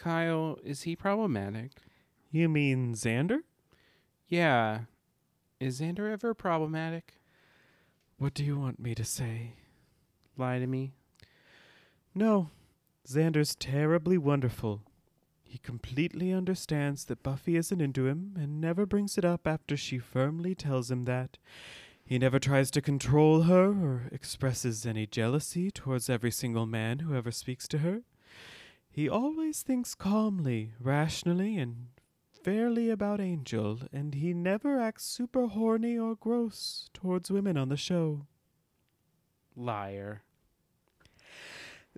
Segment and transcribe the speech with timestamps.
[0.00, 1.72] Kyle, is he problematic?
[2.30, 3.40] You mean Xander?
[4.28, 4.84] Yeah.
[5.60, 7.20] Is Xander ever problematic?
[8.16, 9.56] What do you want me to say?
[10.38, 10.94] Lie to me.
[12.14, 12.48] No,
[13.06, 14.80] Xander's terribly wonderful.
[15.42, 19.98] He completely understands that Buffy isn't into him and never brings it up after she
[19.98, 21.36] firmly tells him that.
[22.06, 27.14] He never tries to control her or expresses any jealousy towards every single man who
[27.14, 28.00] ever speaks to her.
[28.92, 31.86] He always thinks calmly, rationally, and
[32.42, 37.76] fairly about Angel, and he never acts super horny or gross towards women on the
[37.76, 38.26] show.
[39.54, 40.22] Liar.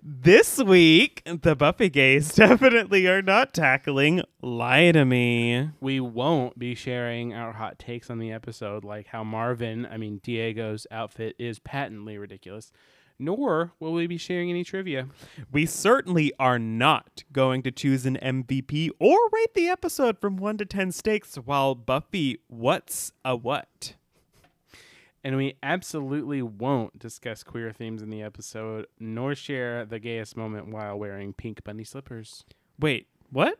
[0.05, 5.69] This week, the Buffy gays definitely are not tackling Lie to Me.
[5.79, 10.19] We won't be sharing our hot takes on the episode, like how Marvin, I mean,
[10.21, 12.71] Diego's outfit is patently ridiculous,
[13.19, 15.07] nor will we be sharing any trivia.
[15.51, 20.57] We certainly are not going to choose an MVP or rate the episode from 1
[20.57, 23.95] to 10 stakes while Buffy What's a What?
[25.23, 30.67] And we absolutely won't discuss queer themes in the episode, nor share the gayest moment
[30.67, 32.43] while wearing pink bunny slippers.
[32.77, 33.59] Wait, what?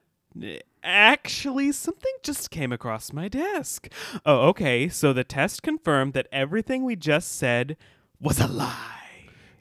[0.83, 3.87] Actually, something just came across my desk.
[4.25, 7.77] Oh, okay, so the test confirmed that everything we just said
[8.19, 9.02] was a lie.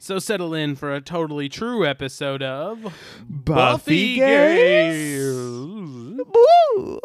[0.03, 2.93] So settle in for a totally true episode of
[3.25, 5.23] Buffy Gays.
[5.23, 6.99] Woo!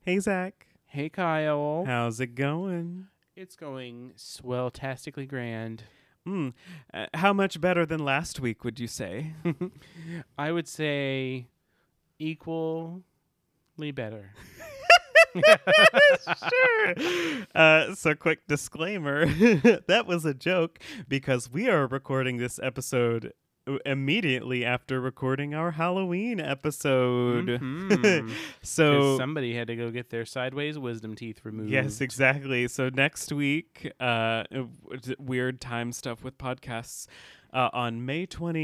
[0.00, 0.66] Hey, Zach.
[0.86, 1.84] Hey Kyle.
[1.86, 3.06] How's it going?
[3.36, 5.84] It's going swelltastically grand.
[6.26, 6.48] Hmm.
[6.92, 9.34] Uh, how much better than last week, would you say?
[10.36, 11.46] I would say
[12.18, 13.02] equally
[13.94, 14.32] better.
[16.50, 16.94] sure.
[17.54, 19.26] Uh, so, quick disclaimer
[19.86, 23.32] that was a joke because we are recording this episode
[23.66, 27.48] uh, immediately after recording our Halloween episode.
[27.60, 28.28] Mhm.
[28.28, 31.70] 'Cause so, somebody had to go get their sideways wisdom teeth removed.
[31.70, 32.66] Yes, exactly.
[32.68, 34.44] So next week, uh,
[35.18, 37.06] weird time stuff with podcasts
[37.52, 38.60] uh, on May twenty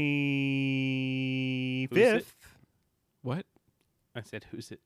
[1.91, 2.35] fifth.
[3.21, 3.45] What?
[4.15, 4.79] I said, "Who's it?"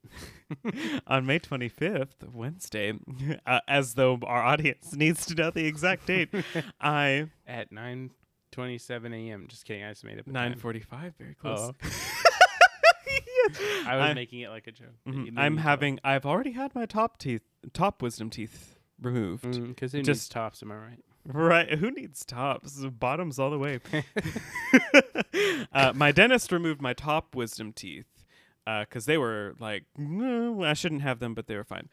[1.08, 2.94] on May twenty fifth, Wednesday,
[3.46, 6.30] uh, as though our audience needs to know the exact date.
[6.82, 8.12] I At nine
[8.52, 9.46] twenty-seven a.m.
[9.48, 9.84] Just kidding.
[9.84, 11.14] I just made up the nine forty five.
[11.20, 11.72] Very close.
[11.72, 11.90] Oh.
[13.86, 14.96] I was I- making it like a joke.
[15.08, 15.34] Mhm.
[15.38, 16.00] I'm having.
[16.04, 17.42] I've already had my top teeth,
[17.74, 19.44] top wisdom teeth removed.
[19.68, 20.62] because who just- needs tops?
[20.64, 21.00] Am I right?
[21.26, 21.78] Right.
[21.78, 22.78] Who needs tops?
[22.86, 23.80] Bottoms all the way.
[25.74, 28.08] uh, my dentist removed my top wisdom teeth
[28.66, 31.90] because they were like, "No, I shouldn't have them, but they were fine.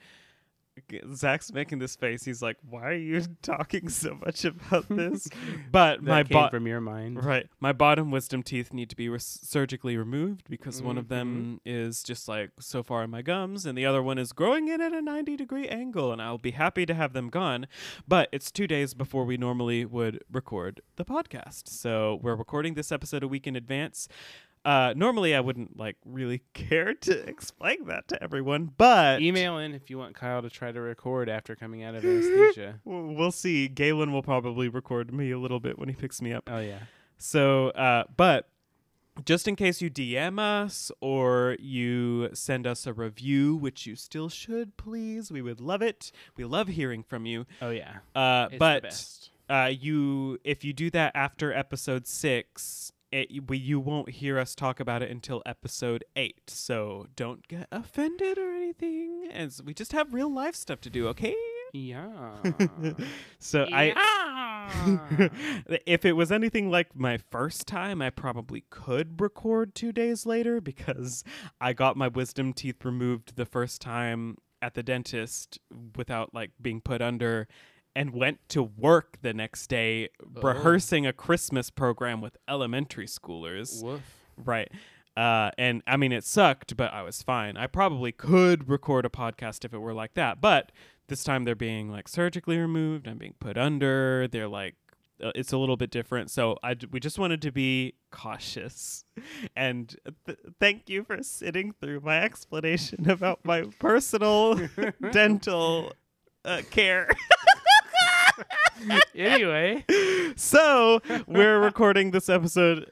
[1.14, 2.22] Zach's making this face.
[2.26, 5.26] He's like, "Why are you talking so much about this?"
[5.72, 7.24] But my came bo- from your mind.
[7.24, 11.14] right, my bottom wisdom teeth need to be surgically removed because one of Mm-hmm.
[11.14, 14.68] them is just like so far in my gums, and the other one is growing
[14.68, 17.66] in at a ninety degree angle, and I'll be happy to have them gone.
[18.06, 22.92] But it's two days before we normally would record the podcast, so we're recording this
[22.92, 24.08] episode a week in advance.
[24.66, 29.72] Uh, normally, I wouldn't like really care to explain that to everyone, but Email in
[29.74, 32.80] if you want Kyle to try to record after coming out of anesthesia.
[32.84, 33.68] w- we'll see.
[33.68, 36.48] Galen will probably record me a little bit when he picks me up.
[36.50, 36.80] oh yeah.
[37.16, 38.48] So, uh, but
[39.24, 44.28] just in case you DM us or you send us a review, which you still
[44.28, 46.12] should, please, we would love it.
[46.36, 47.46] We love hearing from you.
[47.62, 47.98] Oh yeah.
[48.14, 49.30] Uh, It's the but best.
[49.48, 54.54] uh, you, if you do that after episode six, it, we, you won't hear us
[54.54, 56.50] talk about it until episode eight.
[56.50, 61.08] So don't get offended or anything, as we just have real life stuff to do.
[61.08, 61.34] Okay.
[61.72, 62.36] Yeah.
[63.38, 63.94] So I.
[65.86, 70.60] If it was anything like my first time, I probably could record two days later
[70.60, 71.22] because
[71.60, 75.60] I got my wisdom teeth removed the first time at the dentist
[75.96, 77.46] without like being put under
[77.96, 80.40] and went to work the next day Oh.
[80.42, 83.82] rehearsing a Christmas program with elementary schoolers.
[83.82, 84.02] Woof.
[84.36, 84.70] Right.
[85.16, 87.56] Uh, and I mean, it sucked, but I was fine.
[87.56, 90.40] I probably could record a podcast if it were like that.
[90.42, 90.72] But
[91.08, 93.08] this time they're being like surgically removed.
[93.08, 94.28] I'm being put under.
[94.28, 94.74] They're like,
[95.24, 96.30] uh, it's a little bit different.
[96.30, 99.04] So I, d- we just wanted to be cautious.
[99.56, 99.96] And
[100.26, 104.60] th- thank you for sitting through my explanation about my personal
[105.12, 105.94] dental
[106.44, 107.08] uh, care.
[109.14, 109.84] anyway,
[110.36, 112.90] so we're recording this episode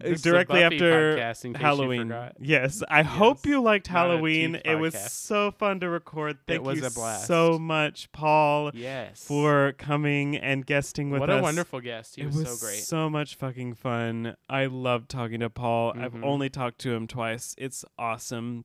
[0.00, 2.14] This directly after podcast, in case Halloween.
[2.38, 4.60] Yes, I hope you liked Not Halloween.
[4.64, 6.38] It was so fun to record.
[6.46, 7.26] Thank was you a blast.
[7.26, 9.24] so much, Paul, Yes.
[9.24, 11.34] for coming and guesting with what us.
[11.34, 12.16] What a wonderful guest.
[12.16, 12.78] He it was, was so great.
[12.78, 14.36] so much fucking fun.
[14.48, 15.92] I love talking to Paul.
[15.98, 16.24] I've Mhm.
[16.24, 17.54] only talked to him twice.
[17.58, 18.64] It's awesome.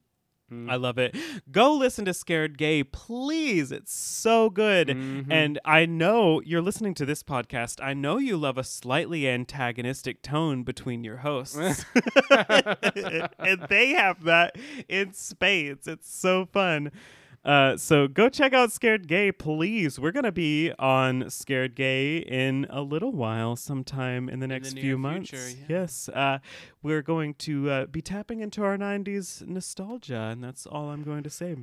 [0.51, 0.69] Mm.
[0.69, 1.15] I love it.
[1.51, 3.71] Go listen to Scared Gay, please.
[3.71, 4.89] It's so good.
[4.89, 5.27] Mhm.
[5.31, 7.81] And I know you're listening to this podcast.
[7.83, 11.55] I know you love a slightly antagonistic tone between your hosts.
[12.29, 14.57] and they have that
[14.89, 15.87] in spades.
[15.87, 16.91] It's so fun.
[17.43, 19.99] Uh, so go check out Scared Gay, please.
[19.99, 24.73] We're gonna be on Scared Gay in a little while, sometime in the the next
[24.75, 25.29] near few months.
[25.31, 25.65] future, yeah.
[25.81, 26.37] Yes, uh,
[26.83, 31.23] we're going to uh, be tapping into our '90s nostalgia, and that's all I'm going
[31.23, 31.55] to say.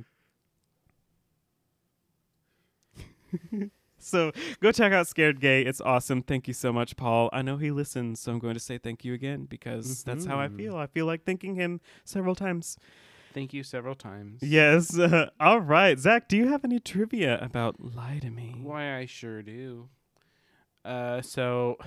[3.99, 4.31] so
[4.61, 5.61] go check out Scared Gay.
[5.61, 6.21] It's awesome.
[6.23, 7.29] Thank you so much, Paul.
[7.31, 10.39] I know he listens, so I'm going to say thank you again because that's how
[10.39, 10.57] I Mhm.
[10.57, 10.75] feel.
[10.77, 12.77] I feel like thanking him several times.
[13.33, 14.41] Thank you several times.
[14.41, 14.97] Yes.
[15.39, 15.97] all right.
[15.99, 18.55] Zach, do you have any trivia about Lie to Me?
[18.61, 19.89] Why I sure do.
[20.83, 21.77] Uh, so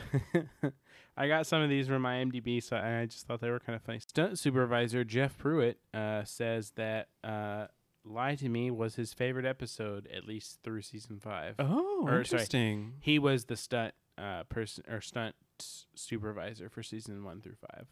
[1.17, 3.75] I got some of these from my IMDb, so I just thought they were kind
[3.77, 3.99] of funny.
[4.01, 7.67] Stunt supervisor Jeff Pruitt uh, says that uh,
[8.05, 11.57] "Lie to Me" was his favorite episode, at least through season five.
[11.59, 12.19] Oh, Or, sorry.
[12.21, 12.93] interesting.
[13.01, 15.35] He was the stunt uh, person or stunt
[15.95, 17.87] supervisor for season one through five.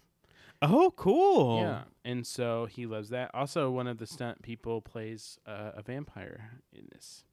[0.62, 1.60] Oh, cool.
[1.62, 3.30] Yeah, and so he loves that.
[3.34, 7.24] Also, one of the stunt people plays uh, a vampire in this,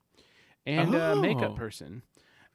[0.66, 1.22] and a Oh.
[1.22, 2.04] makeup person.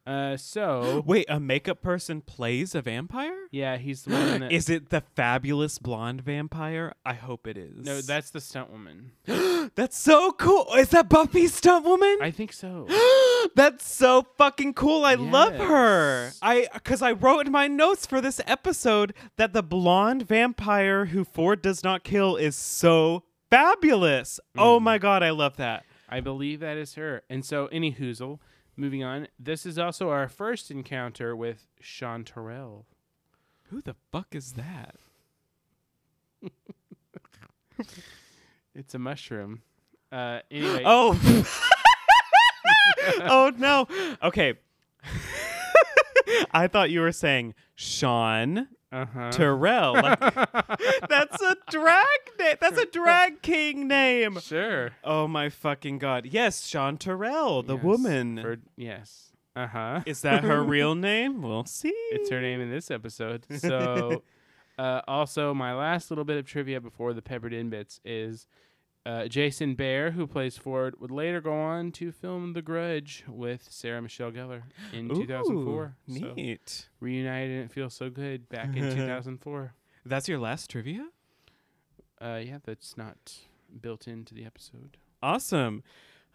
[0.04, 3.36] Uh, so Wait, a makeup person plays a vampire?
[3.52, 4.50] yeah, he's the one that.
[4.50, 6.94] Is it the fabulous blonde vampire?
[7.06, 7.84] I hope it is.
[7.86, 9.12] no, that's the stunt woman.
[9.76, 10.66] That's so cool.
[10.76, 12.18] Is that Buffy's stunt woman?
[12.20, 12.86] I think so.
[13.54, 15.04] That's so fucking cool.
[15.04, 16.32] I love her.
[16.42, 21.24] I cuz I wrote in my notes for this episode that the blonde vampire who
[21.24, 24.38] Ford does not kill is so fabulous.
[24.56, 24.82] Oh Mhm.
[24.82, 25.84] my god, I love that.
[26.08, 27.22] I believe that is her.
[27.30, 28.38] And so, any hoozle.
[28.76, 29.28] Moving on.
[29.38, 32.84] This is also our first encounter with Chanterelle.
[33.70, 34.96] Who the fuck is that?
[38.74, 39.62] It's a mushroom.
[40.10, 40.82] Uh, anyway.
[40.86, 41.18] Oh.
[43.20, 43.86] oh no.
[44.22, 44.54] Okay.
[46.52, 49.30] I thought you were saying Sean Uh-huh.
[49.30, 49.94] Terrell.
[49.94, 50.20] Like,
[51.08, 52.06] that's a drag
[52.38, 52.56] name.
[52.60, 54.38] That's a drag king name.
[54.40, 54.90] Sure.
[55.02, 56.26] Oh my fucking god.
[56.26, 58.38] Yes, Sean Terrell, the Yes, woman.
[58.40, 59.32] for- yes.
[59.56, 60.00] Uh huh.
[60.06, 61.42] Is that her real name?
[61.42, 61.92] We'll see.
[62.12, 63.44] It's her name in this episode.
[63.58, 64.22] So,
[64.78, 68.46] uh, also, my last little bit of trivia before the peppered in bits is
[69.04, 73.66] uh, Jason Behr, who plays Ford, would later go on to film The Grudge with
[73.68, 74.62] Sarah Michelle Gellar
[74.92, 75.96] in 2004.
[76.10, 76.88] Ooh, So, Neat.
[77.00, 79.74] reunited and it feels so good back in 2004.
[80.04, 81.08] That's your last trivia?
[82.20, 83.34] Uh, yeah, that's not
[83.80, 84.96] built into the episode.
[85.22, 85.82] Awesome.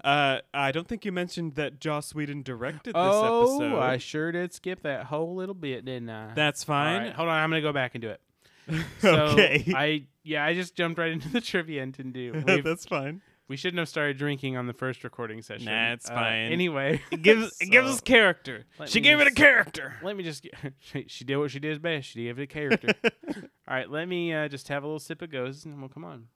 [0.03, 3.79] Uh, I don't think you mentioned that Joss Whedon directed this oh, episode.
[3.79, 6.33] I sure did skip that whole little bit, didn't I?
[6.35, 7.03] That's fine.
[7.03, 8.21] right, hold on, I'm gonna go back and do it.
[8.99, 9.63] So okay.
[9.75, 12.41] I yeah, I just jumped right into the trivia and didn't do.
[12.63, 13.21] That's fine.
[13.47, 15.65] we shouldn't have started drinking on the first recording session.
[15.67, 16.51] Nah, it's Uh, fine.
[16.51, 18.65] Anyway, It gives it gives us character.
[18.87, 19.95] She gave it a character.
[20.03, 20.53] Let me just get.
[20.79, 22.09] she, she did what she did best.
[22.09, 22.93] She gave it a character.
[23.03, 26.03] All right, let me uh, just have a little sip of goes, and we'll come
[26.05, 26.27] on.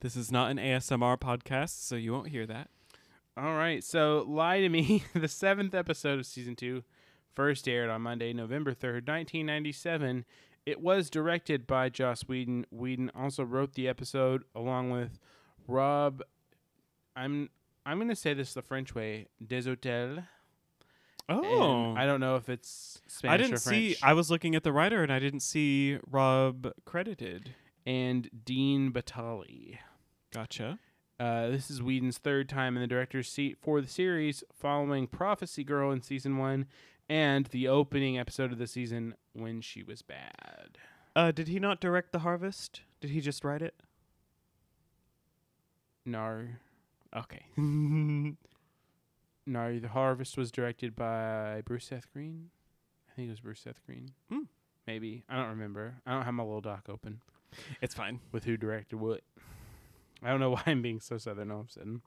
[0.00, 2.68] This is not an ASMR podcast, so you won't hear that.
[3.36, 6.82] All right, so Lie to Me, the seventh episode of season two,
[7.34, 10.24] first aired on Monday, November 3rd, 1997.
[10.64, 12.66] It was directed by Joss Whedon.
[12.70, 15.18] Whedon also wrote the episode along with
[15.66, 16.22] Rob.
[17.16, 17.50] I'm
[17.84, 20.24] I'm going to say this the French way, Des Hotel.
[21.28, 23.94] Oh, And I don't know if it's Spanish I didn't see.
[23.94, 24.02] French.
[24.04, 27.54] I was looking at the writer, and I didn't see Rob credited.
[27.86, 29.78] and Dean Batali.
[30.32, 30.78] Gotcha.
[31.20, 35.62] Uh, this is Whedon's third time in the director's seat for the series, following Prophecy
[35.64, 36.66] Girl in season one
[37.08, 40.78] and the opening episode of the season when she was bad.
[41.14, 42.82] Uh, did he not direct The Harvest?
[43.00, 43.74] Did he just write it?
[46.04, 46.46] No,
[47.14, 47.44] Okay.
[47.56, 48.36] no,
[49.46, 52.50] The Harvest was directed by Bruce Seth Green.
[53.10, 54.12] I think it was Bruce Seth Green.
[54.30, 54.44] Hmm.
[54.86, 55.96] Maybe I don't remember.
[56.06, 57.20] I don't have my little doc open
[57.82, 58.20] it's fine.
[58.32, 59.20] with who directed what.
[60.22, 62.02] I don't know why I'm being so southern all of a sudden.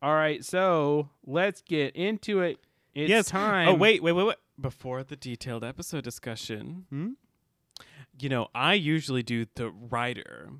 [0.00, 2.58] All right, so let's get into it.
[2.98, 3.28] It's Yes.
[3.28, 3.68] time.
[3.68, 4.36] Oh wait, wait, wait, wait.
[4.60, 7.10] Before the detailed episode discussion, Hmm?
[8.18, 10.50] you know, I usually do the writer.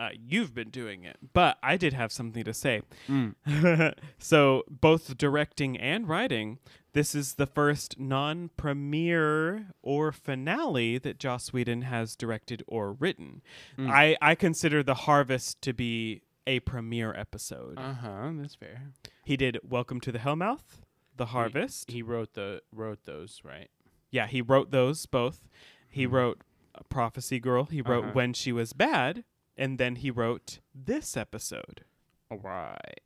[0.00, 2.82] uh, you've been doing it, but I did have something to say.
[3.08, 3.94] Mm.
[4.18, 6.60] so, both directing and writing,
[6.92, 13.42] this is the first non premiere or finale that Joss Whedon has directed or written.
[13.76, 13.90] Mm.
[13.90, 17.74] I, I consider The Harvest to be a premiere episode.
[17.76, 18.30] Uh huh.
[18.34, 18.92] That's fair.
[19.24, 20.82] he did Welcome to the Hellmouth,
[21.18, 21.90] The Harvest.
[21.90, 23.68] He wrote the wrote those right.
[24.10, 25.46] yeah, he wrote those both.
[25.90, 26.12] He Mhm.
[26.12, 26.40] wrote
[26.88, 28.12] Prophecy Girl, he wrote Uh-huh.
[28.14, 29.24] When She Was Bad,
[29.56, 31.84] and then he wrote this episode.
[32.30, 33.00] All right.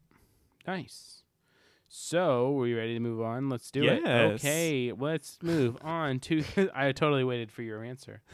[0.66, 1.18] Nice.
[1.94, 3.50] So, are you ready to move on?
[3.50, 4.02] Let's do it.
[4.06, 6.42] Okay, let's move on to.
[6.74, 8.22] I totally waited for your answer.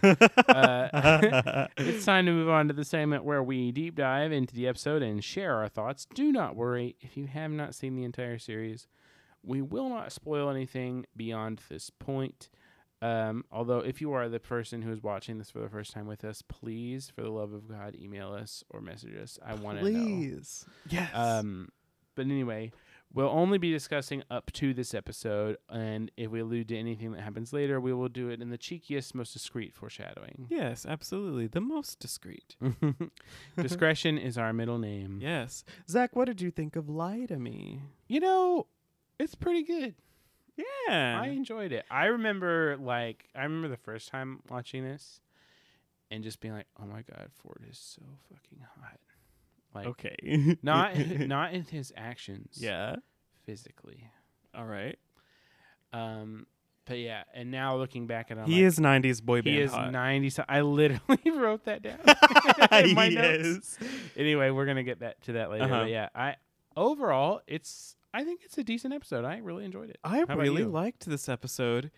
[0.49, 4.67] Uh, it's time to move on to the segment where we deep dive into the
[4.67, 6.07] episode and share our thoughts.
[6.15, 8.87] Do not worry if you have not seen the entire series.
[9.43, 12.49] We will not spoil anything beyond this point.
[13.01, 16.07] Um, although, if you are the person who is watching this for the first time
[16.07, 19.39] with us, please, for the love of God, email us or message us.
[19.45, 20.05] I want to know.
[20.05, 20.67] Please.
[20.91, 21.11] Yes.
[21.15, 21.69] Um,
[22.17, 22.73] but anyway,
[23.15, 27.21] we'll only be discussing up to this episode, and if we allude to anything that
[27.21, 30.47] happens later, we will do it in the cheekiest, most discreet foreshadowing.
[30.51, 31.47] yes, absolutely.
[31.47, 32.57] The most discreet.
[33.57, 35.21] Discretion is our middle name.
[35.23, 35.63] Yes.
[35.89, 37.83] Zach, what did you think of Lie to Me?
[38.09, 38.67] You know,
[39.19, 39.95] it's pretty good.
[40.57, 41.21] Yeah.
[41.23, 41.85] I enjoyed it.
[41.91, 45.21] I remember, like, I remember the first time watching this,
[46.11, 48.99] and just being like, "Oh my God, Ford is so fucking hot."
[49.75, 50.57] Like, okay.
[50.63, 52.97] not not in his actions, yeah.
[53.45, 54.11] physically.
[54.55, 54.99] All right.
[55.93, 56.47] Um,
[56.87, 59.57] but yeah, and now looking back at it, I'm he like, is 90s boy band
[59.57, 59.93] He is hot.
[59.93, 60.31] 90.
[60.31, 61.99] So I literally wrote that down.
[62.83, 63.79] in my notes.
[64.17, 65.65] Anyway, we're gonna get that to that later.
[65.65, 65.81] Uh-huh.
[65.81, 66.37] But yeah, I
[66.77, 69.25] overall, it's I think it's a decent episode.
[69.25, 69.99] I really enjoyed it.
[70.03, 71.93] I about really liked this episode.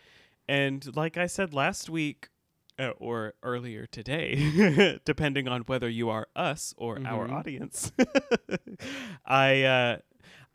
[0.46, 2.28] And like I said last week,
[2.78, 7.32] uh, or earlier today, depending on whether you are us or our Mhm.
[7.32, 7.92] audience,
[9.24, 9.96] I uh,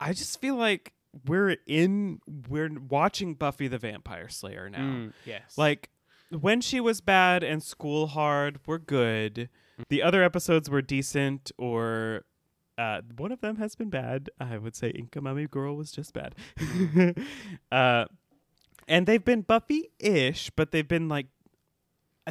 [0.00, 0.92] I just feel like
[1.26, 4.78] we're in we're watching Buffy the Vampire Slayer now.
[4.78, 5.56] Mm, yes.
[5.56, 5.90] Like
[6.30, 9.48] when she was bad and school hard were good.
[9.88, 12.24] The other episodes were decent or
[12.78, 14.30] uh, one of them has been bad.
[14.38, 16.34] I would say Inca Mummy Girl was just bad.
[17.72, 18.06] uh,
[18.88, 21.26] and they've been Buffy-ish, but they've been like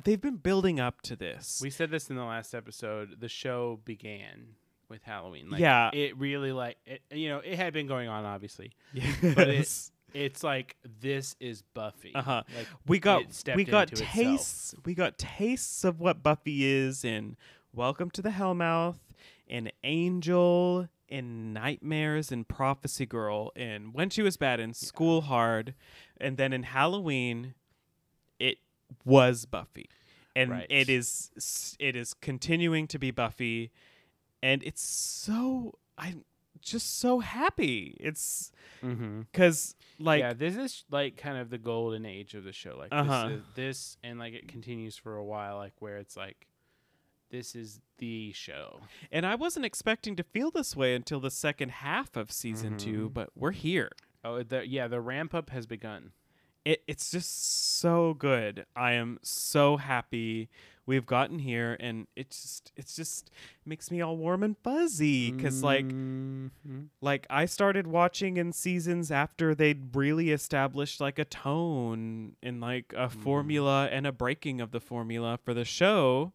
[0.04, 1.60] they've been building up to this.
[1.62, 3.20] we said this in the last episode.
[3.20, 4.56] The show began
[4.90, 5.50] with Halloween.
[5.50, 5.90] Like, Yeah.
[5.94, 8.72] It really like it, you know it had been going on obviously.
[8.94, 9.18] yes.
[9.24, 12.14] It's it's like this is Buffy.
[12.16, 12.44] Uh-huh.
[12.56, 13.24] Like we got
[13.56, 14.12] we got into itself.
[14.12, 17.36] tastes we got tastes of what Buffy is in
[17.74, 19.00] Welcome to the Hellmouth,
[19.48, 25.74] in Angel, in Nightmares, in Prophecy Girl, in When She Was Bad, in School Hard,
[26.20, 27.54] and then in Halloween,
[28.40, 28.58] it
[29.04, 29.90] was Buffy,
[30.36, 30.68] and Right.
[30.70, 33.72] it is it is continuing to be Buffy,
[34.44, 36.26] and it's so I'm
[36.62, 37.96] just so happy.
[38.00, 38.52] It's
[38.84, 39.22] Mm-hmm.
[39.32, 42.76] because like yeah, this is like kind of the golden age of the show.
[42.78, 43.30] Like Uh-huh.
[43.30, 45.58] this, is, this, and like it continues for a while.
[45.58, 46.48] Like where it's like,
[47.36, 48.80] this is the show.
[49.12, 53.10] And I wasn't expecting to feel this way until the second half of season two,
[53.10, 53.14] Mhm.
[53.14, 53.92] but we're here.
[54.24, 56.12] Oh, the, yeah, the ramp up has begun.
[56.64, 58.66] It, it's just so good.
[58.76, 60.50] I am so happy
[60.88, 63.30] we've gotten here, and it just it's just
[63.66, 66.88] makes me all warm and fuzzy because like Mhm.
[67.02, 72.94] like I started watching in seasons after they'd really established like a tone and like
[72.96, 76.34] a formula and a breaking of the formula for the show.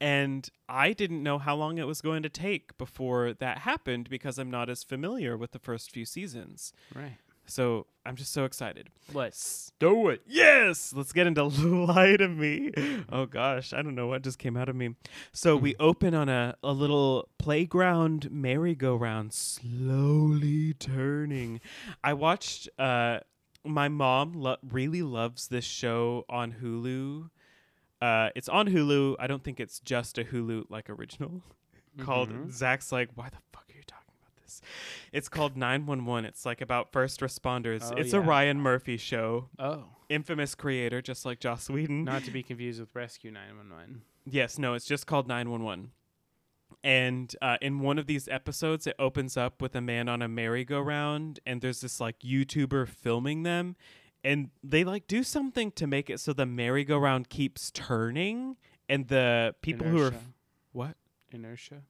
[0.00, 4.38] And I didn't know how long it was going to take before that happened because
[4.38, 6.72] I'm not as familiar with the first few seasons.
[6.94, 7.18] right.
[7.46, 8.90] So I'm just so excited.
[9.12, 10.22] Let's do it.
[10.24, 11.42] Yes, let's get into
[11.86, 12.70] Lie to Me.
[13.10, 14.94] Oh gosh, I don't know what just came out of me.
[15.32, 21.60] So we open on a, a little playground merry-go-round slowly turning.
[22.04, 23.20] I watched uh
[23.64, 27.30] my mom lo- really loves this show on Hulu.
[28.00, 29.16] Uh it's on Hulu.
[29.18, 31.42] I don't think it's just a Hulu like original
[31.98, 32.50] called Mhm.
[32.52, 34.62] Zach's like, why the fuck are you talking about this?
[35.12, 36.24] It's called 911.
[36.24, 37.90] It's like about first responders.
[37.92, 38.20] Oh, it's a.
[38.20, 42.04] Ryan Murphy show Oh, infamous creator, just like Joss Whedon.
[42.04, 44.02] not to be confused with Rescue 911.
[44.26, 45.90] yes, no, it's just called 911.
[46.82, 50.28] And uh, in one of these episodes, it opens up with a man on a
[50.28, 53.76] merry-go-round, and there's this like YouTuber filming them,
[54.24, 58.56] and they like do something to make it so the merry-go-round keeps turning,
[58.88, 60.24] and the people who are Inertia.
[60.72, 60.96] what
[61.32, 61.82] inertia.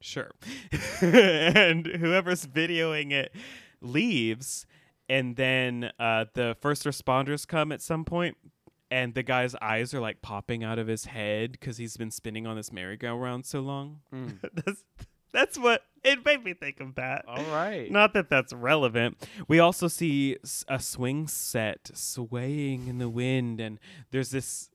[0.00, 0.30] Sure.
[1.00, 3.34] and whoever's videoing it
[3.80, 4.66] leaves,
[5.08, 8.36] and then uh, the first responders come at some point,
[8.90, 12.46] and the guy's eyes are like popping out of his head because he's been spinning
[12.46, 14.00] on this merry-go-round so long.
[14.14, 14.38] Mm.
[14.54, 14.84] that's
[15.36, 17.26] that's what it made me think of that.
[17.28, 17.90] All right.
[17.90, 19.18] Not that that's relevant.
[19.46, 23.78] We also see a swing set swaying in the wind, and
[24.10, 24.70] there's this.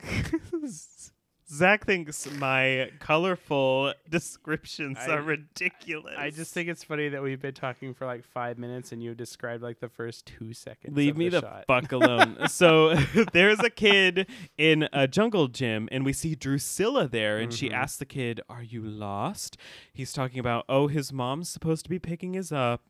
[1.48, 6.14] Zach thinks my colorful descriptions I- are ridiculous.
[6.18, 9.14] I just think it's funny that we've been talking for like five minutes and you
[9.14, 10.96] described like the first two seconds.
[10.96, 12.36] Leave me the, the fuck alone.
[12.48, 12.94] so
[13.32, 14.26] there's a kid
[14.58, 17.74] in a jungle gym, and we see Drusilla there, and she Mhm.
[17.74, 19.56] asks the kid, "Are you lost?"
[19.92, 22.82] He's talking about, oh, his mom's supposed to be picking his up.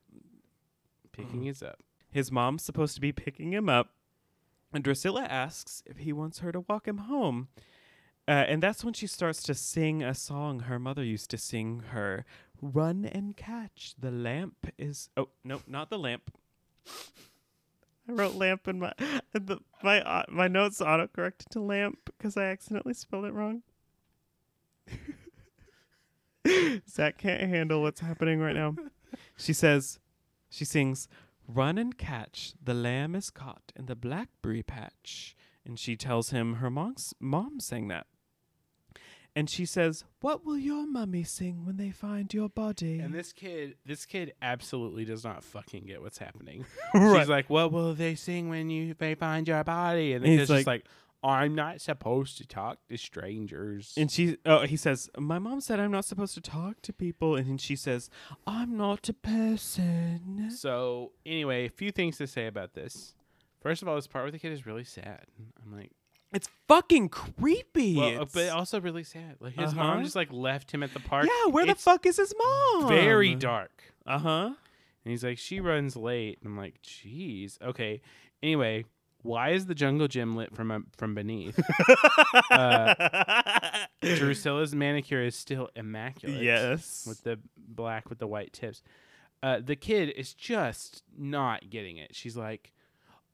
[1.12, 1.80] Picking his up.
[2.10, 3.90] His mom's supposed to be picking him up,
[4.72, 7.48] and Drusilla asks if he wants her to walk him home.
[8.28, 11.85] Uh, and that's when she starts to sing a song her mother used to sing
[11.90, 12.25] her.
[12.61, 13.95] Run and catch.
[13.99, 15.11] The lamp is.
[15.16, 16.33] Oh, no, not the lamp.
[18.09, 18.92] I wrote lamp in my
[19.33, 23.62] the, my uh, my notes autocorrected to lamp because I accidentally spelled it wrong.
[26.88, 28.76] Zach can't handle what's happening right now.
[29.37, 29.99] She says,
[30.49, 31.09] she sings,
[31.49, 36.54] "Run and catch, the lamb is caught in the blackberry patch," and she tells him
[36.54, 38.06] her mom's mom sang that.
[39.37, 43.33] And she says, "What will your mummy sing when they find your body?" And this
[43.35, 46.64] kid, this kid absolutely does not fucking get what's happening.
[46.95, 47.21] Right.
[47.21, 50.38] She's like, "What will they sing when you they find your body?" And the He's
[50.40, 50.87] kid's just like- like,
[51.23, 55.81] "I'm not supposed to talk to strangers." And she, oh, he says, "My mom said
[55.81, 58.09] I'm not supposed to talk to people," and then she says,
[58.47, 63.14] "I'm not a person." so anyway, a few things to say about this.
[63.61, 65.26] First of all, this part with the kid is really sad.
[65.62, 65.93] I'm like,
[66.33, 67.97] It's fucking creepy.
[67.97, 69.37] well, uh, It's- but also really sad.
[69.40, 69.83] Like his Uh-huh.
[69.85, 71.26] mom just like left him at the park.
[71.26, 72.88] yeah, where the fuck is his mom?
[72.88, 73.83] Very dark.
[74.04, 74.45] Uh huh.
[75.04, 76.38] And he's like, she runs late.
[76.40, 77.61] And I'm like, jeez.
[77.62, 78.00] Okay.
[78.42, 78.85] Anyway,
[79.23, 81.56] why is the jungle gym lit from uh, from beneath?
[84.02, 86.42] Drusilla's manicure is still immaculate.
[86.42, 87.04] yes.
[87.09, 88.83] With the black with the white tips.
[89.42, 92.14] Uh, the kid is just not getting it.
[92.14, 92.73] She's like,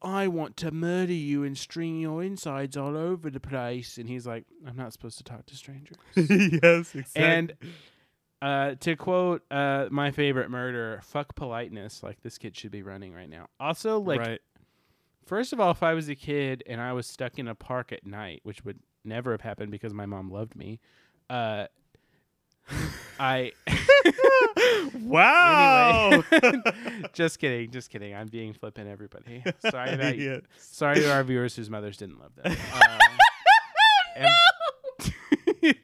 [0.02, 3.99] I want to murder you and string your insides all over the place.
[3.99, 5.97] And he's like, I'm not supposed to talk to strangers.
[6.16, 7.23] yes, exactly.
[7.23, 7.52] And
[8.42, 12.02] uh, to quote uh, my favorite murder, fuck politeness.
[12.02, 13.47] Like this kid should be running right now.
[13.61, 14.40] Also, like, right.
[15.25, 17.92] first of all, if I was a kid and I was stuck in a park
[17.92, 20.80] at night, which would never have happened because my mom loved me,
[21.30, 21.66] uh,
[23.21, 23.53] I.
[25.02, 26.22] wow.
[27.12, 28.14] Just kidding, just kidding.
[28.14, 29.42] I'm being flippant, everybody.
[29.70, 30.18] Sorry that.
[30.22, 30.38] Yeah.
[30.58, 32.56] Sorry to our viewers whose mothers didn't love them.
[32.74, 32.98] Uh,
[34.16, 34.28] and-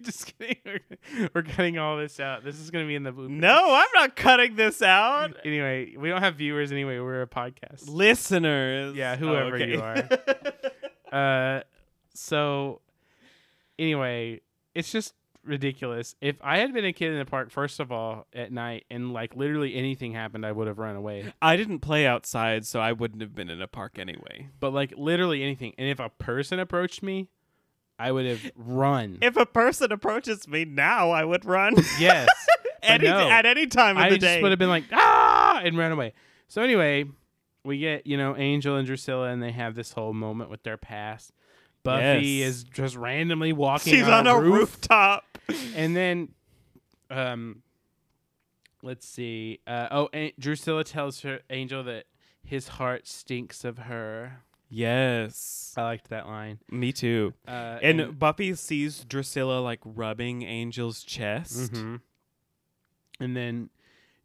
[0.03, 0.57] just kidding.
[0.65, 2.45] We're, we're cutting all this out.
[2.45, 3.31] This is going to be in the bloopers.
[3.31, 5.37] No, I'm not cutting this out.
[5.45, 6.99] Anyway, we don't have viewers anyway.
[6.99, 7.89] We're a podcast.
[7.89, 8.95] Listeners.
[8.95, 9.71] Yeah, whoever okay.
[9.71, 10.09] you are.
[11.13, 11.63] Uh,
[12.15, 12.81] so
[13.79, 14.41] anyway,
[14.75, 15.15] it's just
[15.49, 16.15] ridiculous.
[16.21, 19.13] If I had been a kid in the park, first of all, at night, and
[19.13, 21.33] like literally anything happened, I would have run away.
[21.43, 24.49] I didn't play outside, so I wouldn't have been in a park anyway.
[24.61, 27.29] But like literally anything, and if a person approached me,
[27.99, 29.19] I would have run.
[29.21, 31.75] If a person approaches me now, I would run.
[31.99, 32.29] yes,
[32.81, 33.29] But any, no.
[33.29, 34.43] At any time of I the just day.
[34.43, 36.13] would have been like ah and ran away.
[36.47, 37.07] So anyway,
[37.65, 40.77] we get you know Angel and Drusilla, and they have this whole moment with their
[40.77, 41.33] past.
[41.83, 42.49] Buffy Yes.
[42.49, 43.93] is just randomly walking.
[43.95, 44.55] She's on a roof.
[44.61, 45.25] rooftop.
[45.75, 46.29] and then
[47.11, 47.63] um
[48.83, 52.05] let's see uh oh An- drusilla tells her angel that
[52.45, 55.73] his heart stinks of her Yes.
[55.79, 57.33] i liked that line Me too.
[57.47, 61.73] uh And, Buffy sees Drusilla like rubbing Angel's chest.
[61.73, 62.01] mhm.
[63.19, 63.71] and then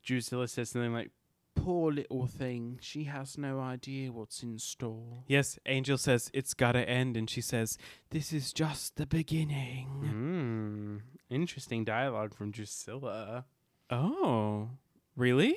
[0.04, 1.12] drusilla says something like
[1.56, 6.88] poor little thing she has no idea what's in store Yes, Angel says it's gotta
[6.90, 7.78] end, and she says,
[8.10, 13.46] "This is just the beginning." mm, interesting dialogue from drusilla
[13.90, 14.70] Oh,
[15.16, 15.56] really?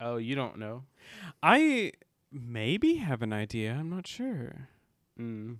[0.00, 0.84] oh you don't know
[1.42, 1.92] I
[2.30, 3.72] maybe have an idea.
[3.72, 4.68] I'm not sure.
[5.18, 5.56] mm.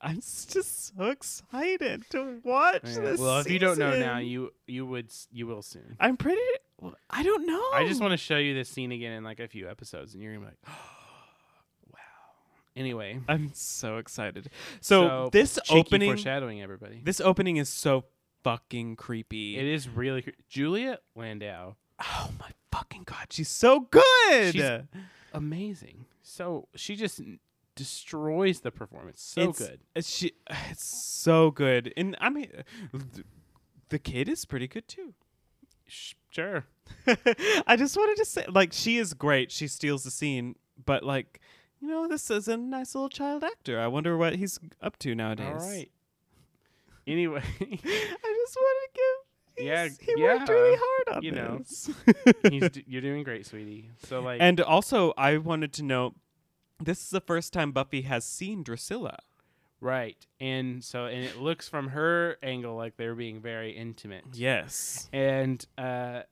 [0.00, 3.20] I'm just so excited to watch Yeah, this.
[3.20, 6.40] well if you don't know now you you would you will soon I'm pretty.
[6.84, 7.62] Well, I don't know.
[7.72, 10.22] I just want to show you this scene again in like a few episodes, and
[10.22, 10.76] you're gonna be like,
[11.92, 11.98] "Wow."
[12.76, 14.50] Anyway, I'm so excited.
[14.80, 17.00] So, So, this opening, foreshadowing, everybody.
[17.02, 18.04] this opening is so
[18.42, 19.56] fucking creepy.
[19.56, 24.52] It is really cre- Julia Landau, Oh my fucking god, she's so good.
[24.52, 24.80] She's
[25.32, 26.04] amazing.
[26.22, 27.20] So she just
[27.76, 29.22] destroys the performance.
[29.22, 29.80] So It's- good.
[29.94, 30.32] It's she,
[30.70, 32.50] it's so good, and I mean,
[33.88, 35.14] the kid is pretty good too.
[35.86, 36.64] Sh- Sure.
[37.66, 39.52] I just wanted to say, like, she is great.
[39.52, 41.40] She steals the scene, but like,
[41.80, 43.78] you know, this is a nice little child actor.
[43.80, 45.46] I wonder what he's up to nowadays.
[45.62, 45.90] All right.
[47.06, 49.66] Anyway, I just want to give.
[49.66, 51.58] Yeah, he's- he worked really hard on you know.
[51.58, 51.90] this.
[52.50, 53.90] he's d- you're doing great, sweetie.
[54.06, 56.14] So like, and also, I wanted to know,
[56.82, 59.18] this is the first time Buffy has seen Drusilla.
[59.84, 64.24] Right, and so and it looks from her angle like they're being very intimate.
[64.32, 65.08] Yes.
[65.12, 66.22] And uh,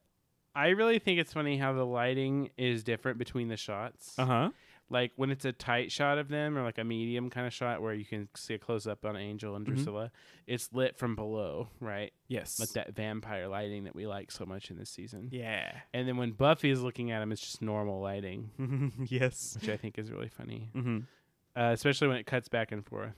[0.55, 4.13] I really think it's funny how the lighting is different between the shots.
[4.17, 4.49] Uh huh.
[4.89, 7.81] Like when it's a tight shot of them, or like a medium kind of shot
[7.81, 9.69] where you can see a close up on Angel and Mhm.
[9.75, 10.11] Drusilla,
[10.45, 12.11] it's lit from below, right?
[12.27, 12.59] Yes.
[12.59, 15.29] Like that vampire lighting that we like so much in this season.
[15.31, 15.71] Yeah.
[15.93, 18.51] And then when Buffy is looking at him, it's just normal lighting,
[19.09, 19.57] yes.
[19.59, 20.97] which I think is really funny, Mm-hmm.
[21.59, 23.15] uh, especially when it cuts back and forth.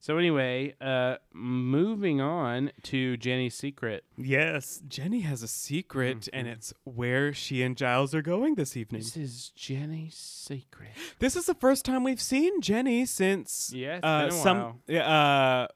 [0.00, 4.04] So anyway, uh, moving on to Jenny's secret.
[4.16, 4.80] Yes.
[4.86, 6.52] Jenny has a secret, and Mhm.
[6.52, 9.00] it's where she and Giles are going this evening.
[9.02, 10.92] This is Jenny's secret.
[11.18, 15.66] This is the first time we've seen Jenny since Yeah, uh, some uh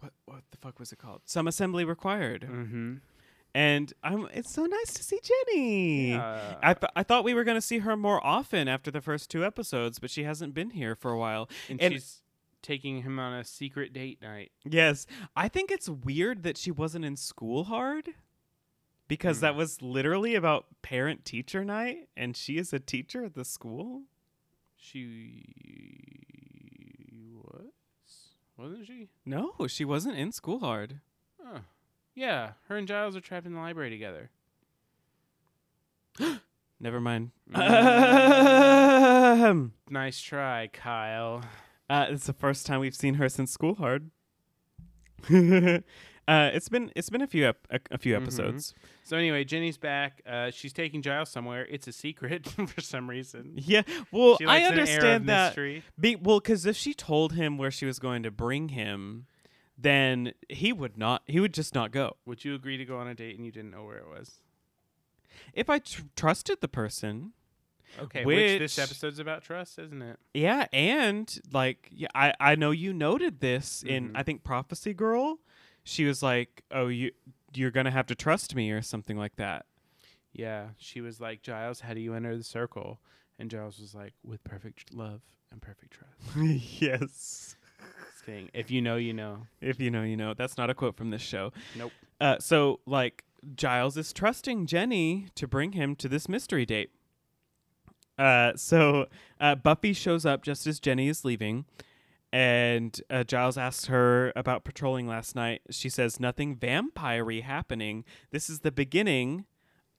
[0.00, 1.20] what what the fuck was it called?
[1.26, 2.42] Some assembly required.
[2.50, 2.94] Mm-hmm.
[3.54, 6.10] And I'm it's so nice to see Jenny.
[6.12, 6.56] Yeah.
[6.62, 9.30] I th- I thought we were going to see her more often after the first
[9.30, 11.48] two episodes, but she hasn't been here for a while.
[11.68, 12.22] and, and- she's
[12.62, 14.52] taking him on a secret date night.
[14.64, 18.10] Yes, I think it's weird that she wasn't in school hard
[19.06, 19.42] because Hmm.
[19.42, 24.02] that was literally about parent teacher night and she is a teacher at the school.
[24.76, 25.44] She
[27.34, 29.08] was, wasn't she?
[29.24, 31.00] No, she wasn't in school hard.
[31.44, 31.60] Oh,
[32.14, 32.52] yeah.
[32.68, 34.30] Her and Giles are trapped in the library together.
[36.80, 37.30] Never mind.
[37.50, 37.70] Mm.
[39.90, 41.42] Nice try, Kyle.
[41.90, 44.10] Uh, it's the first time we've seen her since school hard.
[45.30, 45.80] uh,
[46.28, 48.22] it's been it's been a few ep- a, a few Mhm.
[48.22, 48.74] episodes.
[49.04, 50.20] So anyway, Jenny's back.
[50.26, 51.66] Uh, she's taking Giles somewhere.
[51.68, 53.52] It's a secret for some reason.
[53.56, 55.56] Yeah, well, I likes an air of understand that.
[55.98, 59.26] Be, well, because if she told him where she was going to bring him,
[59.76, 61.22] then he would not.
[61.26, 62.16] He would just not go.
[62.26, 64.40] Would you agree to go on a date and you didn't know where it was?
[65.54, 67.32] If I tr- trusted the person,
[68.00, 70.18] Okay, which, this episode's about trust, isn't it?
[70.34, 74.16] yeah, and like, yeah, I I know you noted this in Mhm.
[74.16, 75.38] I think Prophecy Girl.
[75.84, 77.12] She was like, "Oh, you
[77.54, 79.66] you're gonna have to trust me" or something like that.
[80.32, 83.00] Yeah, she was like, Giles, how do you enter the circle?
[83.38, 86.36] And Giles was like, with perfect love and perfect trust.
[86.80, 87.56] yes.
[88.52, 89.46] If you know, you know.
[89.62, 90.34] If you know, you know.
[90.34, 91.50] That's not a quote from this show.
[91.74, 91.92] Nope.
[92.20, 93.24] Uh, so, like,
[93.56, 96.90] Giles is trusting Jenny to bring him to this mystery date.
[98.18, 99.06] Uh, so
[99.40, 101.64] uh, Buffy shows up just as Jenny is leaving,
[102.32, 105.62] and uh, Giles asks her about patrolling last night.
[105.70, 108.04] She says nothing vampire happening.
[108.30, 109.46] This is the beginning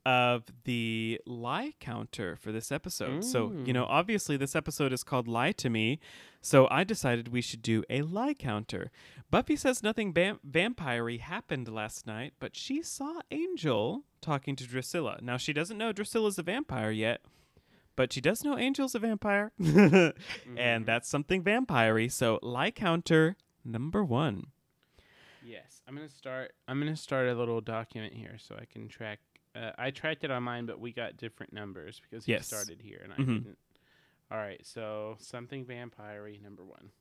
[0.06, 3.24] of the lie counter for this episode.
[3.24, 3.90] So, you know, Mm.
[3.90, 6.00] obviously this episode is called Lie to Me.
[6.42, 8.92] So I decided we should do a lie counter.
[9.30, 15.20] Buffy says nothing vam- vampire happened last night, but she saw Angel talking to Drusilla.
[15.22, 17.22] Now, she doesn't know Drusilla's a vampire yet,
[18.00, 19.52] but she does know Angel's a vampire.
[19.60, 20.14] Mhm.
[20.58, 23.36] And that's something vampire So, lie counter
[23.66, 24.38] number one.
[25.44, 26.54] Yes, I'm gonna start.
[26.68, 29.20] I'm gonna start a little document here so I can track.
[29.54, 32.48] Uh, I tracked it on mine, but we got different numbers because he Yes.
[32.48, 33.44] started here and I Mhm.
[33.44, 33.58] didn't.
[34.32, 36.92] All right, so something vampire number one.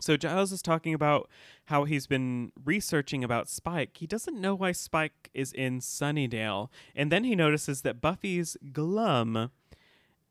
[0.00, 1.28] So Giles is talking about
[1.66, 3.96] how he's been researching about Spike.
[3.98, 9.50] He doesn't know why Spike is in Sunnydale, and then he notices that Buffy's glum,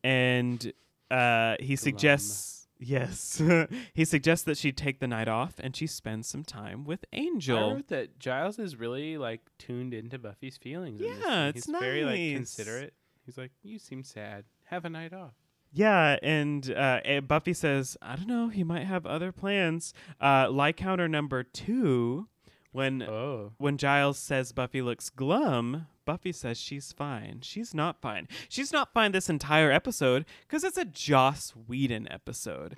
[0.03, 0.73] and
[1.09, 3.41] uh, he suggests yes,
[3.93, 7.17] he suggests that she take the night off and she spends some time with I
[7.17, 7.73] Angel.
[7.75, 11.01] wrote that Giles is really like tuned into Buffy's feelings.
[11.01, 12.93] Yeah, it's He's very like considerate.
[13.25, 14.43] He's like, "You seem sad.
[14.65, 15.35] Have a night off."
[15.73, 18.49] Yeah, and uh, eh, Buffy says, "I don't know.
[18.49, 22.27] He might have other plans." Uh, lie counter number two,
[22.71, 27.39] when Oh, when Giles says Buffy looks glum, Buffy says she's fine.
[27.41, 28.27] She's not fine.
[28.49, 32.75] She's not fine this entire episode because it's a Joss Whedon episode.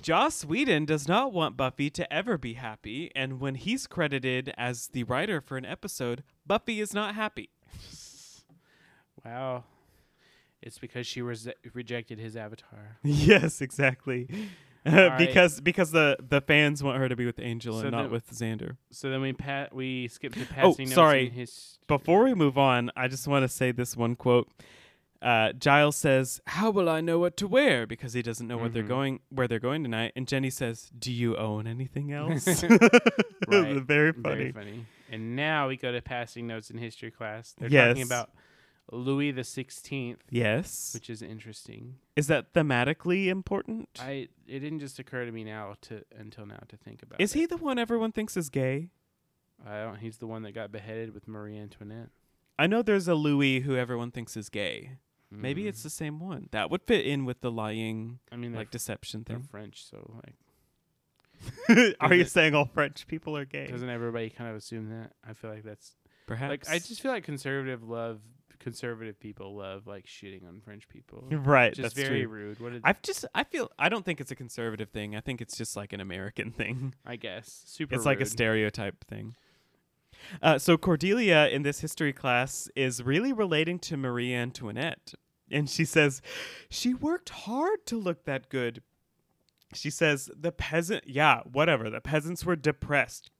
[0.00, 4.88] Joss Whedon does not want Buffy to ever be happy, and when he's credited as
[4.88, 7.50] the writer for an episode, Buffy is not happy.
[9.24, 9.64] wow.
[10.62, 12.98] It's because she rese- rejected his avatar.
[13.02, 14.28] yes, exactly.
[14.86, 15.18] right.
[15.18, 18.30] because because the the fans want her to be with Angel So and not with
[18.30, 18.76] Xander.
[18.90, 21.26] So then we pat we skip to Oh, passing notes sorry.
[21.26, 24.48] in his Before we move on, I just want to say this one quote.
[25.22, 28.72] Uh, Giles says, "How will I know what to wear?" Because he doesn't know what
[28.72, 30.12] they're going where they're going tonight.
[30.16, 33.76] And Jenny says, "Do you own anything else?" Right.
[33.82, 34.22] Very funny.
[34.34, 34.86] Very funny.
[35.10, 37.54] And now we go to passing notes in history class.
[37.58, 37.88] They're Yes.
[37.88, 38.30] talking about
[38.92, 40.92] Louis the Sixteenth, Yes.
[40.94, 41.96] which is interesting.
[42.16, 43.88] is that thematically important?
[44.00, 47.20] I it didn't just occur to me now to until now to think about.
[47.20, 47.38] is it.
[47.38, 48.88] he the one everyone thinks is gay?
[49.64, 49.96] I don't.
[49.96, 52.08] He's the one that got beheaded with Marie Antoinette.
[52.58, 54.92] I know there's a Louis who everyone thinks is gay.
[55.30, 55.68] Maybe Mm.
[55.68, 56.48] it's the same one.
[56.50, 59.46] That would fit in with the lying, I mean, like deception they're thing.
[59.48, 63.68] French, so like, are you it- saying all French people are gay?
[63.68, 65.12] doesn't everybody kind of assume that?
[65.26, 65.94] I feel like that's
[66.26, 66.50] Perhaps.
[66.50, 68.20] like I just feel like conservative love
[68.60, 71.24] conservative people love like shitting on French people.
[71.30, 71.74] right.
[71.74, 72.32] Just that's very true.
[72.32, 72.60] rude.
[72.60, 75.16] What did I've just I feel I don't think it's a conservative thing.
[75.16, 76.94] I think it's just like an American thing.
[77.04, 77.94] I guess super.
[77.94, 79.34] it's like a stereotype thing.
[80.42, 85.14] Uh, so Cordelia in this history class is really relating to Marie Antoinette,
[85.50, 86.20] and she says
[86.68, 88.82] she worked hard to look that good.
[89.72, 91.88] She says the peasant, yeah, whatever.
[91.88, 93.30] The peasants were depressed,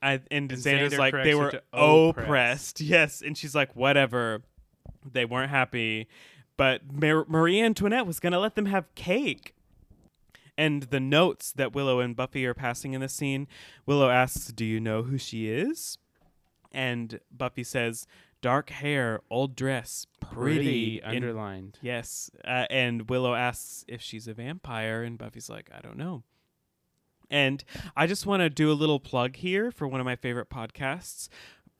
[0.00, 2.18] I, and, And Xander's Xander like they were oppressed.
[2.18, 2.80] oppressed.
[2.80, 4.42] Yes, and she's like whatever.
[5.10, 6.08] They weren't happy,
[6.56, 9.54] but Mar- Marie Antoinette was gonna let them have cake.
[10.56, 13.48] And the notes that Willow and Buffy are passing in the scene,
[13.86, 15.98] Willow asks, "Do you know who she is?"
[16.70, 18.06] And Buffy says,
[18.42, 21.78] "Dark hair, old dress, pretty." pretty in- underlined.
[21.82, 22.30] yes.
[22.44, 26.22] Uh, and Willow asks if she's a vampire, and Buffy's like, "I don't know."
[27.30, 27.64] And
[27.96, 31.30] I just want to do a little plug here for one of my favorite podcasts,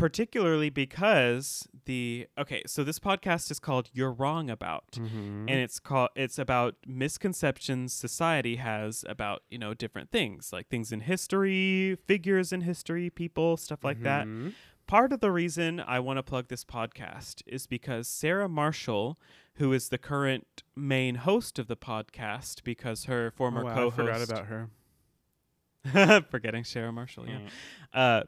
[0.03, 5.49] particularly because the okay, so this podcast is called "You're Wrong About." Mm-hmm.
[5.49, 10.91] and it's called it's about misconceptions society has about you know different things like things
[10.91, 14.49] in history figures in history people stuff like that Mm-hmm.
[14.89, 19.19] part of the reason i want to plug this podcast is because sarah marshall
[19.55, 23.99] who is the current main host of the podcast because her former oh, wow, co-host
[23.99, 26.23] I forgot about her.
[26.31, 27.51] forgetting sarah marshall yeah Mm.
[27.95, 28.23] uh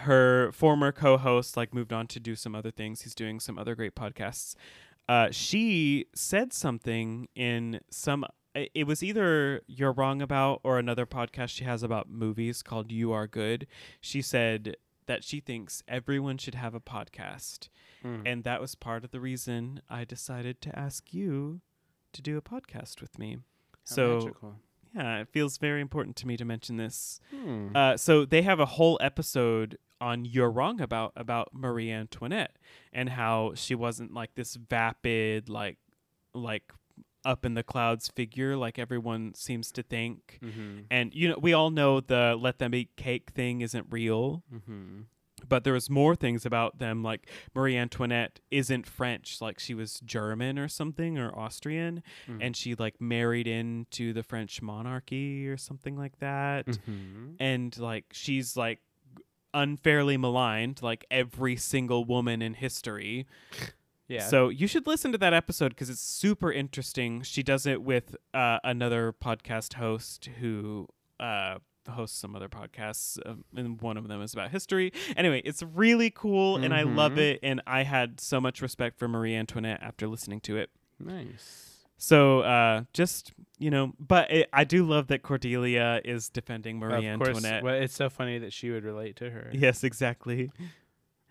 [0.00, 3.74] her former co-host like moved on to do some other things he's doing some other
[3.74, 4.54] great podcasts
[5.08, 11.50] uh she said something in some it was either you're wrong about or another podcast
[11.50, 13.66] she has about movies called you are good
[14.00, 17.68] she said that she thinks everyone should have a podcast
[18.04, 18.22] Mm.
[18.26, 21.62] and that was part of the reason i decided to ask you
[22.12, 23.38] to do a podcast with me
[23.88, 24.54] How so magical.
[24.94, 27.68] yeah it feels very important to me to mention this Hmm.
[27.74, 32.56] uh, so they have a whole episode on "You're Wrong About" about Marie Antoinette
[32.92, 35.78] and how she wasn't like this vapid, like
[36.34, 36.72] like
[37.24, 40.38] up in the clouds figure like everyone seems to think.
[40.42, 40.80] mm-hmm.
[40.90, 45.00] And you know, we all know the "let them eat cake" thing isn't real, Mm-hmm.
[45.48, 47.02] but there was more things about them.
[47.02, 52.38] Like Marie Antoinette isn't French, like she was German or something or Austrian, Mm.
[52.42, 57.34] and she like married into the French monarchy or something like that Mm-hmm.
[57.40, 58.78] and like she's like
[59.56, 63.26] unfairly maligned like every single woman in history.
[64.08, 64.20] Yeah.
[64.28, 67.22] So you should listen to that episode because it's super interesting.
[67.22, 70.86] She does it with uh, another podcast host who
[71.18, 71.58] uh,
[71.90, 74.92] hosts some other podcasts, um, and one of them is about history.
[75.16, 77.18] Anyway, it's really cool, and I love Mhm.
[77.18, 77.40] it.
[77.42, 80.70] And I had so much respect for Marie Antoinette after listening to it.
[81.00, 81.75] nice.
[81.98, 87.06] So uh, just you know, but it, I do love that Cordelia is defending Marie
[87.06, 87.28] of course.
[87.36, 87.62] Antoinette.
[87.62, 89.50] Well, it's so funny that she would relate to her.
[89.52, 90.50] Yes, exactly.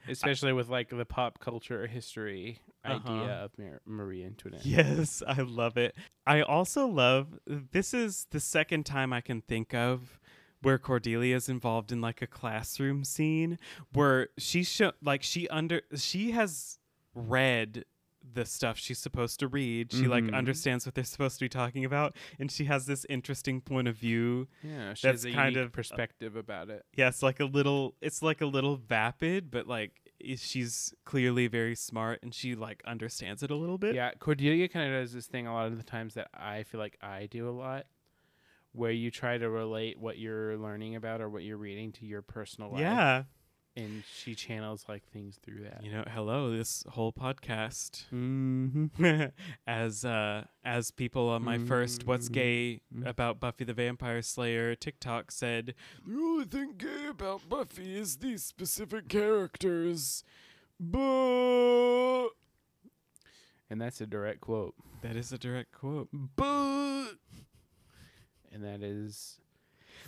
[0.08, 3.12] Especially with like the pop culture history Uh-huh.
[3.12, 4.66] idea of Mar- Marie Antoinette.
[4.66, 5.96] Yes, I love it.
[6.28, 10.20] I also love this is the second time I can think of
[10.62, 13.58] where Cordelia is involved in like a classroom scene
[13.94, 16.80] where she show like she under she has
[17.14, 17.86] read
[18.34, 19.92] the stuff she's supposed to read.
[19.92, 20.36] She like Mhm.
[20.36, 23.96] understands what they're supposed to be talking about and she has this interesting point of
[23.96, 24.48] view.
[24.64, 26.86] Yeah, she That's has a kind of- perspective about it.
[26.96, 30.02] Yeah, it's like a little it's like a little vapid, but like
[30.38, 33.96] she's clearly very smart and she like understands it a little bit.
[33.96, 36.80] Yeah, Cordelia kind of does this thing a lot of the times that I feel
[36.80, 37.86] like I do a lot,
[38.72, 42.22] where you try to relate what you're learning about or what you're reading to your
[42.22, 42.80] personal life.
[42.82, 43.24] Yeah.
[43.78, 45.84] And she channels like things through that.
[45.84, 49.26] You know, hello, this whole podcast Mm-hmm.
[49.68, 52.34] as uh as people on my first what's Mhm.
[52.34, 53.06] gay Mhm.
[53.08, 58.44] about Buffy the Vampire Slayer TikTok said, "The only thing gay about Buffy is these
[58.44, 60.24] specific characters."
[60.80, 62.30] But
[63.70, 64.76] And that's a direct quote.
[65.02, 66.10] that is a direct quote.
[66.14, 67.16] But
[68.52, 69.40] and that is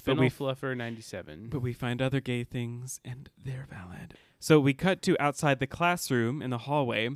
[0.07, 1.47] But we- Fluffer ninety seven.
[1.49, 4.15] But we find other gay things and they're valid.
[4.39, 7.09] So we cut to outside the classroom in the hallway.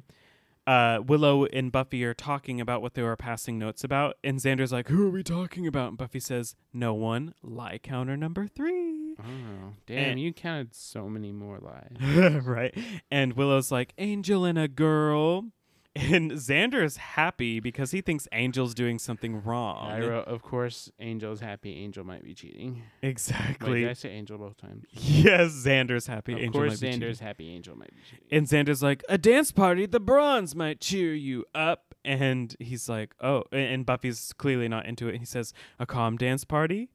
[0.67, 4.71] Uh, Willow and Buffy are talking about what they were passing notes about, and Xander's
[4.71, 9.15] like, "Who are we talking about?" And Buffy says, "No one." Lie counter number three.
[9.19, 10.11] Oh, damn!
[10.11, 12.43] And- you counted so many more lies.
[12.45, 12.77] right.
[13.09, 15.45] And Willow's like, Angel and a girl.
[15.93, 19.91] And Xander is happy because he thinks Angel's doing something wrong.
[19.91, 21.75] I wrote, of course, Angel's happy.
[21.75, 22.83] Angel might be cheating.
[23.03, 23.81] Wait, exactly.
[23.81, 24.85] did I say Angel both times?
[24.93, 26.31] yes, Xander's happy.
[26.33, 27.49] of Angel course, might Xander's happy.
[27.49, 28.27] Angel might be cheating.
[28.31, 31.93] And Xander's like, a dance party, the bronze might cheer you up.
[32.05, 35.17] And he's like, oh, and Buffy's clearly not into it.
[35.17, 36.89] He says, a calm dance party?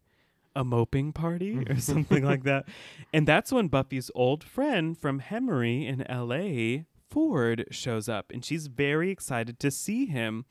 [0.57, 1.65] A moping party?
[1.71, 2.65] Or something like that.
[3.13, 8.31] And that's when Buffy's old friend from Hemery in LA, Ford, shows up.
[8.33, 10.45] And she's very excited to see him.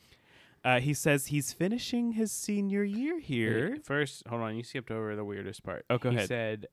[0.63, 3.71] Uh, he says he's finishing his senior year here.
[3.73, 4.55] Wait, First, hold on.
[4.55, 5.85] You skipped over the weirdest part.
[5.89, 6.27] Oh, go he ahead.
[6.27, 6.67] said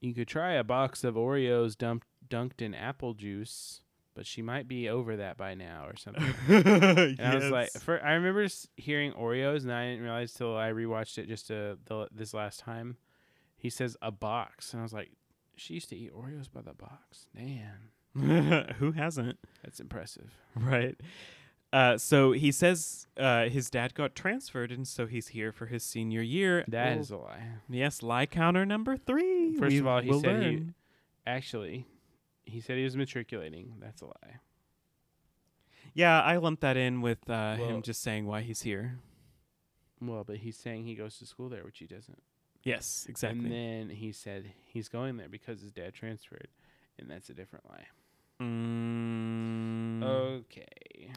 [0.00, 3.82] you could try a box of Oreos dumped dunked in apple juice,
[4.14, 6.34] but she might be over that by now or something.
[6.48, 10.70] And I was like, for, I remember hearing Oreos, and I didn't realize till I
[10.70, 12.96] rewatched it just uh the, this last time.
[13.56, 15.10] He says a box, and I was like,
[15.54, 17.26] she used to eat Oreos by the box.
[17.36, 17.90] Damn,
[18.78, 19.38] who hasn't?
[19.62, 20.30] that's impressive.
[20.56, 20.98] Right.
[21.72, 25.84] Uh, so he says uh, his dad got transferred, and so he's here for his
[25.84, 26.64] senior year.
[26.66, 27.42] That Well, is a lie.
[27.68, 29.54] yes, lie counter number three.
[29.56, 30.64] First We of all, he said he-
[31.26, 31.86] Actually,
[32.44, 33.74] he said he was matriculating.
[33.80, 34.40] That's a lie.
[35.94, 38.98] Yeah, I lumped that in with uh, Well- him just saying why he's here.
[40.00, 42.22] Well, but he's saying he goes to school there, which he doesn't.
[42.64, 43.44] Yes, exactly.
[43.44, 46.48] And then he said he's going there because his dad transferred,
[46.98, 47.84] and that's a different lie.
[48.40, 50.66] Mm, Okay.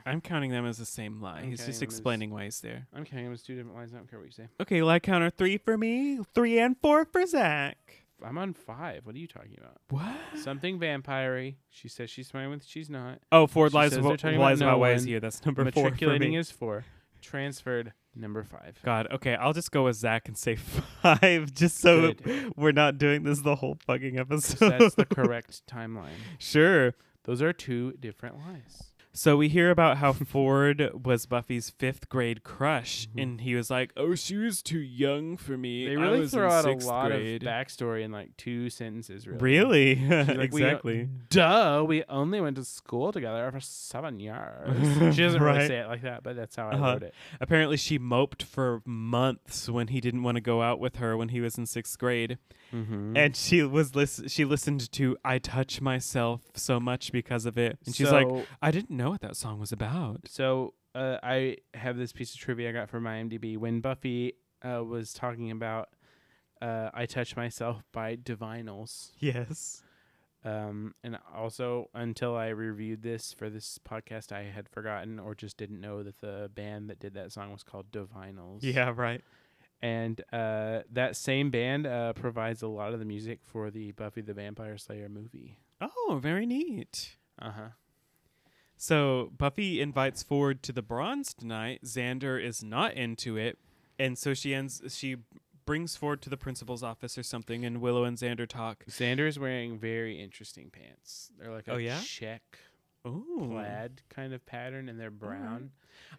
[0.05, 1.39] I'm counting them as the same lie.
[1.39, 2.87] I'm he's counting just them as- explaining why he's there.
[2.93, 3.93] I'm counting them as two different lies.
[3.93, 4.47] I don't care what you say.
[4.61, 7.77] Okay, lie counter three for me, three and four for Zach.
[8.25, 9.05] I'm on five.
[9.05, 9.77] What are you talking about?
[9.89, 10.15] What?
[10.41, 12.65] Something vampire She says she's fine with.
[12.65, 13.19] She's not.
[13.31, 15.07] Oh, Ford She lies, says about, they're talking lies about about no why he's one.
[15.07, 15.19] here.
[15.19, 16.37] That's number four for Matriculating me.
[16.37, 16.85] is four.
[17.21, 18.77] Transferred number five.
[18.83, 20.55] God, okay, I'll just go with Zach and say
[21.01, 22.53] five, just so Good.
[22.57, 24.77] we're not doing this the whole fucking episode.
[24.79, 26.09] that's the correct timeline.
[26.37, 26.93] sure.
[27.25, 28.92] Those are two different lies.
[29.15, 33.21] So we hear about how Ford was Buffy's fifth grade crush, Mhm.
[33.21, 35.85] and he was like, "Oh, she was too young for me.
[35.85, 39.27] They I really was throw out a lot grade." of backstory in like two sentences.
[39.27, 39.43] Really.
[39.43, 39.95] Really?
[40.33, 41.09] Like, "We, exactly.
[41.29, 41.85] Duh.
[41.87, 45.13] We only went to school together for seven years.
[45.15, 45.67] she doesn't really Right.
[45.67, 46.83] say it like that, but that's how I Uh-huh.
[46.93, 47.13] wrote it.
[47.39, 51.29] Apparently, she moped for months when he didn't want to go out with her when
[51.29, 52.39] he was in sixth grade,
[52.73, 53.15] Mm-hmm.
[53.15, 57.77] and she was lis- she listened to "I Touch Myself" so much because of it,
[57.85, 58.27] and she's like,
[58.61, 62.39] "I didn't know what that song was about." So uh, I have this piece of
[62.39, 63.57] trivia I got from IMDb.
[63.57, 65.89] When Buffy uh, was talking about
[66.61, 69.83] uh, "I Touch Myself" by Divinyls, Yes.
[70.45, 75.57] um, and also until I reviewed this for this podcast, I had forgotten or just
[75.57, 78.59] didn't know that the band that did that song was called Divinyls.
[78.61, 78.93] Yeah.
[78.95, 79.21] Right.
[79.81, 84.21] and uh, that same band uh, provides a lot of the music for the Buffy
[84.21, 85.59] the Vampire Slayer movie.
[85.81, 87.17] Oh, very neat.
[87.41, 87.67] Uh huh.
[88.83, 91.85] So Buffy invites Ford to the bronze tonight.
[91.85, 93.57] Xander is not into it,
[93.97, 94.81] and so she ends.
[94.89, 95.15] She
[95.65, 98.83] brings Ford to the principal's office or something, and Willow and Xander talk.
[98.89, 101.31] Xander is wearing very interesting pants.
[101.39, 102.01] They're like oh, a Oh, yeah?
[102.03, 102.41] check
[103.07, 103.47] Ooh.
[103.53, 105.71] plaid kind of pattern, and they're brown.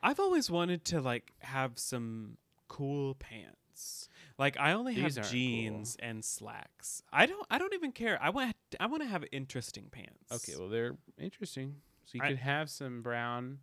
[0.02, 4.08] I've always wanted to like have some cool pants.
[4.38, 7.02] Like I only These have jeans and slacks.
[7.12, 7.46] I don't.
[7.50, 8.18] I don't even care.
[8.22, 8.56] I want.
[8.80, 10.32] I want to have interesting pants.
[10.32, 11.82] Okay, well they're interesting.
[12.04, 13.58] So you I- could have some brown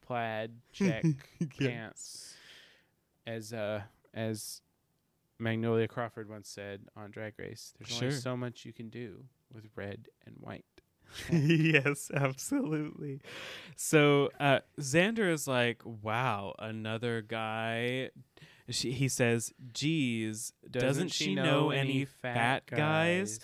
[0.00, 1.04] plaid check
[1.58, 2.34] pants,
[3.26, 3.82] as uh
[4.14, 4.62] as
[5.38, 7.74] Magnolia Crawford once said on Drag Race.
[7.78, 10.64] There's only so much you can do with red and white.
[11.32, 13.20] yes, absolutely.
[13.76, 18.10] So uh, Xander is like, "Wow, another guy."
[18.70, 23.40] She, he says, "Geez, doesn't, she know, any fat guys?"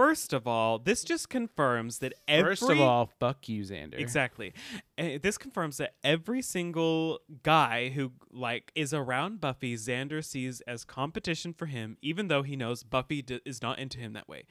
[0.00, 3.98] First of all, this just confirms that every First of all, fuck you, Xander.
[3.98, 4.54] Exactly.
[4.96, 10.84] Uh, this confirms that every single guy who like is around Buffy, Xander sees as
[10.84, 14.44] competition for him, even though he knows Buffy d- is not into him that way.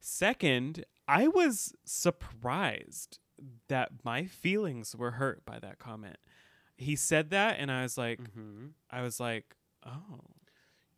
[0.00, 3.20] Second, I was surprised
[3.68, 6.16] that my feelings were hurt by that comment.
[6.76, 9.54] He said that, and I was like, hmm I was like,
[9.86, 10.20] oh,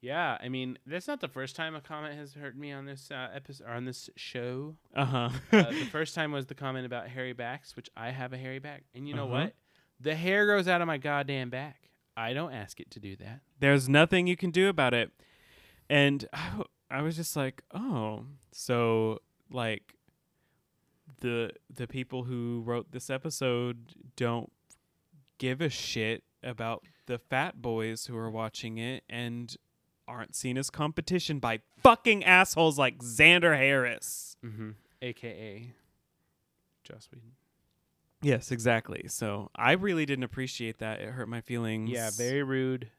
[0.02, 3.10] Yeah, I mean that's not the first time a comment has hurt me on this
[3.10, 4.76] uh, episode or on this show.
[4.94, 5.28] uh huh.
[5.52, 8.58] Uh, the first time was the comment about hairy backs, which I have a hairy
[8.60, 9.42] back, and you know Uh-huh.
[9.44, 9.54] what?
[10.00, 11.90] The hair grows out of my goddamn back.
[12.16, 13.40] I don't ask it to do that.
[13.58, 15.10] there's nothing you can do about it.
[15.90, 19.18] And I, w- I was just like, oh, so
[19.50, 19.94] like
[21.20, 24.50] the the people who wrote this episode don't
[25.38, 29.56] give a shit about the fat boys who are watching it and
[30.10, 34.36] aren't seen as competition by fucking assholes like Xander Harris.
[34.44, 34.70] Mm-hmm.
[35.02, 35.72] AKA
[36.84, 37.32] Joss Whedon.
[38.22, 39.06] Yes, exactly.
[39.08, 41.00] So I really didn't appreciate that.
[41.00, 41.90] It hurt my feelings.
[41.90, 42.90] Yeah, very rude.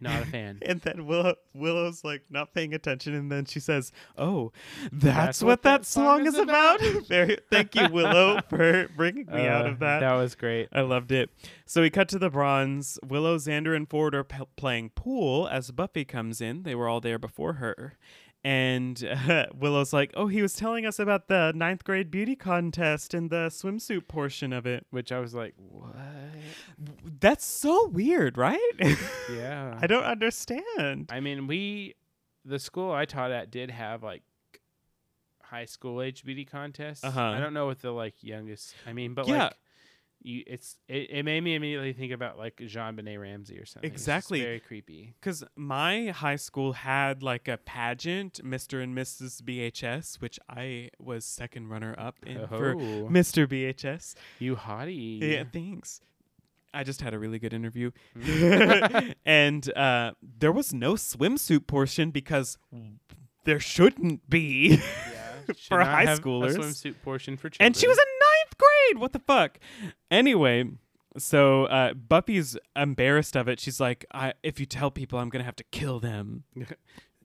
[0.00, 0.58] Not a fan.
[0.66, 4.52] And then Willow Willow's like not paying attention, and then she says, "Oh,
[4.92, 8.40] that's, That's what, what that that song song is is about." Very, thank you, Willow,
[8.48, 10.00] for bringing me out Uh, of that.
[10.00, 10.68] That was great.
[10.72, 11.30] I loved it.
[11.66, 12.98] So we cut to the bronze.
[13.06, 16.62] Willow, Xander, and Ford are p- playing pool as Buffy comes in.
[16.62, 17.96] They were all there before her.
[18.42, 23.12] And uh, Willow's like, oh, he was telling us about the ninth grade beauty contest
[23.12, 24.86] and the swimsuit portion of it.
[24.90, 25.94] Which I was like, what?
[27.20, 28.58] That's so weird, right?
[29.30, 29.78] Yeah.
[29.80, 31.08] I don't understand.
[31.12, 31.94] I mean, we,
[32.44, 34.22] the school I taught at did have like
[35.42, 37.04] high school age beauty contests.
[37.04, 37.20] Uh-huh.
[37.20, 38.74] I don't know what the like youngest.
[38.86, 39.44] I mean, but Yeah.
[39.44, 39.52] like,
[40.22, 43.90] you, it's it, it made me immediately think about like JonBenét Ramsey or something.
[43.90, 44.40] It's Exactly.
[44.42, 45.14] very creepy.
[45.20, 48.82] Because my high school had like a pageant, Mr.
[48.82, 49.40] and Mrs.
[49.42, 53.46] BHS, which I was second runner up in for Oh, Mr.
[53.46, 54.14] BHS.
[54.38, 55.20] you hottie.
[55.20, 56.00] Yeah, thanks.
[56.72, 57.90] I just had a really good interview.
[58.16, 59.14] Mm.
[59.24, 62.58] and uh, there was no swimsuit portion because
[63.44, 64.78] there shouldn't be.
[64.78, 66.56] Yeah, should For high a schoolers.
[66.56, 67.66] swimsuit portion for children.
[67.66, 68.06] and she was ninth
[68.60, 69.00] grade.
[69.00, 69.58] What the fuck?
[70.10, 70.64] Anyway,
[71.18, 73.60] so uh, Buffy's embarrassed of it.
[73.60, 76.44] She's like, I, if you tell people, I'm going to have to kill them.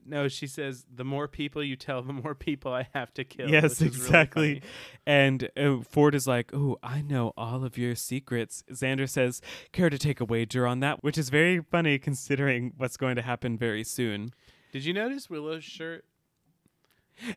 [0.08, 3.50] No, she says the more people you tell, the more people I have to kill.
[3.50, 4.62] Yes, is really exactly.
[5.04, 9.90] And uh, Ford is like, "Oh, I know all of your secrets." Xander says, "Care
[9.90, 13.58] to take a wager on that?" Which is very funny considering what's going to happen
[13.58, 14.30] very soon.
[14.72, 16.04] Did you notice Willow's shirt?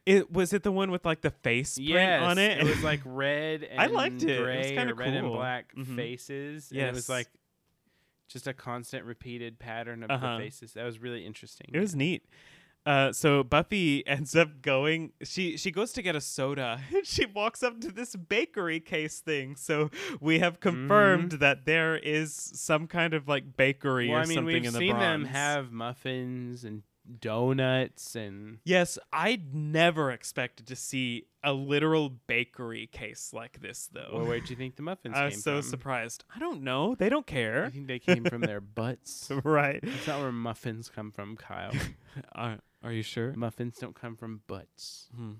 [0.05, 2.57] It was it the one with like the face print Yes, on it.
[2.59, 4.30] It was like red and I liked it.
[4.30, 5.36] It was kinda or red and cool.
[5.38, 5.95] black Mhm.
[5.95, 6.71] faces.
[6.71, 7.27] And it was like
[8.27, 10.38] just a constant repeated pattern of Uh-huh.
[10.38, 10.73] the faces.
[10.73, 11.67] That was really interesting.
[11.73, 12.23] It was neat.
[12.86, 15.11] Uh, so Buffy ends up going.
[15.23, 16.80] She she goes to get a soda.
[16.95, 19.55] and she walks up to this bakery case thing.
[19.55, 19.89] So
[20.21, 24.11] we have confirmed that there is some kind of like bakery Mm-hmm.
[24.13, 26.84] well, or I mean, something we've in the seen them have muffins and
[27.20, 34.10] donuts and Yes, I'd never expected to see a literal bakery case like this, though.
[34.14, 35.24] well, where'd you think the muffins came from?
[35.24, 35.70] I was so from?
[35.70, 36.24] surprised.
[36.36, 36.95] I don't know.
[36.95, 39.32] They don't care I think they came from their butts.
[39.43, 39.80] right.
[39.82, 41.72] That's not where muffins come from, Kyle.
[42.36, 43.34] Uh, are you sure?
[43.34, 45.07] muffins don't come from butts.
[45.16, 45.34] Hmm.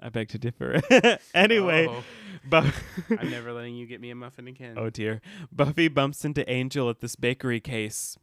[0.00, 0.80] I beg to differ.
[1.34, 2.02] anyway, Oh,
[2.48, 2.70] Bu-
[3.18, 4.74] I'm never letting you get me a muffin again.
[4.78, 5.20] oh dear.
[5.52, 8.16] Buffy bumps into Angel at this bakery case.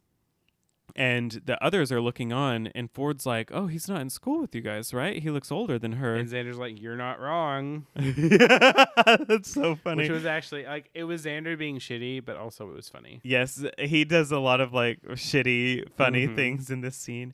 [0.96, 4.54] And the others are looking on, and Ford's like, "Oh, he's not in school with
[4.54, 5.22] you guys, right?
[5.22, 10.04] He looks older than her." And Xander's like, "You're not wrong," That's so funny.
[10.04, 13.20] which was actually like it was Xander being shitty, but also it was funny.
[13.24, 16.36] Yes, he does a lot of like shitty, funny Mhm.
[16.36, 17.34] things in this scene.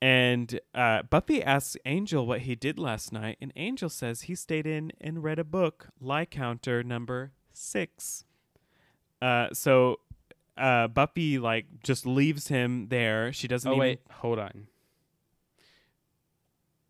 [0.00, 4.66] And uh, Buffy asks Angel what he did last night, and Angel says he stayed
[4.66, 8.24] in and read a book, Lie Counter number six.
[9.20, 10.00] Uh, so
[10.56, 13.32] uh, Buffy like just leaves him there.
[13.32, 13.68] She doesn't.
[13.68, 14.66] Oh even, wait, hold on.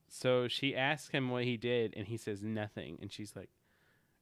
[0.09, 2.99] So she asks him what he did, and he says nothing.
[3.01, 3.49] And she's like,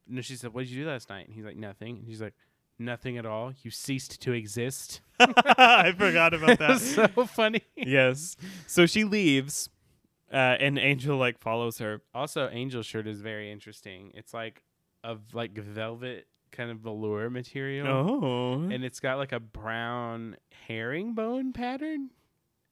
[0.07, 2.23] "No." She said, "What did you do last night?" And he's like, "Nothing." And she's
[2.23, 2.35] like,
[2.79, 3.53] "Nothing at all.
[3.63, 6.81] You ceased to exist." I forgot about that.
[6.81, 7.63] So funny.
[7.77, 8.37] yes.
[8.67, 9.69] So she leaves,
[10.33, 12.03] uh, and Angel like follows her.
[12.15, 14.13] Also, Angel's shirt is very interesting.
[14.15, 14.63] It's like
[15.03, 16.27] of like velvet
[16.61, 17.87] kind of velour material.
[17.87, 20.37] Oh, and it's got like a brown
[20.67, 22.11] herringbone pattern.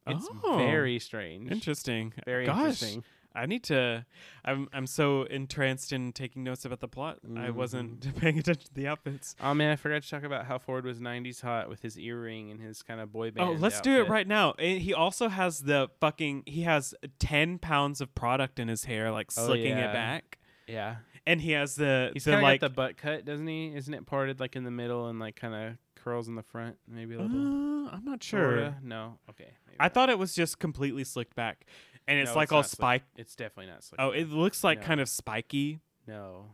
[0.07, 0.57] It's Oh.
[0.59, 1.51] very strange.
[1.51, 2.12] interesting.
[2.26, 2.59] Very Gosh.
[2.59, 3.05] interesting.
[3.34, 4.05] I need to.
[4.45, 7.18] I'm I'm so entranced in taking notes about the plot.
[7.36, 8.18] I wasn't Mm-hmm.
[8.20, 9.36] paying attention to the outfits.
[9.41, 12.51] Oh man, I forgot to talk about how Ford was '90s hot with his earring
[12.51, 13.49] and his kind of boy band.
[13.49, 14.55] Oh, let's do it right now.
[14.59, 16.45] And he also has the fucking.
[16.47, 19.91] He has ten pounds of product in his hair, like Oh, slicking yeah.
[19.91, 20.39] it back.
[20.66, 20.97] Yeah,
[21.29, 22.61] And he has the he's the like.
[22.61, 23.74] the butt cut, doesn't he?
[23.76, 26.76] Isn't it parted like in the middle and like kind of curls in the front,
[26.89, 27.89] maybe a uh, little?
[27.91, 28.74] I'm not sure.
[28.83, 29.18] No.
[29.29, 29.51] Okay.
[29.79, 29.95] I not.
[29.95, 31.66] thought it was just completely slicked back,
[32.07, 32.76] and it's No, like it's all not slick.
[32.79, 33.03] spike.
[33.16, 34.01] it's definitely not slick.
[34.01, 34.87] Oh, it looks like No.
[34.87, 35.81] kind of spiky.
[36.07, 36.47] no,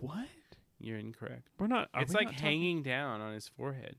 [0.00, 0.26] What?
[0.78, 1.48] you're incorrect.
[1.58, 1.88] We're not.
[1.96, 3.96] it's we like not hanging down on his forehead.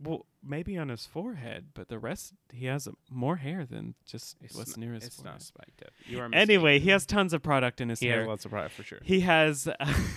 [0.00, 4.54] Well, maybe on his forehead, but the rest he has more hair than just It's
[4.54, 5.34] what's not, near his It's forehead.
[5.34, 5.90] not spiked up.
[6.06, 8.20] You are Anyway, he has tons of product in his he hair.
[8.20, 8.98] has lots of product for sure.
[9.02, 9.68] He has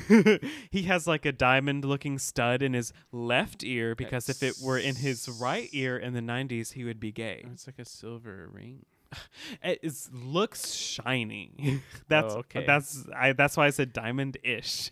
[0.71, 4.77] he has like a diamond looking stud in his left ear because if it were
[4.77, 7.43] in his right ear in the 90s he would be gay.
[7.51, 8.85] It's like a silver ring.
[9.63, 11.81] It is, looks shiny.
[12.07, 12.65] that's Oh, okay.
[12.65, 14.89] that's I that's why I said diamond-ish.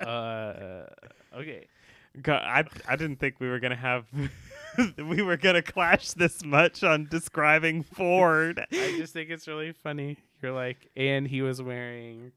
[0.00, 0.86] Uh,
[1.34, 1.66] okay.
[2.20, 4.06] God, I I didn't think we were going to have
[4.98, 8.64] we were gonna clash this much on describing Ford.
[8.72, 10.18] I just think it's really funny.
[10.42, 12.32] You're like, and he was wearing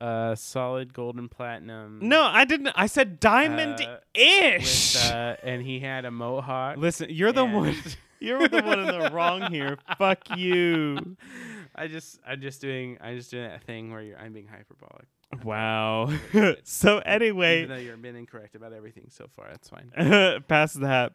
[0.00, 2.00] uh solid gold and platinum.
[2.02, 2.72] No, I didn't.
[2.74, 4.94] I said diamond ish.
[4.94, 6.76] with, uh, and he had a mohawk.
[6.76, 7.76] Listen, you're the one.
[8.22, 9.78] You're the one in the wrong here.
[9.98, 11.16] Fuck you.
[11.74, 15.06] I just, I'm just doing, I'm just doing that thing where you're, I'm being hyperbolic.
[15.44, 16.12] Wow.
[16.64, 19.90] so anyway, Even though you're been incorrect about everything so far, that's fine.
[20.48, 21.12] past that.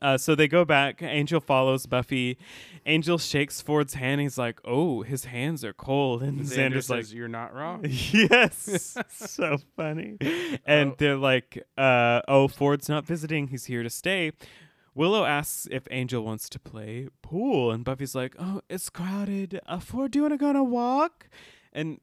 [0.00, 1.02] Uh, so they go back.
[1.02, 2.38] Angel follows Buffy.
[2.86, 4.22] Angel shakes Ford's hand.
[4.22, 8.96] He's like, "Oh, his hands are cold." And Xander Xander's like, "You're not wrong." yes
[9.10, 10.16] so funny
[10.64, 10.94] and Oh.
[10.98, 14.32] they're like uh, oh ford's not visiting he's here to stay
[14.94, 19.78] willow asks if angel wants to play pool and buffy's like oh it's crowded uh,
[19.78, 21.28] ford do you want to go on a walk
[21.72, 22.00] and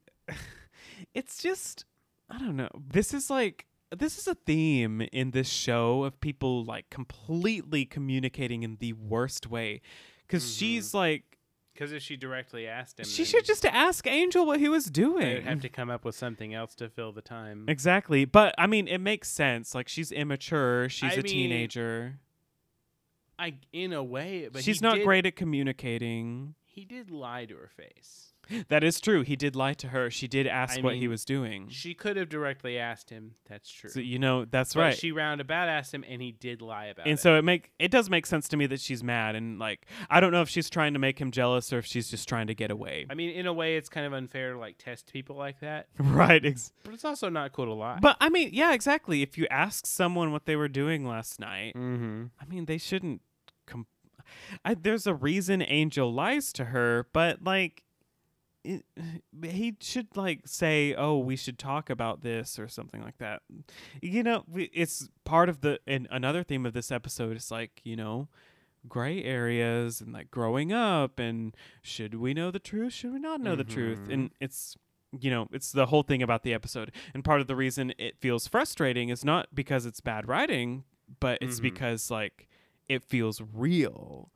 [1.13, 1.85] it's just
[2.29, 3.65] i don't know this is like
[3.97, 9.47] this is a theme in this show of people like completely communicating in the worst
[9.47, 9.81] way
[10.27, 10.59] because Mhm.
[10.59, 11.23] she's like
[11.73, 15.21] Because if she directly asked him, she should just ask angel what he was doing
[15.35, 17.65] they'd have to come up with something else to fill the time.
[17.69, 18.25] Exactly.
[18.25, 19.73] But I mean, it makes sense.
[19.73, 20.89] Like she's immature.
[20.89, 22.19] She's I a mean, teenager.
[23.39, 26.55] I, in a way, but she's he not did- great at communicating.
[26.65, 28.33] He did lie to her face.
[28.69, 29.21] That is true.
[29.21, 30.09] He did lie to her.
[30.09, 31.67] She did ask I what he was doing.
[31.69, 33.35] She could have directly asked him.
[33.47, 33.89] That's true.
[33.89, 34.97] So you know, that's But right.
[34.97, 37.11] She roundabout asked him, and he did lie about and it.
[37.11, 39.85] And so it make it does make sense to me that she's mad and like
[40.09, 42.47] I don't know if she's trying to make him jealous or if she's just trying
[42.47, 43.05] to get away.
[43.09, 45.87] I mean, in a way, it's kind of unfair to like test people like that,
[45.99, 46.43] right.
[46.45, 47.99] Ex- but it's also not cool to lie.
[48.01, 49.21] but I mean, yeah, exactly.
[49.21, 52.25] If you ask someone what they were doing last night, mm-hmm.
[52.39, 53.21] I mean, they shouldn't.
[53.65, 53.87] Com-
[54.63, 57.83] I, there's a reason Angel lies to her, but like,
[58.63, 58.83] it,
[59.43, 63.41] he should like say, "Oh, we should talk about this" or something like that.
[64.01, 67.95] You know, it's part of the and another theme of this episode is like you
[67.95, 68.27] know,
[68.87, 72.93] gray areas and like growing up and should we know the truth?
[72.93, 73.99] Should we not know the truth?
[74.09, 74.75] And it's
[75.19, 76.91] you know, it's the whole thing about the episode.
[77.15, 80.83] And part of the reason it feels frustrating is not because it's bad writing,
[81.19, 81.63] but it's Mhm.
[81.63, 82.47] because like
[82.87, 84.31] it feels real.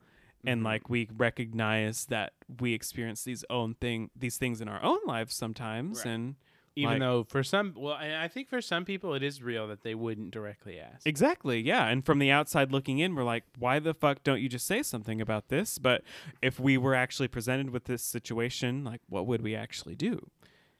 [0.45, 0.65] And Mhm.
[0.65, 5.33] like we recognize that we experience these own thing these things in our own lives
[5.35, 6.11] sometimes Right.
[6.13, 6.35] and
[6.75, 9.67] even like- though for some, well, I I think for some people it is real
[9.67, 11.05] that they wouldn't directly ask.
[11.07, 11.87] Exactly, yeah.
[11.87, 14.81] And from the outside looking in, we're like, why the fuck don't you just say
[14.83, 15.77] something about this?
[15.77, 16.03] But
[16.41, 20.29] if we were actually presented with this situation, like, what would we actually do?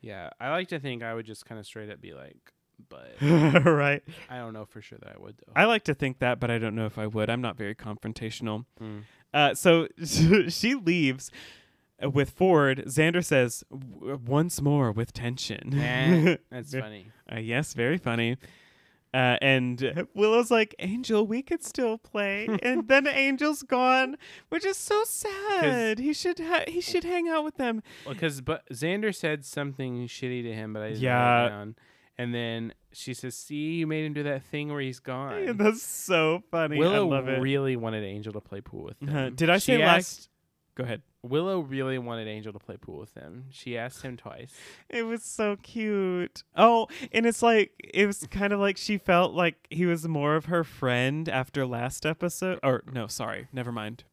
[0.01, 2.51] Yeah, I like to think I would just kind of straight up be like,
[2.89, 3.15] but
[3.63, 4.03] right.
[4.29, 5.53] I don't know for sure that I would though.
[5.55, 7.29] I like to think that, but I don't know if I would.
[7.29, 8.65] I'm not very confrontational.
[8.81, 9.03] Mm.
[9.33, 9.87] Uh, so
[10.49, 11.31] she leaves
[12.03, 12.83] uh, with Ford.
[12.87, 15.77] Xander says, "W- once more with tension.
[15.79, 17.07] Eh, that's funny.
[17.31, 18.37] Uh, yes, very funny.
[19.13, 22.47] Uh, and Willow's like, Angel, we could still play.
[22.63, 24.17] and then Angel's gone,
[24.49, 25.99] which is so sad.
[25.99, 27.83] He should ha- he should hang out with them.
[28.05, 31.65] Well, because but Xander said something shitty to him, but I didn't Yeah.
[32.17, 32.25] Write it down.
[32.25, 35.81] And then she says, "See, you made him do that thing where he's gone." That's
[35.81, 36.77] so funny.
[36.77, 37.39] Willow I love it.
[37.41, 39.15] really wanted Angel to play pool with them.
[39.15, 40.29] Uh, did I She say asked,
[40.75, 41.01] Go ahead.
[41.21, 43.45] Willow really wanted Angel to play pool with them.
[43.51, 44.51] She asked him twice.
[44.89, 46.43] It was so cute.
[46.55, 50.35] Oh, and it's like it was kind of like she felt like he was more
[50.35, 52.59] of her friend after last episode.
[52.63, 54.03] Or no, sorry, never mind.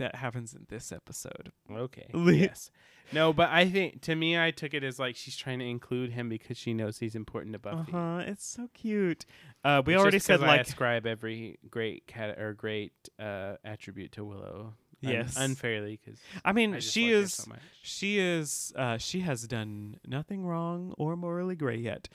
[0.00, 1.52] That happens in this episode.
[1.70, 2.06] Okay.
[2.14, 2.70] Yes.
[3.12, 6.12] No, but I think to me, I took it as like she's trying to include
[6.12, 7.90] him because she knows he's important to Buffy.
[7.92, 8.22] huh.
[8.24, 9.26] It's so cute.
[9.64, 14.12] Uh, we It's already said I like ascribe every great cat or great uh, attribute
[14.12, 14.74] to Willow.
[15.04, 15.36] un- Yes.
[15.36, 20.46] unfairly because I mean, I she is so she is uh she has done nothing
[20.46, 22.08] wrong or morally gray yet.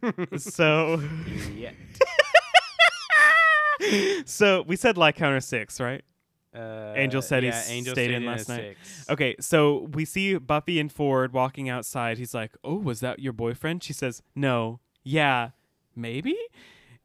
[0.38, 1.02] so
[1.56, 1.72] yeah.
[4.24, 6.02] so we said like counter 6, right?
[6.58, 8.76] Uh, Angel said he Angel stayed in last night.
[8.80, 9.08] six.
[9.10, 12.18] Okay, so we see Buffy and Ford walking outside.
[12.18, 15.50] He's like, "Oh, was that your boyfriend?" She says, "No." Yeah,
[15.94, 16.36] maybe.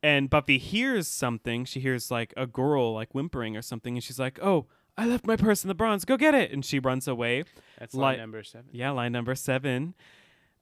[0.02, 1.66] And Buffy hears something.
[1.66, 4.66] She hears like a girl like whimpering or something, and she's like, "Oh,
[4.98, 6.04] I left my purse in the bronze.
[6.04, 7.44] Go get it!" And she runs away.
[7.80, 8.70] That's Li- line number seven.
[8.72, 9.94] Yeah, line number seven.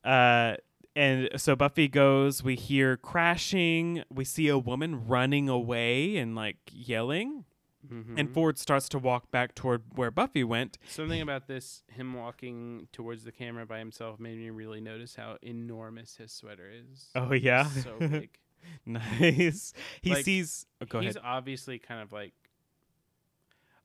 [0.03, 0.55] Uh,
[0.95, 2.43] and so Buffy goes.
[2.43, 4.03] We hear crashing.
[4.13, 7.45] We see a woman running away and like yelling.
[7.89, 8.33] And Mhm.
[8.33, 10.77] Ford starts to walk back toward where Buffy went.
[10.87, 15.37] Something about this, him walking towards the camera by himself, made me really notice how
[15.41, 17.09] enormous his sweater is.
[17.15, 18.37] Oh yeah, so big.
[18.85, 19.73] nice.
[20.01, 20.67] He Like, sees.
[20.81, 21.25] oh, go he's ahead.
[21.27, 22.33] obviously kind of like.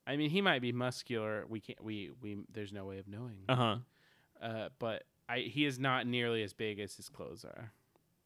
[0.06, 1.44] I mean, he might be muscular.
[1.48, 1.82] We can't.
[1.82, 2.36] We we.
[2.52, 3.38] There's no way of knowing.
[3.48, 3.76] Uh huh.
[4.40, 7.72] Uh, but I he is not nearly as big as his clothes are.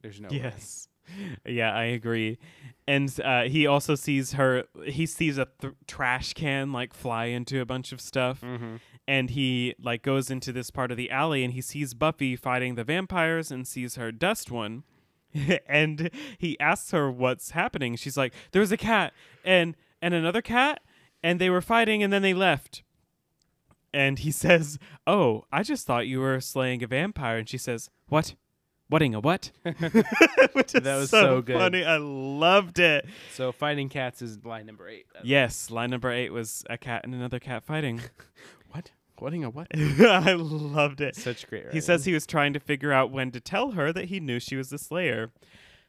[0.03, 0.37] There's no way.
[0.39, 0.89] yes.
[1.47, 2.39] Yeah, I agree.
[2.87, 4.65] And uh, he also sees her.
[4.85, 8.77] He sees a th- trash can like fly into a bunch of stuff, Mm-hmm.
[9.07, 12.75] and he like goes into this part of the alley, and he sees Buffy fighting
[12.75, 14.83] the vampires, and sees her dust one,
[15.69, 17.95] and he asks her what's happening.
[17.97, 19.13] She's like, "There was a cat
[19.45, 20.81] and and another cat,
[21.23, 22.83] and they were fighting, and then they left."
[23.93, 27.89] And he says, "Oh, I just thought you were slaying a vampire." And she says,
[28.09, 28.35] "What?
[28.91, 31.57] Whatting a what?" Which is That was so, so good.
[31.57, 31.85] funny.
[31.85, 33.07] I loved it.
[33.33, 35.07] So fighting cats is line number eight.
[35.13, 38.01] That's- Yes, line number eight was a cat and another cat fighting.
[38.73, 38.93] What?
[39.19, 39.67] Whatting a what?
[39.77, 41.17] I loved it.
[41.17, 41.73] Such great.
[41.73, 44.39] He says he was trying to figure out when to tell her that he knew
[44.39, 45.31] she was the Slayer.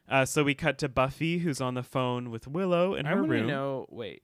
[0.08, 3.16] Uh, so we cut to Buffy, who's on the phone with Willow in I her
[3.22, 3.86] want to know.
[3.88, 4.22] Wait,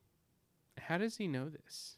[0.77, 1.98] how does he know this?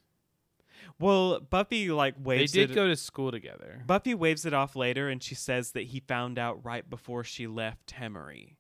[1.01, 2.53] Well, Buffy like waves.
[2.53, 2.75] They did it.
[2.75, 3.83] go to school together.
[3.87, 7.47] Buffy waves it off later, and she says that he found out right before she
[7.47, 8.57] left Hemery.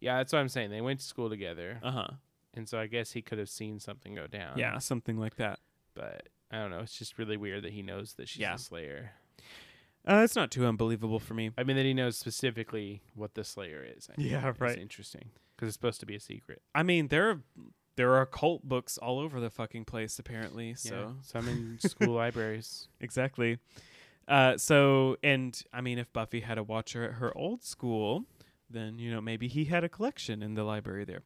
[0.00, 0.70] Yeah, that's what I'm saying.
[0.70, 2.08] They went to school together, Uh huh.
[2.54, 4.58] and so I guess he could have seen something go down.
[4.58, 5.60] Yeah, something like that.
[5.94, 6.80] but I don't know.
[6.80, 8.54] It's just really weird that he knows that she's Yeah.
[8.54, 9.12] a Slayer.
[10.06, 11.50] Uh, it's not too unbelievable for me.
[11.58, 14.08] I mean, that he knows specifically what the Slayer is.
[14.12, 14.78] I think Yeah, right.
[14.78, 16.62] interesting because it's supposed to be a secret.
[16.74, 17.40] I mean, there are
[17.96, 20.74] there are cult books all over the fucking place apparently.
[20.74, 21.22] So yeah.
[21.22, 22.88] some in school libraries.
[23.00, 23.58] exactly.
[24.28, 28.24] Uh, so and I mean, if Buffy had a watcher at her old school,
[28.70, 31.22] then you know maybe he had a collection in the library there.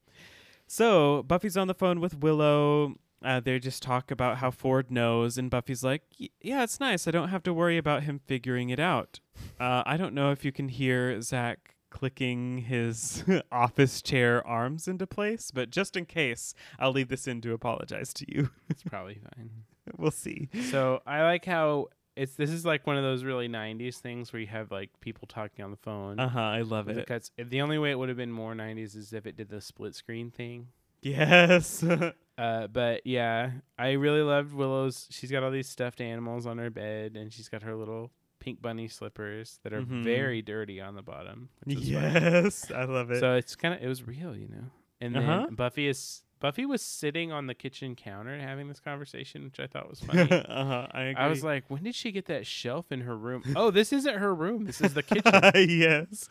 [0.66, 2.94] So Buffy's on the phone with Willow.
[3.22, 6.02] Uh, they just talk about how Ford knows, and Buffy's like,
[6.40, 7.06] "Yeah, it's nice.
[7.06, 9.20] I don't have to worry about him figuring it out."
[9.58, 15.06] Uh, I don't know if you can hear Zach clicking his office chair arms into
[15.06, 18.50] place, but just in case, I'll leave this in to apologize to you.
[18.70, 19.50] It's probably fine.
[19.98, 20.48] we'll see.
[20.70, 24.40] So I like how it's this is like one of those really '90s things where
[24.40, 26.18] you have like people talking on the phone.
[26.20, 26.40] Uh huh.
[26.40, 27.06] I love it.
[27.06, 27.30] cuts.
[27.36, 29.94] The only way it would have been more '90s is if it did the split
[29.94, 30.68] screen thing.
[31.02, 31.84] Yes.
[32.38, 35.06] Uh, but yeah, I really loved Willow's.
[35.10, 38.60] She's got all these stuffed animals on her bed, and she's got her little pink
[38.60, 40.02] bunny slippers that are Mhm.
[40.02, 41.50] very dirty on the bottom.
[41.66, 41.86] Is funny.
[41.86, 42.70] yes.
[42.72, 43.20] I love it.
[43.20, 44.64] So it's kind of it was real, you know.
[45.00, 45.46] And then Uh-huh.
[45.52, 49.90] Buffy is Buffy was sitting on the kitchen counter having this conversation, which I thought
[49.90, 50.22] was funny.
[50.32, 50.86] uh huh.
[50.90, 51.22] I agree.
[51.22, 53.42] I was like, when did she get that shelf in her room?
[53.54, 54.64] oh, this isn't her room.
[54.64, 55.32] This is the kitchen.
[55.54, 56.28] yes.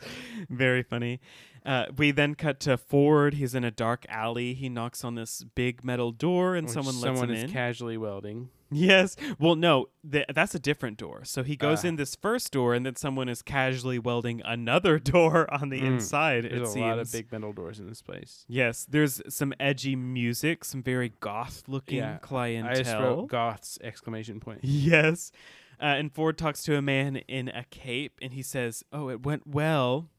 [0.48, 1.20] Very funny.
[1.64, 3.34] Uh, we then cut to Ford.
[3.34, 4.54] He's in a dark alley.
[4.54, 7.96] He knocks on this big metal door, and Which someone lets someone him is casually
[7.96, 8.48] welding.
[8.70, 9.16] Yes.
[9.38, 11.24] Well, no, th- that's a different door.
[11.24, 11.88] So he goes Ah.
[11.88, 15.86] in this first door, and then someone is casually welding another door on the Mm.
[15.94, 16.44] inside.
[16.44, 16.82] There's it a seems.
[16.82, 18.44] lot of big metal doors in this place.
[18.48, 22.70] Yes, there's some edgy music, some very goth-looking Yeah, clientele.
[22.72, 24.60] I just wrote goths exclamation point.
[24.62, 25.32] Yes.
[25.80, 29.24] Uh, and Ford talks to a man in a cape and he says, Oh, it
[29.24, 30.10] went well.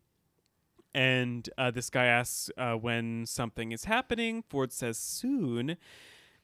[0.94, 4.44] And uh, this guy asks uh, when something is happening.
[4.50, 5.78] Ford says, Soon.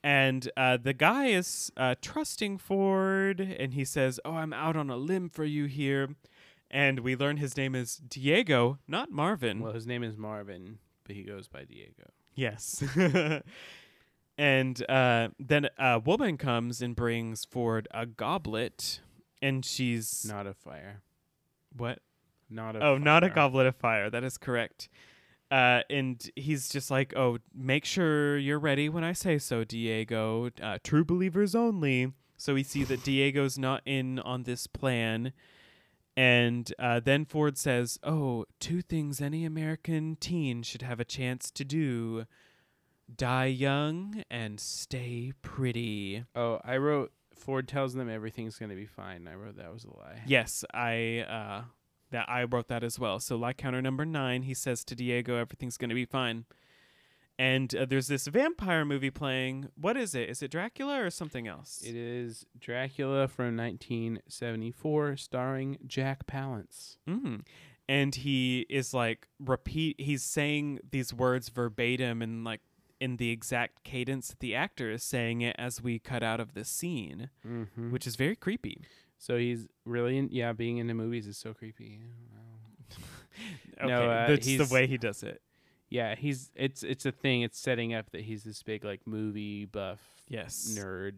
[0.02, 4.90] And uh, the guy is uh, trusting Ford and he says, Oh, I'm out on
[4.90, 6.10] a limb for you here.
[6.70, 9.60] And we learn his name is Diego, not Marvin.
[9.60, 12.10] Well, his name is Marvin, but he goes by Diego.
[12.34, 12.84] Yes.
[14.38, 19.00] and uh, then a woman comes and brings Ford a goblet,
[19.42, 21.02] and she's Not a fire.
[21.76, 22.00] what?
[22.50, 24.08] Not a Oh, not a goblet of fire.
[24.08, 24.88] That is correct.
[25.50, 30.50] Uh, and he's just like, "Oh, make sure you're ready when I say so, Diego.
[30.62, 35.32] Uh, true believers only." So we see that Diego's not in on this plan.
[36.16, 41.50] And uh, then Ford says, Oh, two things any American teen should have a chance
[41.52, 42.26] to do
[43.14, 46.24] die young and stay pretty.
[46.34, 49.28] Oh, I wrote Ford tells them everything's going to be fine.
[49.28, 50.22] I wrote that was a lie.
[50.26, 51.62] Yes, I uh,
[52.10, 53.20] that I wrote that as well.
[53.20, 56.44] So like counter number nine, he says to Diego, "Everything's going to be fine."
[57.40, 59.68] And uh, there's this vampire movie playing.
[59.80, 60.28] What is it?
[60.28, 61.80] Is it Dracula or something else?
[61.86, 66.96] It is Dracula from 1974, starring Jack Palance.
[67.08, 67.42] Mm.
[67.88, 70.00] And he is like repeat.
[70.00, 72.60] He's saying these words verbatim and like
[73.00, 76.54] in the exact cadence that the actor is saying it as we cut out of
[76.54, 77.90] this scene, Mm-hmm.
[77.92, 78.82] which is very creepy.
[79.18, 81.98] So he's really, in, yeah, being into movies is so creepy.
[83.80, 85.40] Okay, No, uh, that's the way he does it.
[85.90, 87.42] Yeah, he's it's it's a thing.
[87.42, 90.74] It's setting up that he's this big like movie buff Yes.
[90.78, 91.14] nerd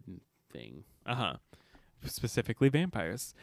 [0.51, 0.83] thing.
[1.05, 1.33] Uh huh.
[2.05, 3.33] Specifically vampires.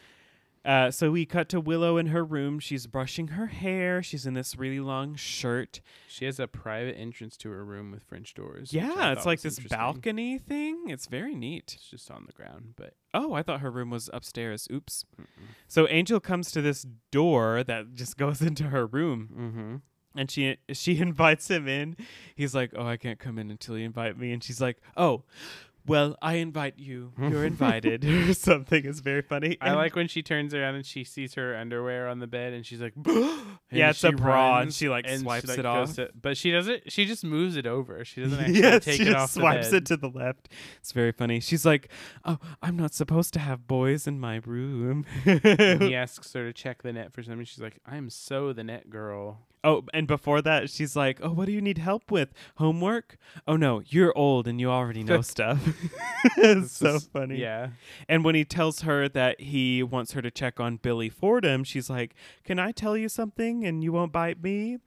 [0.64, 2.58] Uh, so we cut to Willow in her room.
[2.58, 4.02] She's brushing her hair.
[4.02, 5.80] She's in this really long shirt.
[6.08, 8.72] She has a private entrance to her room with French doors.
[8.72, 10.84] Yeah, it's like this balcony thing.
[10.88, 11.74] It's very neat.
[11.76, 14.68] It's just on the ground, but Oh, I thought her room was upstairs.
[14.70, 15.04] Oops.
[15.18, 15.24] mm
[15.66, 19.76] So Angel comes to this door that just goes into her room, mm-hmm.
[20.18, 21.96] and she she invites him in.
[22.34, 25.24] He's like, "Oh, I can't come in until you invite me." And she's like, "Oh,
[25.88, 27.12] well, I invite you.
[27.16, 27.28] Hmm.
[27.30, 28.84] You're invited." or something.
[28.84, 29.56] It's very funny.
[29.60, 32.64] I like when she turns around and she sees her underwear on the bed, and
[32.64, 32.92] she's like,
[33.70, 35.94] Yeah, it's a bra, and she, like, and swipes it off.
[35.96, 36.90] to- but she doesn't.
[36.92, 38.04] She just moves it over.
[38.04, 39.30] She doesn't actually yes, take she it just off.
[39.30, 40.48] swipes it to the left.
[40.80, 41.40] It's very funny.
[41.40, 41.88] She's like,
[42.24, 46.82] "Oh, I'm not supposed to have boys in my room." he asks her to check
[46.82, 47.44] the net for something.
[47.44, 51.46] She's like, "I'm so the net girl." Oh, and before that, she's like, "Oh, what
[51.46, 52.32] do you need help with?
[52.56, 53.16] Homework?
[53.46, 55.60] Oh no, you're old and you already know stuff."
[56.36, 57.36] it's so is- funny.
[57.38, 57.70] Yeah.
[58.08, 61.90] And when he tells her that he wants her to check on Billy Fordham, she's
[61.90, 64.78] like, "Can I tell you something and you won't bite me?"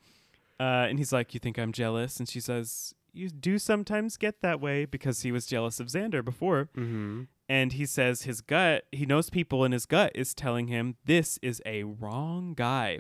[0.59, 4.41] Uh, and he's like, "You think I'm jealous?" And she says, "You do sometimes get
[4.41, 7.23] that way because he was jealous of Xander before." Mm-hmm.
[7.49, 11.37] and he says his gut he knows people and his gut is telling him this
[11.41, 12.99] is a wrong guy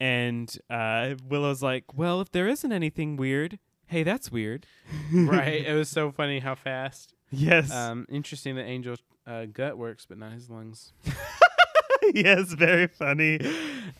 [0.00, 4.66] and uh, willow's like well if there isn't anything weird hey that's weird
[5.12, 5.66] right.
[5.66, 7.14] It was so funny how fast.
[7.30, 10.92] yes Um, interesting that Angel's uh, gut works, but not his lungs.
[12.14, 13.38] yes very funny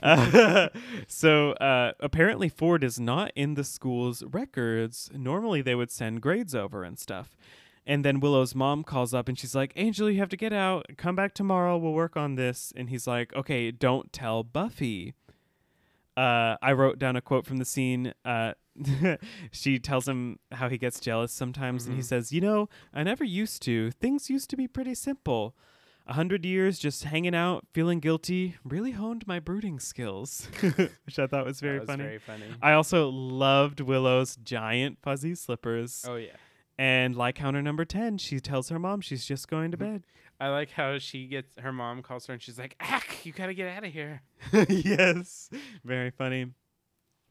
[0.03, 0.69] uh,
[1.07, 6.55] so uh, apparently ford is not in the school's records normally they would send grades
[6.55, 7.37] over and stuff
[7.87, 10.87] and then Willow's mom calls up and she's like, Angel, you have to get out.
[10.97, 11.77] Come back tomorrow.
[11.79, 12.73] We'll work on this.
[12.77, 15.15] And he's like, okay, don't tell Buffy.
[16.21, 18.13] Uh, I wrote down a quote from the scene.
[18.25, 18.53] Uh,
[19.53, 21.87] she tells him how he gets jealous sometimes.
[21.87, 22.05] And he Mhm.
[22.05, 23.91] says, You know, I never used to.
[23.91, 25.57] Things used to be pretty simple.
[26.07, 30.49] A hundred years just hanging out, feeling guilty, really honed my brooding skills,
[31.05, 32.05] which I thought was very was funny.
[32.05, 32.47] Very funny.
[32.61, 36.05] I also loved Willow's giant fuzzy slippers.
[36.09, 36.37] oh yeah.
[36.79, 40.03] And like counter number 10, she tells her mom she's just going to bed.
[40.41, 43.55] I like how she gets her mom calls her and she's like, "Ack, you gotta
[43.55, 44.23] get out of here."
[44.69, 45.51] yes.
[45.85, 46.47] Very funny.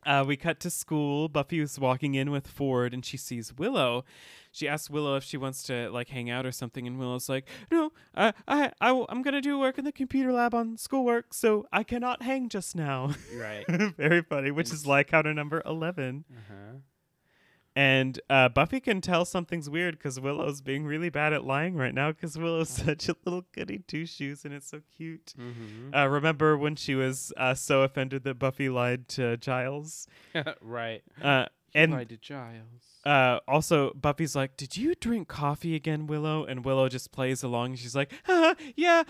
[0.06, 1.28] Uh, we cut to school.
[1.28, 4.06] Buffy is walking in with Ford and she sees Willow.
[4.52, 7.48] She asks Willow if she wants to like hang out or something, and Willow's like,
[7.72, 11.34] "No, I, I, I, w- I'm gonna do work in the computer lab on schoolwork,
[11.34, 13.66] so I cannot hang just now." Right.
[13.98, 16.26] Very funny, which is like counter number eleven.
[16.32, 16.78] Uh-huh.
[17.80, 21.94] And uh, Buffy can tell something's weird because Willow's being really bad at lying right
[21.94, 25.34] now because Willow's such a little goody two shoes and it's so cute.
[25.40, 25.96] Mm-hmm.
[25.96, 30.08] Uh, remember when she was uh, so offended that Buffy lied to Giles?
[30.62, 31.04] right.
[31.24, 33.00] Uh, And and to Giles.
[33.06, 36.44] uh, also, Buffy's like, Did you drink coffee again, Willow?
[36.44, 37.68] And Willow just plays along.
[37.68, 39.04] And she's like, ah, Yeah,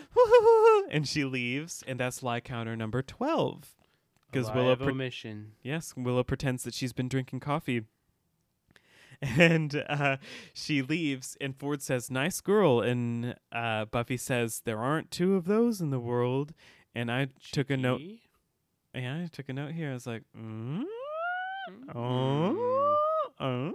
[0.91, 1.83] and she leaves.
[1.87, 3.75] And that's lie counter number 12.
[4.31, 5.53] Because Willow pre- omission.
[5.63, 7.85] Yes, Willow pretends that she's been drinking coffee.
[9.37, 10.15] And uh,
[10.53, 12.79] she leaves, and Ford says, Nice girl.
[12.79, 16.53] And uh, Buffy says, There aren't two of those in the world.
[16.95, 17.99] And I took a note.
[17.99, 18.21] She?
[18.95, 19.91] Yeah, I took a note here.
[19.91, 20.83] I was like, mm?
[21.69, 21.95] Mm.
[21.95, 22.97] Oh,
[23.39, 23.73] oh.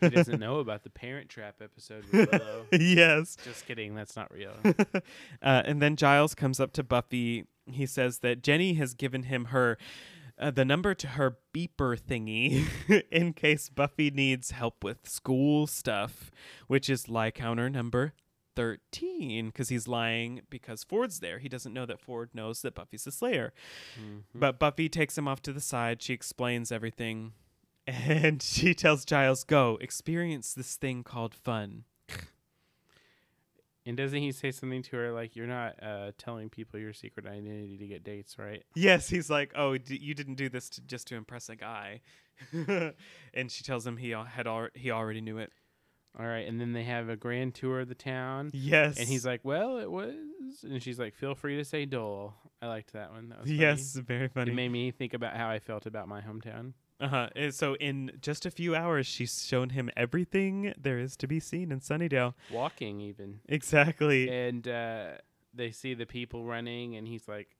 [0.00, 2.04] He doesn't know about the Parent Trap episode
[2.72, 3.36] yes.
[3.44, 3.94] Just kidding.
[3.94, 4.52] That's not real.
[5.42, 7.46] uh, and then Giles comes up to Buffy.
[7.66, 9.78] He says that Jenny has given him her
[10.42, 12.66] uh, the number to her beeper thingy
[13.10, 16.30] in case Buffy needs help with school stuff,
[16.66, 18.12] which is lie counter number
[18.56, 21.38] 13 because he's lying because Ford's there.
[21.38, 23.52] He doesn't know that Ford knows that Buffy's the Slayer.
[23.98, 24.22] Mhm.
[24.34, 26.02] But Buffy takes him off to the side.
[26.02, 27.32] She explains everything.
[27.84, 31.82] And she tells Giles, Go, experience this thing called fun.
[33.84, 37.26] And doesn't he say something to her like, "You're not uh, telling people your secret
[37.26, 40.80] identity to get dates, right?" Yes, he's like, "Oh, d- you didn't do this to,
[40.82, 42.00] just to impress a guy,"
[43.34, 45.52] and she tells him he al- had al- he already knew it.
[46.18, 46.46] All right.
[46.46, 48.50] And then they have a grand tour of the town.
[48.52, 50.14] Yes, And he's like, "Well, it was,"
[50.62, 53.30] and she's like, "Feel free to say Dole." I liked that one.
[53.30, 53.58] That was funny.
[53.60, 56.74] "Yes, very It funny." made me think about how I felt about my hometown.
[57.02, 57.50] Uh huh.
[57.50, 61.72] So in just a few hours, she's shown him everything there is to be seen
[61.72, 62.34] in Sunnydale.
[62.52, 64.30] Walking even, Exactly.
[64.30, 65.06] and uh,
[65.52, 67.56] they see the people running, and he's like,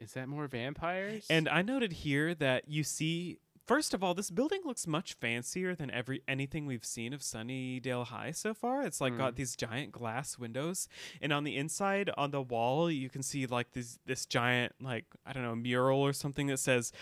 [0.00, 3.38] "Is that more vampires?" And I noted here that you see,
[3.68, 8.06] first of all, this building looks much fancier than every anything we've seen of Sunnydale
[8.06, 8.82] High so far.
[8.82, 9.36] It's like got Mm.
[9.36, 10.88] these giant glass windows,
[11.22, 15.04] and on the inside, on the wall, you can see like this this giant like
[15.24, 16.92] I don't know mural or something that says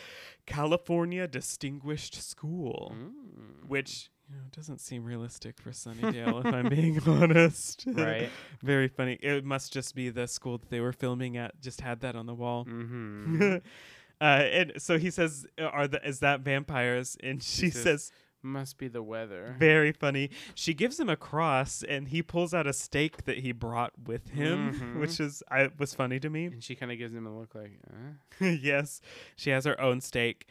[0.47, 3.69] California Distinguished School, Mm.
[3.69, 7.85] which You know, it doesn't seem realistic for Sunnydale, if I'm being honest.
[7.87, 8.29] Right.
[8.61, 9.15] Very funny.
[9.23, 11.61] It must just be the school that they were filming at.
[11.61, 12.65] Just had that on the wall.
[12.65, 13.59] mm-hmm.
[14.21, 18.13] uh, and so he says, uh, "Are the is that vampires?" And she says- says,
[18.43, 19.57] Must be the weather.
[19.59, 23.51] "Very funny." She gives him a cross, and he pulls out a stake that he
[23.53, 25.01] brought with him, Mhm.
[25.01, 26.45] which is I was funny to me.
[26.47, 28.45] and she kind of gives him a look like, uh?
[28.63, 29.01] yes,
[29.35, 30.47] she has her own stake.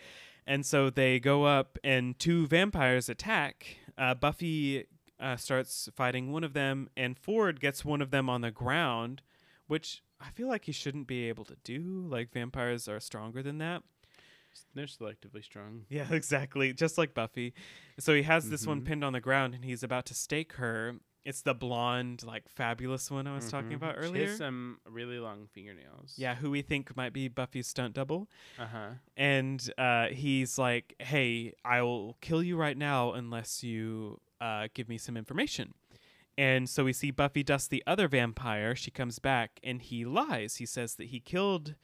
[0.47, 3.78] And so they go up, and two vampires attack.
[3.97, 4.86] Uh, Buffy
[5.20, 9.22] uh, starts fighting one of them, and Ford gets one of them on the ground,
[9.68, 12.05] which I feel like he shouldn't be able to do.
[12.09, 13.84] Like, vampires are stronger than that.
[14.74, 15.82] they're selectively strong.
[15.89, 16.72] Yeah, exactly.
[16.74, 17.53] Just like Buffy.
[17.99, 18.86] So he has this one Mhm.
[18.86, 20.95] pinned on the ground, and he's about to stake her.
[21.26, 23.76] It's the blonde, like, fabulous one I was talking Mhm.
[23.76, 24.28] about She earlier.
[24.28, 26.13] has some really long fingernails.
[26.18, 28.30] yeah, who we think might be Buffy's stunt double.
[28.57, 28.89] Uh huh.
[29.18, 34.88] and uh, he's like, "Hey, I will kill you right now unless you uh, give
[34.88, 35.74] me some information."
[36.38, 38.75] And so we see Buffy dust the other vampire.
[38.75, 40.57] She comes back, and he lies.
[40.57, 41.75] He says that he killed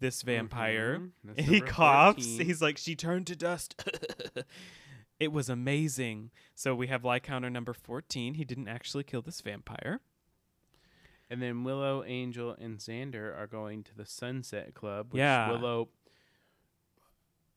[0.00, 0.98] this vampire.
[0.98, 1.10] Mhm.
[1.36, 2.26] And he coughs.
[2.26, 2.46] 14.
[2.46, 3.80] He's like, "She turned to dust."
[5.20, 6.30] it was amazing.
[6.54, 8.34] So we have lie counter number fourteen.
[8.34, 10.00] He didn't actually kill this vampire.
[11.28, 15.12] And then Willow, Angel, and Xander are going to the Sunset Club.
[15.12, 15.52] Which Yeah.
[15.52, 15.90] Willow.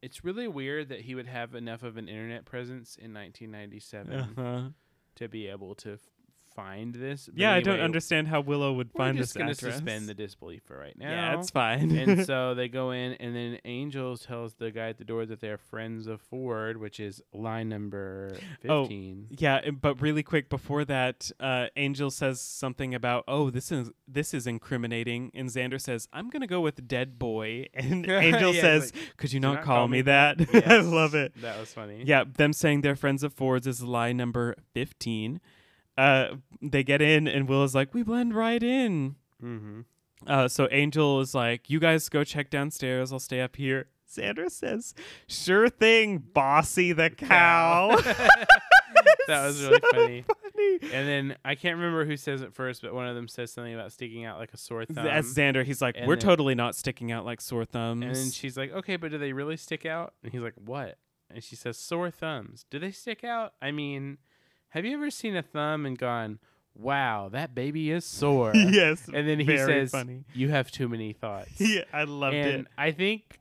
[0.02, 4.70] It's really weird that he would have enough of an internet presence in 1997 Uh-huh.
[5.16, 5.98] to be able to
[6.56, 7.28] find this.
[7.28, 9.36] But Yeah, I don't understand how Willow would find this.
[9.36, 11.10] We're find just this gonna suspend the disbelief for right now.
[11.10, 11.92] yeah, it's fine.
[11.96, 15.40] and so they go in, and then Angel tells the guy at the door that
[15.42, 18.38] they're friends of Ford, which is line number
[18.68, 19.28] Oh, 15.
[19.38, 23.92] Yeah, uh, but really quick before that, uh, Angel says something about, "Oh, this is
[24.08, 28.62] this is incriminating," and Xander says, "I'm gonna go with dead boy," and Angel Yeah,
[28.62, 31.34] says, it's "Could you "Do not, call, me that?" I Yes, love it.
[31.42, 32.04] That was funny.
[32.06, 35.40] Yeah, them saying they're friends of Ford's is lie number fifteen.
[35.98, 39.82] Uh, they get in, and Will is like, "We blend right in." Mm-hmm.
[40.26, 43.12] Uh, so Angel is like, "You guys go check downstairs.
[43.14, 44.94] I'll stay up here." Xander says,
[45.28, 47.96] "Sure thing, bossy the cow."
[49.28, 50.26] that was So really funny.
[50.82, 50.94] funny.
[50.94, 53.74] And then I can't remember who says it first, but one of them says something
[53.74, 55.04] about sticking out like a sore thumb.
[55.06, 55.64] That's Xander.
[55.64, 58.04] He's like, and we're then- totally not sticking out like sore thumbs.
[58.06, 60.98] and then she's like, "Okay, but do they really stick out?" And he's like, "What?"
[61.30, 62.66] And she says, "Sore thumbs.
[62.70, 63.54] Do they stick out?
[63.62, 64.18] I mean,
[64.74, 66.40] have you ever seen a thumb and gone,
[66.76, 68.54] "Wow, that baby is sore"?
[68.56, 69.08] yes.
[69.08, 70.26] And then he says, funny.
[70.34, 72.68] "You have too many thoughts." Yeah, I loved and it.
[72.78, 73.40] I think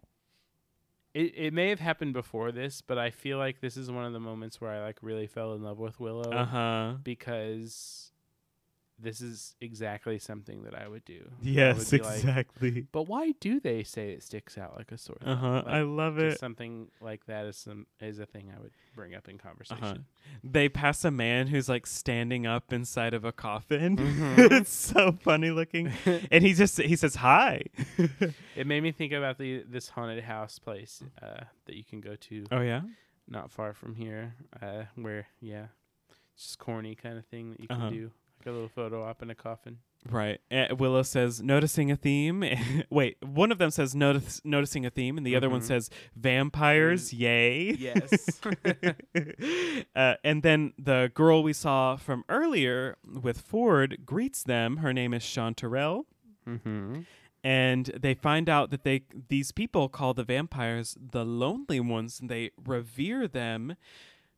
[1.14, 4.12] it it may have happened before this, but I feel like this is one of
[4.12, 6.92] the moments where I like really fell in love with Willow Uh huh.
[7.02, 8.11] because
[9.03, 11.28] this is exactly something that I would do.
[11.42, 12.86] Yes, would be like, exactly.
[12.92, 15.28] but why do they say it sticks out like a sore thumb?
[15.32, 15.62] Uh huh.
[15.66, 16.38] Like, I love it.
[16.38, 19.82] something like that is some is a thing I would bring up in conversation.
[19.84, 19.94] Uh-huh.
[20.44, 23.96] They pass a man who's like standing up inside of a coffin.
[23.96, 24.38] Mhm.
[24.61, 25.92] it's so funny looking,
[26.30, 27.64] and he just he says hi.
[28.55, 32.14] It made me think about the this haunted house place uh, that you can go
[32.16, 32.82] to oh yeah.
[33.26, 35.66] not far from here, uh, where yeah,
[36.34, 37.90] it's just corny kind of thing that you can Uh-huh.
[37.90, 38.11] do,
[38.45, 39.78] like a little photo op in a coffin.
[40.11, 40.40] Right.
[40.51, 42.43] Uh, Willow says, noticing a theme.
[42.90, 45.64] Wait, one of them says, notice, noticing a theme, and the other one Mhm.
[45.66, 47.72] says, vampires, yay.
[47.72, 48.40] Yes.
[49.97, 54.78] uh, and then the girl we saw from earlier with Ford greets them.
[54.78, 56.05] Her name is Chanterelle.
[56.49, 57.01] mm-hmm.
[57.45, 62.30] And they find out that they these people call the vampires the lonely ones, and
[62.30, 63.74] they revere them.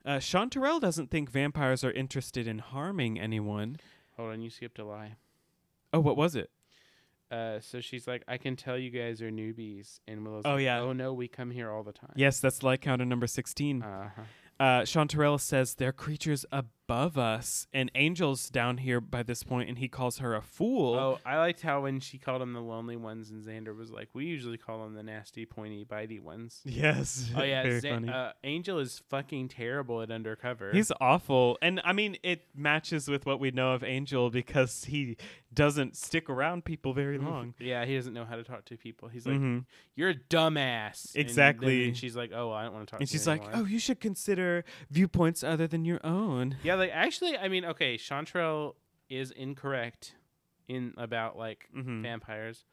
[0.04, 3.76] Uh, Chanterelle doesn't think vampires are interested in harming anyone.
[4.16, 5.14] Hold on, you skipped a lie.
[5.92, 6.50] Oh, what was it?
[7.30, 10.62] Uh, so she's like, I can tell you guys are newbies, and Willow's Oh, like,
[10.64, 10.80] yeah.
[10.80, 12.12] oh no, we come here all the time.
[12.16, 13.82] Yes, that's like counter number 16.
[13.82, 14.22] Uh-huh.
[14.60, 16.44] Uh, Chanterelle says they're creatures
[16.86, 20.94] above us, and Angel's down here by this point, and he calls her a fool.
[20.94, 24.08] Oh, I liked how when she called him the lonely ones, and Xander was like,
[24.12, 26.60] we usually call them the nasty, pointy, bitey ones.
[26.74, 27.30] Yes.
[27.36, 28.12] Oh yeah, Very Zan- funny.
[28.12, 30.70] uh, Angel is fucking terrible at undercover.
[30.72, 31.56] He's awful.
[31.62, 35.16] And I mean, it matches with what we know of Angel because he
[35.54, 37.24] doesn't stick around people very Mhm.
[37.30, 37.54] long.
[37.60, 39.08] Yeah, he doesn't know how to talk to people.
[39.08, 39.64] He's like, Mhm.
[39.94, 41.84] "You're a dumbass." And then- Exactly.
[41.86, 43.64] And she's like, "Oh, well, I don't want to talk." And she's like, anymore." oh,
[43.66, 46.56] you should consider viewpoints other than your own.
[46.64, 48.74] yeah." Like, actually, I mean, okay, Chanterelle
[49.08, 50.14] is incorrect
[50.68, 52.02] in about like Mhm.
[52.02, 52.64] vampires.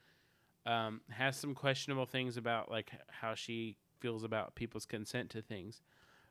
[0.64, 5.82] Um, has some questionable things about like how she feels about people's consent to things.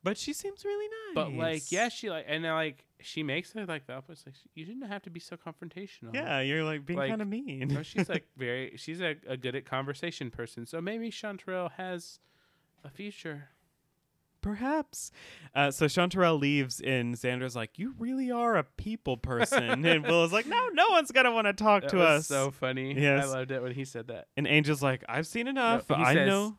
[0.04, 1.16] But she seems really nice.
[1.16, 4.28] But like, yeah, she like, and like, she makes it like the opposite.
[4.28, 6.14] Like, you didn't have to be so confrontational.
[6.16, 7.68] Yeah, you're like being Like, kind of mean.
[7.68, 8.74] No, she's like very.
[8.78, 10.66] She's a, a good at conversation person.
[10.66, 12.20] So maybe Chanterelle has
[12.84, 13.50] a future.
[14.42, 15.12] Perhaps.
[15.56, 20.24] Uh, so Chanterelle leaves, and Xander's like, "You really are a people person," and Will
[20.24, 22.94] is like, "No, no one's gonna want to talk That to us." so funny.
[23.00, 23.26] Yes.
[23.26, 24.28] I loved it when he said that.
[24.38, 25.88] and Angel's like, "I've seen enough.
[25.88, 26.58] he I says, know."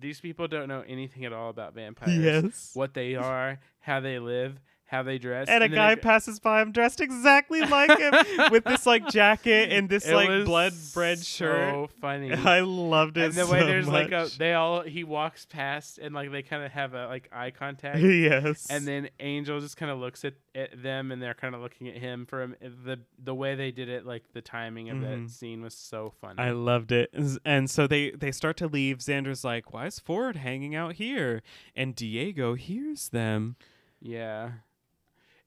[0.00, 2.16] These people don't know anything at all about vampires.
[2.44, 2.70] Yes.
[2.74, 5.48] What they are, how they live, how they dress.
[5.48, 8.14] And a guy it- passes by him dressed exactly like him
[8.50, 11.72] with this like jacket and this It like blood red shirt.
[11.72, 12.32] So funny.
[12.34, 15.98] I loved it and the so way there's like a they all he walks past
[15.98, 18.66] and like they kind of have a like eye contact yes.
[18.70, 21.88] and then angel just kind of looks at, at them and they're kind of looking
[21.88, 25.24] at him for him the the way they did it like the timing of Mhm.
[25.26, 27.10] that scene was so funny I loved it.
[27.12, 28.98] And- And so they they start to leave.
[28.98, 31.42] Xander's like, "Why is Ford hanging out here?"
[31.76, 33.56] And Diego hears them.
[34.00, 34.50] yeah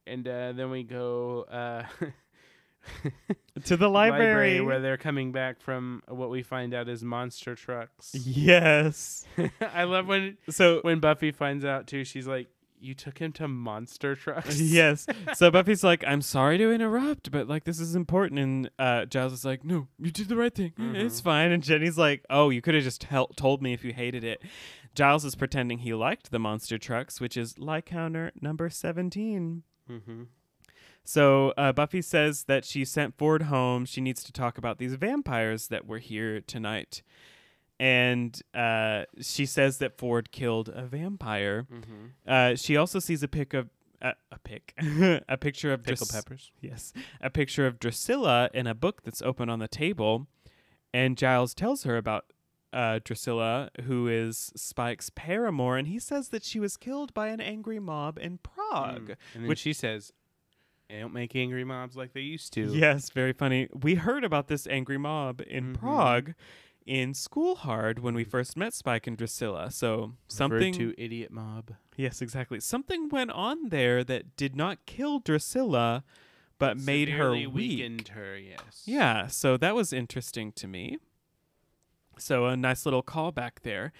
[0.08, 1.84] and uh, then we go uh
[3.66, 4.60] To the library.
[4.62, 9.26] where they're coming back from what we find out is monster trucks Yes.
[9.74, 12.48] i love when So when buffy finds out too she's like
[12.84, 15.06] you took him to monster trucks yes.
[15.36, 18.40] So Buffy's like, I'm sorry to interrupt, but like this is important.
[18.40, 20.74] And uh, Giles is like, No, you did the right thing.
[20.80, 21.24] It's Mhm.
[21.24, 21.52] fine.
[21.52, 24.42] And Jenny's like, Oh, you could have just hel- told me if you hated it.
[24.96, 29.62] Giles is pretending he liked the monster trucks, which is Lycounter number 17.
[29.92, 30.24] Mm-hmm.
[31.04, 33.86] So uh, Buffy says that she sent Ford home.
[33.86, 37.02] She needs to talk about these vampires that were here tonight.
[37.80, 41.66] And uh, she says that Ford killed a vampire.
[41.72, 42.06] Mm-hmm.
[42.28, 43.70] Uh, she also sees a pic of
[44.02, 44.74] uh, a pic,
[45.30, 49.22] a picture of pickle Dras- peppers Yes, a picture of Drusilla in a book that's
[49.22, 50.28] open on the table,
[50.94, 52.26] and Giles tells her about
[52.74, 57.42] uh, Drusilla, who is Spike's paramour, and he says that she was killed by an
[57.42, 59.16] angry mob in Prague.
[59.38, 59.48] Mm.
[59.48, 60.14] Which- she says,
[60.90, 63.68] "They don't make angry mobs like they used to." Yes, very funny.
[63.74, 65.80] We heard about this angry mob in Mhm.
[65.80, 66.34] Prague
[66.86, 69.70] in School Hard when we first met Spike and Drusilla.
[69.72, 71.72] So Referred something to idiot mob.
[71.98, 72.60] Yes, exactly.
[72.60, 76.04] Something went on there that did not kill Drusilla
[76.58, 77.54] but made her weak.
[77.54, 78.38] weakened her.
[78.38, 78.84] Yes.
[78.86, 80.98] Yeah, so that was interesting to me.
[82.22, 83.92] So a nice little callback there.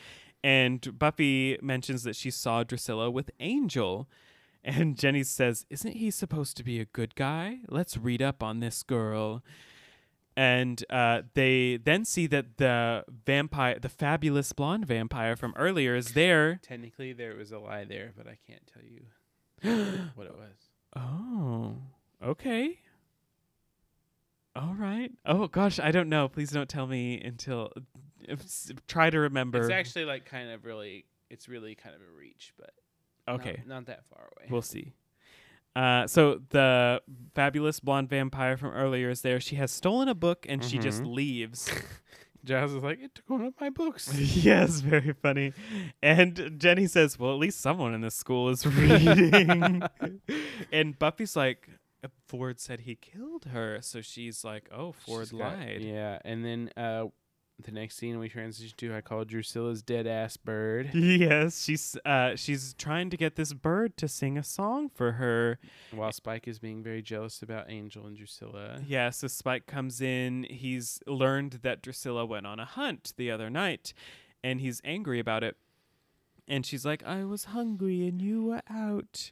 [0.44, 4.08] And Buffy mentions that she saw Drusilla with Angel.
[4.64, 7.60] And Jenny says, Isn't he supposed to be a good guy?
[7.68, 9.44] Let's read up on this girl.
[10.38, 16.14] And uh, they then see that the vampire, the fabulous blonde vampire from earlier, is
[16.14, 16.56] there.
[16.64, 19.02] Technically, there was a lie there, but I can't tell you
[20.16, 20.70] what it was.
[20.96, 21.76] Oh,
[22.24, 22.80] okay.
[24.56, 25.12] All right.
[25.26, 26.28] Oh gosh, I don't know.
[26.28, 27.72] Please don't tell me until.
[28.30, 29.60] S- Try to remember.
[29.60, 31.06] It's actually like kind of really.
[31.30, 32.72] It's really kind of a reach, but
[33.28, 33.62] okay.
[33.66, 34.48] not, that far away.
[34.50, 34.94] We'll see.
[35.76, 37.02] Uh, so the
[37.34, 39.40] fabulous blonde vampire from earlier is there.
[39.40, 41.16] She has stolen a book and she just Mhm.
[41.16, 41.72] leaves.
[42.44, 44.14] Giles is like, it took one of my books.
[44.18, 45.54] yes, very funny.
[46.04, 49.84] And Jenny says, "Well, at least someone in this school is reading."
[50.74, 51.70] and Buffy's like,
[52.28, 56.44] "Ford said he killed her," so she's like, "Oh, Ford She's got- lied." yeah, and
[56.44, 57.06] then uh,
[57.64, 60.92] the next scene we transition to, I call Drusilla's dead ass bird.
[61.22, 65.60] Yes, she's uh she's trying to get this bird to sing a song for her.
[65.92, 68.82] While Spike is being very jealous about Angel and Drusilla.
[68.88, 70.46] Yeah, so Spike comes in.
[70.50, 73.94] He's learned that Drusilla went on a hunt the other night,
[74.44, 75.58] and he's angry about it.
[76.48, 79.32] And she's like, "I was hungry and you were out."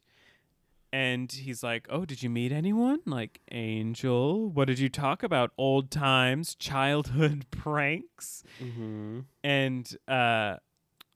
[0.91, 2.99] And he's like, "Oh, did you meet anyone?
[3.05, 4.49] Like Angel?
[4.49, 5.51] What did you talk about?
[5.57, 9.19] Old times, childhood pranks?" Mm-hmm.
[9.43, 10.55] And uh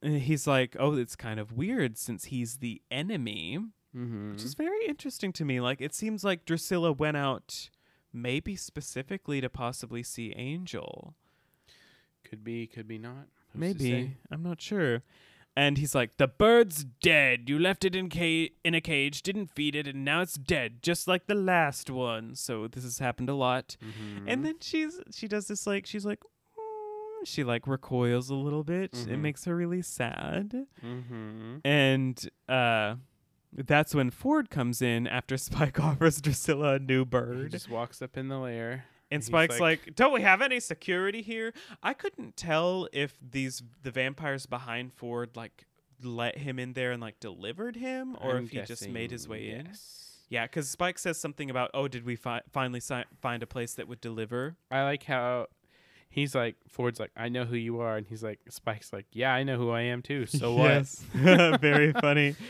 [0.01, 3.59] he's like, "Oh, it's kind of weird since he's the enemy."
[3.95, 4.31] Mm-hmm.
[4.31, 5.59] which is very interesting to me.
[5.61, 7.69] Like it seems like Drusilla went out
[8.11, 11.13] maybe specifically to possibly see Angel.
[12.23, 13.27] Could be, could be not.
[13.51, 14.17] Who's maybe?
[14.31, 15.03] I'm not sure.
[15.55, 17.47] And he's like, "The bird's dead.
[17.47, 20.81] You left it in ca- in a cage, didn't feed it, and now it's dead,
[20.81, 23.77] just like the last one." So this has happened a lot.
[23.81, 24.23] Mhm.
[24.27, 26.21] And then she's she does this like she's like
[26.57, 28.93] "Mm," she like recoils a little bit.
[28.93, 29.19] It Mhm.
[29.21, 30.65] makes her really sad.
[30.83, 31.61] Mhm.
[31.63, 32.95] And uh
[33.55, 35.37] that's when Ford comes in after
[35.77, 37.51] Spike offers Drusilla a new He bird.
[37.51, 38.85] just walks up in the lair.
[39.15, 43.63] And Spike's like- like, "Don't we have any security here?" I couldn't tell if these
[43.81, 45.65] the vampires behind Ford like
[46.01, 49.27] let him in there and like delivered him or I'm if he just made his
[49.27, 49.73] way guessing in.
[50.29, 53.73] Yeah, cuz Spike says something about, "Oh, did we fi- finally si- find a place
[53.75, 55.47] that would deliver?" I like how
[56.09, 59.33] he's like Ford's like, I know who you are, and he's like Spike's like, Yeah,
[59.33, 60.25] I know who I am too.
[60.25, 61.03] So Yes.
[61.13, 62.35] Very funny.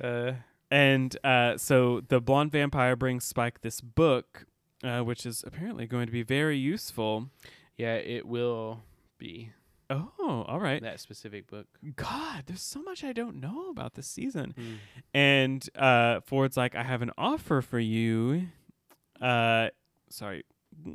[0.00, 0.34] Uh,
[0.70, 4.46] And uh, so the blonde vampire brings Spike this book,
[4.84, 7.30] uh, which is apparently going to be very useful.
[7.76, 8.82] yeah, it will
[9.18, 9.52] be.
[9.90, 10.82] Oh, all right.
[10.82, 11.66] that specific book.
[11.96, 14.52] God, there's so much I don't know about this season.
[14.56, 14.74] Hmm.
[15.14, 18.48] And uh, Ford's like, I have an offer for you.
[19.20, 19.68] Uh,
[20.10, 20.44] sorry.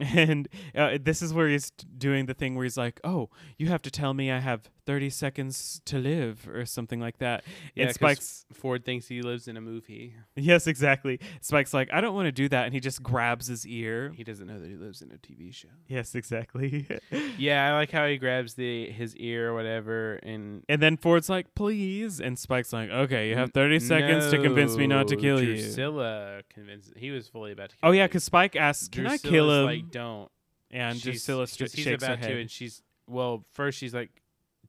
[0.00, 3.82] And uh, this is where he's doing the thing where he's like, "Oh, you have
[3.82, 7.44] to tell me I have 30 seconds to live," or something like that.
[7.76, 10.14] Yeah, and Spike's, Ford thinks he lives in a movie.
[10.34, 11.20] yes, exactly.
[11.40, 14.12] Spike's like, "I don't want to do that," and he just grabs his ear.
[14.16, 15.68] He doesn't know that he lives in a TV show.
[15.86, 16.86] Yes, exactly.
[17.38, 21.28] Yeah, I like how he grabs the his ear or whatever, and and then Ford's
[21.28, 25.16] like, "Please," and Spike's like, "Okay, you have 30 seconds to convince me not to
[25.16, 26.92] No, kill you." Drusilla convinced.
[26.96, 27.76] He was fully about to.
[27.76, 30.30] kill Oh yeah, because Spike asks, "Can I Drusilla's kill him?" Like, don't.
[30.70, 32.36] and Drusilla he's shakes her about to, head.
[32.36, 33.44] and she's well.
[33.52, 34.10] First, she's like,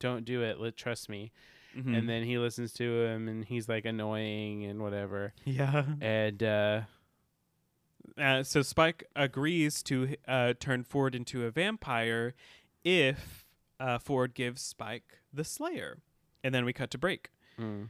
[0.01, 0.59] "Don't do it.
[0.59, 1.31] Let trust me."
[1.77, 1.97] Mhm.
[1.97, 5.33] And then he listens to him, and he's like annoying and whatever.
[5.45, 5.85] yeah.
[6.01, 6.81] And uh,
[8.17, 12.33] Uh, so Spike agrees to uh, turn Ford into a vampire
[12.83, 13.45] if
[13.79, 15.99] uh, Ford gives Spike the Slayer.
[16.43, 17.29] And then we cut to break.
[17.57, 17.87] mm,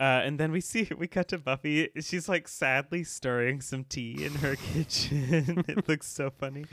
[0.00, 1.88] Uh, and then we see we cut to Buffy.
[2.00, 5.64] She's like sadly stirring some tea in her kitchen.
[5.68, 6.66] it looks so funny.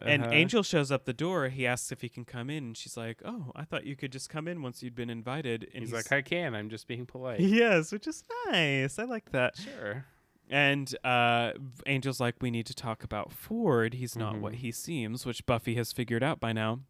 [0.00, 0.32] And uh-huh.
[0.32, 1.48] Angel shows up the door.
[1.48, 4.12] He asks if he can come in, and she's like, "Oh, I thought you could
[4.12, 6.54] just come in once you'd been invited." And he's, like, "I can.
[6.54, 8.98] I'm just being polite." "Yes," which is nice.
[8.98, 9.56] I like that.
[9.56, 10.04] sure.
[10.50, 11.52] And uh,
[11.84, 13.92] Angel's like, we need to talk about Ford.
[13.92, 14.56] He's not what Mhm.
[14.56, 16.80] he seems, which Buffy has figured out by now.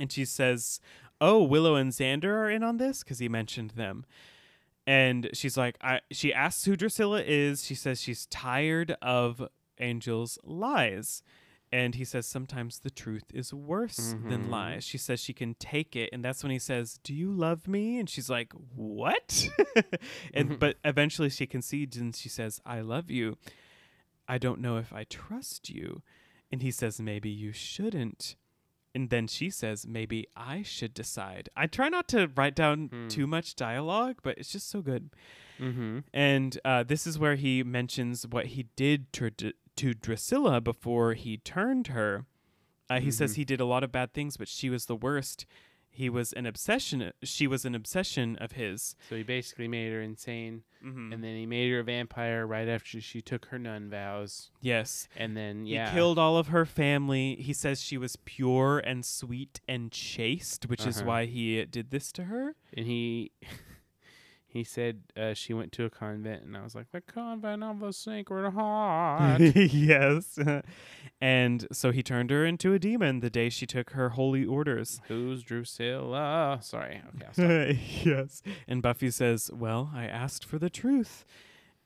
[0.00, 0.80] And she says,
[1.20, 4.04] "Oh, Willow and Xander are in on this because he mentioned them."
[4.86, 6.00] And she's like, I.
[6.10, 7.64] She asks who Drusilla is.
[7.64, 9.46] She says she's tired of
[9.78, 11.22] Angel's lies.
[11.72, 14.50] And he says sometimes the truth is worse than Mhm.
[14.50, 14.82] lies.
[14.84, 18.00] She says she can take it, and that's when he says, "Do you love me?"
[18.00, 19.48] And she's like, "What?"
[20.34, 20.58] and Mhm.
[20.58, 23.38] but eventually she concedes and she says, "I love you.
[24.26, 26.02] I don't know if I trust you."
[26.50, 28.34] And he says, "Maybe you shouldn't."
[28.94, 33.08] And then she says, "Maybe I should decide." I try not to write down Hmm.
[33.08, 35.10] too much dialogue, but it's just so good.
[35.60, 35.98] Mm-hmm.
[36.12, 39.30] And uh, this is where he mentions what he did to,
[39.76, 42.26] to Drusilla before he turned her.
[42.88, 43.36] Uh, he says Mhm.
[43.36, 45.46] he did a lot of bad things, but she was the worst.
[45.92, 47.12] He was an obsession.
[47.22, 48.94] She was an obsession of his.
[49.08, 51.12] So he basically made her insane, Mm-hmm.
[51.12, 55.08] and then he made her a vampire right after she took her nun vows, yes,
[55.14, 57.34] and then yeah, he killed all of her family.
[57.36, 61.06] He says she was pure and sweet and chaste, which is Uh-huh.
[61.06, 62.54] why he did this to her.
[62.72, 63.32] and he
[64.52, 67.78] he said uh, she went to a convent, and I was like, the convent of
[67.78, 69.40] the Sacred Heart.
[69.40, 70.38] yes.
[71.20, 75.00] and so he turned her into a demon the day she took her holy orders.
[75.06, 76.58] Who's Drusilla?
[76.62, 77.00] Sorry,
[77.38, 78.42] okay, yes.
[78.66, 81.24] And Buffy says, Well, I asked for the truth.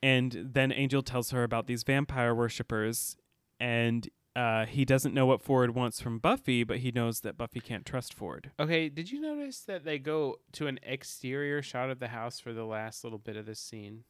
[0.01, 3.15] And then Angel tells her about these vampire worshippers.
[3.59, 7.59] And uh, he doesn't know what Ford wants from Buffy, but he knows that Buffy
[7.59, 8.51] can't trust Ford.
[8.59, 12.51] Okay, did you notice that they go to an exterior shot of the house for
[12.53, 14.03] the last little bit of this scene?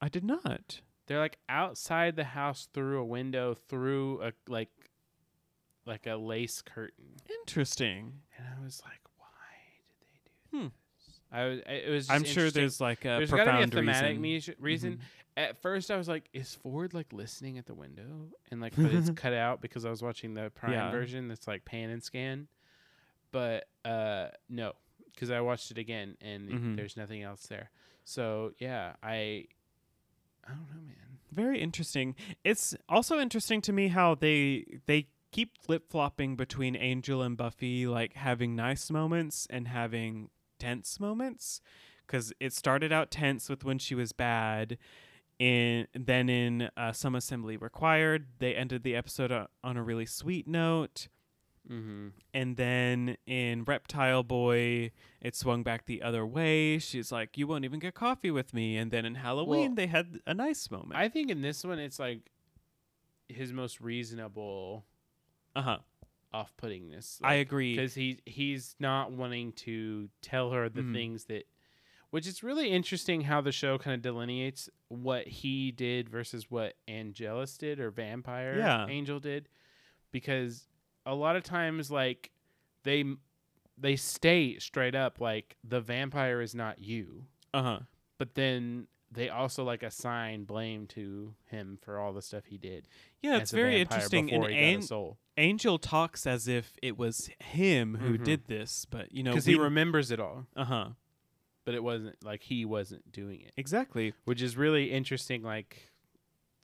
[0.00, 0.80] I did not.
[1.06, 4.70] They're like outside the house through a window, through a like
[5.84, 8.20] like a lace curtain, Interesting.
[8.38, 9.26] and I was like, why
[9.98, 10.68] did they do Hmm.
[11.06, 11.20] this?
[11.32, 11.58] I was.
[11.66, 12.10] It was.
[12.10, 14.22] I'm sure there's like a There's got to be a profound thematic reason.
[14.22, 14.54] reason.
[14.60, 15.00] reason.
[15.36, 18.92] At first, I was like, "Is Ford like listening at the window?" And like, but
[18.92, 20.90] it's cut out because I was watching the Prime Yeah.
[20.90, 22.48] version that's like pan and scan.
[23.30, 24.72] But uh, no,
[25.14, 26.76] because I watched it again and Mhm.
[26.76, 27.70] there's nothing else there.
[28.04, 29.46] So yeah, I,
[30.46, 31.18] I don't know, man.
[31.30, 32.14] Very interesting.
[32.44, 37.86] It's also interesting to me how they they keep flip flopping between Angel and Buffy,
[37.86, 40.28] like having nice moments and having
[40.58, 41.62] tense moments.
[42.06, 44.76] Because it started out tense with when she was bad,
[45.42, 49.32] and then in uh, Some Assembly Required, they ended the episode
[49.64, 51.08] on a really sweet note.
[51.70, 52.08] Mm-hmm.
[52.34, 54.90] And then in Reptile Boy,
[55.20, 56.78] it swung back the other way.
[56.78, 59.86] She's like, "You won't even get coffee with me." And then in Halloween, Well, they
[59.86, 60.94] had a nice moment.
[60.96, 62.30] I think in this one, it's like
[63.28, 64.84] his most reasonable
[65.56, 65.78] uh huh.
[66.32, 67.18] off-puttingness.
[67.22, 67.74] I agree.
[67.76, 70.92] because he he's not wanting to tell her the Mhm.
[70.92, 71.44] things that
[72.12, 76.74] which is really interesting how the show kind of delineates what he did versus what
[76.86, 78.86] angelus did or vampire Yeah.
[78.86, 79.48] angel did
[80.12, 80.66] because
[81.06, 82.30] a lot of times like
[82.84, 83.04] they
[83.78, 87.78] they state straight up like the vampire is not you Uh huh.
[88.18, 92.86] but then they also like assign blame to him for all the stuff he did
[93.22, 94.30] Yeah, it's very interesting.
[94.30, 98.18] And before he got a An- soul Angel talks as if it was him who
[98.18, 98.24] Mhm.
[98.24, 100.88] did this, but you know, because he remembers it all uh huh.
[101.64, 104.14] But it wasn't like he wasn't doing it Exactly.
[104.24, 105.42] which is really interesting.
[105.42, 105.90] Like,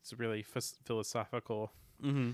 [0.03, 1.73] it's really phis- philosophical
[2.05, 2.31] Mm-hmm.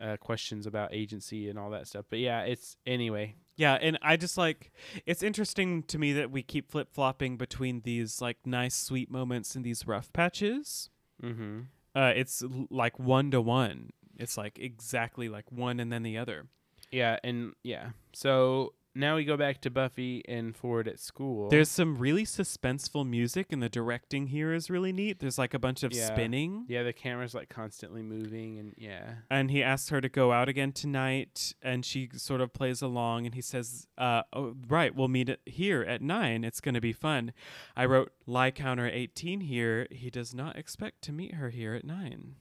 [0.00, 2.04] uh, questions about agency and all that stuff.
[2.10, 3.36] But yeah, it's anyway.
[3.56, 4.72] Yeah, and I just like
[5.06, 9.54] it's interesting to me that we keep flip flopping between these like nice sweet moments
[9.54, 10.90] and these rough patches.
[11.22, 11.60] Mm-hmm.
[11.94, 13.90] Uh, it's l- like one to one.
[14.16, 16.46] It's like exactly like one and then the other.
[16.90, 17.90] Yeah, and yeah.
[18.12, 21.48] So now we go back to Buffy and Ford at school.
[21.48, 25.20] There's some really suspenseful music, and the directing here is really neat.
[25.20, 26.06] There's like a bunch of Yeah.
[26.06, 26.66] spinning.
[26.68, 30.48] yeah, the camera's like constantly moving, and yeah, and he asks her to go out
[30.48, 35.08] again tonight and she sort of plays along and he says uh oh, right we'll
[35.08, 37.32] meet at here at 9 it's going to be fun
[37.76, 41.84] i wrote lie counter 18 here he does not expect to meet her here at
[41.84, 42.34] 9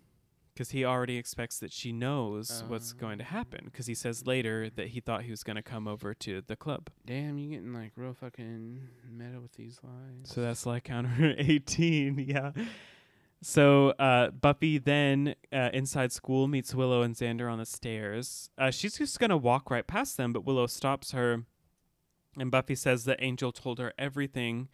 [0.58, 4.72] because he already expects that she knows what's going to happen because he says later
[4.72, 7.74] that he thought he was going to come over to the club damn, you getting
[7.74, 10.34] like real fucking meta with these lines.
[10.34, 12.54] So that's like counter 18, yeah.
[13.44, 18.50] So uh, Buffy then uh, inside school meets Willow and Xander on the stairs.
[18.58, 21.44] Uh, she's just gonna walk right past them, but Willow stops her,
[22.40, 24.70] and Buffy says that Angel told her everything.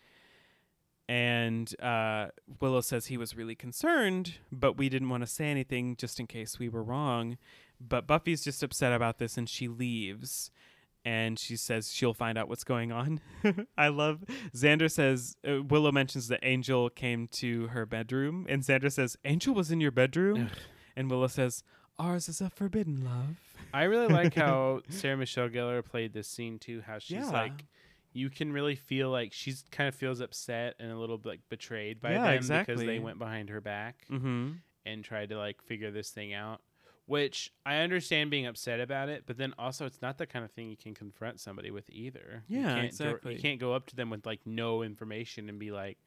[1.09, 2.27] And uh,
[2.61, 6.27] Willow says he was really concerned, but we didn't want to say anything just in
[6.27, 7.37] case we were wrong.
[7.81, 10.49] But Buffy's just upset about this, and she leaves
[11.05, 13.19] and she says she'll find out what's going on.
[13.77, 14.23] I love
[14.55, 19.53] Xander says uh, Willow mentions that Angel came to her bedroom, and Xander says Angel
[19.53, 20.57] was in your bedroom, Ugh.
[20.95, 21.61] and Willow says
[21.99, 23.35] ours is a forbidden love.
[23.73, 26.81] I really like how Sarah Michelle Gellar played this scene too.
[26.87, 27.29] How she's Yeah.
[27.31, 27.65] like,
[28.13, 31.41] you can really feel like she's kind of feels upset and a little bit like
[31.49, 34.51] betrayed by Yeah, them because they went behind her back Mm-hmm.
[34.85, 36.61] and tried to like figure this thing out.
[37.05, 40.51] Which I understand being upset about it, but then also it's not the kind of
[40.51, 42.43] thing you can confront somebody with either.
[42.47, 43.33] you Yeah, can't dir- exactly.
[43.35, 45.97] you can't go up to them with like no information and be like,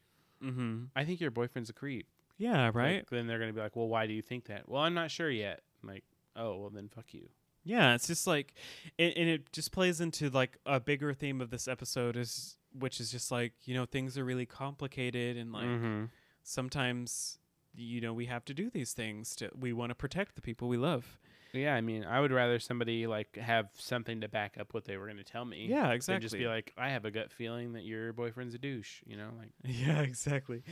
[0.42, 0.84] Mm-hmm.
[0.94, 2.06] "I think your boyfriend's a creep."
[2.38, 3.04] Yeah, Like, right.
[3.10, 5.30] then they're gonna be like, "Well, why do you think that?" Well, I'm not sure
[5.30, 5.60] yet.
[5.82, 6.04] I'm like,
[6.34, 7.28] oh, well then fuck you.
[7.66, 8.54] Yeah, it's just like,
[8.98, 13.00] and, and it just plays into like a bigger theme of this episode is, which
[13.00, 16.04] is just like you know things are really complicated and like mm-hmm.
[16.42, 17.38] sometimes
[17.74, 20.68] you know we have to do these things to we want to protect the people
[20.68, 21.18] we love.
[21.52, 24.96] Yeah, I mean, I would rather somebody like have something to back up what they
[24.96, 25.66] were going to tell me.
[25.68, 26.22] Yeah, Than exactly.
[26.22, 29.00] just be like, I have a gut feeling that your boyfriend's a douche.
[29.06, 30.62] You know, like Yeah, exactly.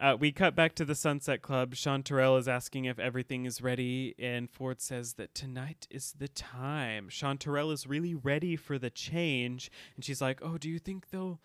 [0.00, 1.74] Uh, we cut back to the Sunset Club.
[1.74, 7.08] Chanterelle is asking if everything is ready, and Ford says that tonight is the time.
[7.08, 11.40] Chanterelle is really ready for the change, and she's like, "Oh, do you think they'll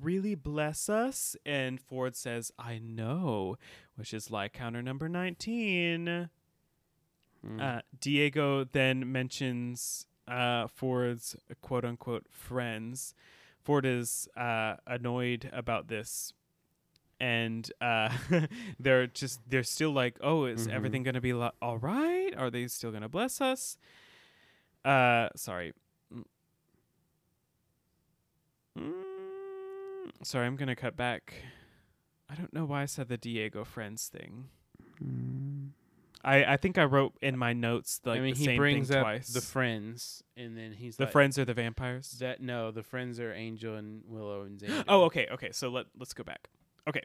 [0.00, 3.56] really bless us?" And Ford says, "I know,"
[3.96, 6.30] which is like counter number nineteen.
[7.44, 7.60] mm.
[7.60, 13.14] Uh, Diego then mentions uh, Ford's quote unquote friends.
[13.64, 16.34] Ford is uh, annoyed about this.
[17.20, 18.08] And uh,
[18.80, 20.72] they're just, they're still like, oh, is Mhm.
[20.72, 22.30] everything going to be lo- all right?
[22.36, 23.76] Are they still going to bless us?
[24.84, 25.74] Uh, sorry.
[26.14, 26.24] Mm.
[28.78, 31.34] Mm, sorry, I'm going to cut back.
[32.30, 34.46] I don't know why I said the Diego friends thing.
[36.22, 38.98] I, I think I wrote in my notes like I mean, the he brings thing
[38.98, 39.28] up twice.
[39.32, 42.12] the friends, and then he's the like, friends are the vampires.
[42.20, 44.84] That no, the friends are Angel and Willow and Xander.
[44.88, 45.50] oh, okay, okay.
[45.52, 46.48] So let let's go back.
[46.88, 47.02] Okay,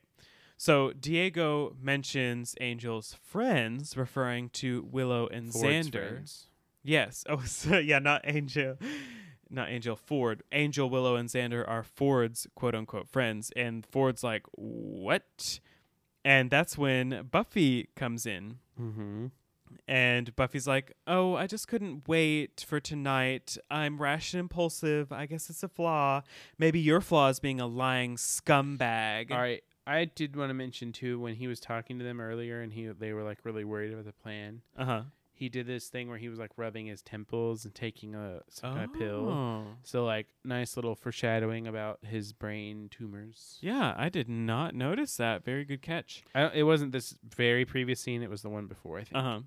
[0.57, 6.09] so Diego mentions Angel's friends, referring to Willow and Ford's Xander.
[6.09, 6.47] friends.
[6.83, 7.23] Yes.
[7.29, 8.77] Oh, so, yeah, not Angel,
[9.49, 9.95] not Angel.
[9.95, 10.43] Ford.
[10.51, 15.59] Angel, Willow, and Xander are Ford's quote unquote friends, and Ford's like, what?
[16.23, 18.57] And that's when Buffy comes in.
[18.79, 19.27] Mm-hmm.
[19.87, 23.57] And Buffy's like, "Oh, I just couldn't wait for tonight.
[23.69, 25.11] I'm rash and impulsive.
[25.11, 26.21] I guess it's a flaw.
[26.57, 29.63] Maybe your flaw is being a lying scumbag." All right.
[29.87, 32.87] I did want to mention too when he was talking to them earlier, and he
[32.87, 34.61] they were like really worried about the plan.
[34.77, 35.01] Uh huh.
[35.37, 38.73] He did this thing where he was like rubbing his temples and taking a some
[38.73, 39.29] kind of pill.
[39.29, 39.65] Oh.
[39.83, 43.57] So like nice little foreshadowing about his brain tumors.
[43.59, 45.43] Yeah, I did not notice that.
[45.43, 46.23] Very good catch.
[46.33, 48.97] I it wasn't this very previous scene; it was the one before.
[48.97, 49.15] I think.
[49.17, 49.39] Uh huh.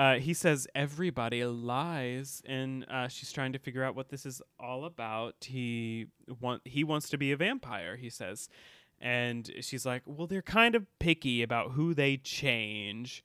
[0.00, 4.40] Uh, he says everybody lies, and uh, she's trying to figure out what this is
[4.58, 5.34] all about.
[5.42, 6.06] He
[6.40, 7.96] want he wants to be a vampire.
[7.96, 8.48] He says,
[8.98, 13.22] and she's like, "Well, they're kind of picky about who they change."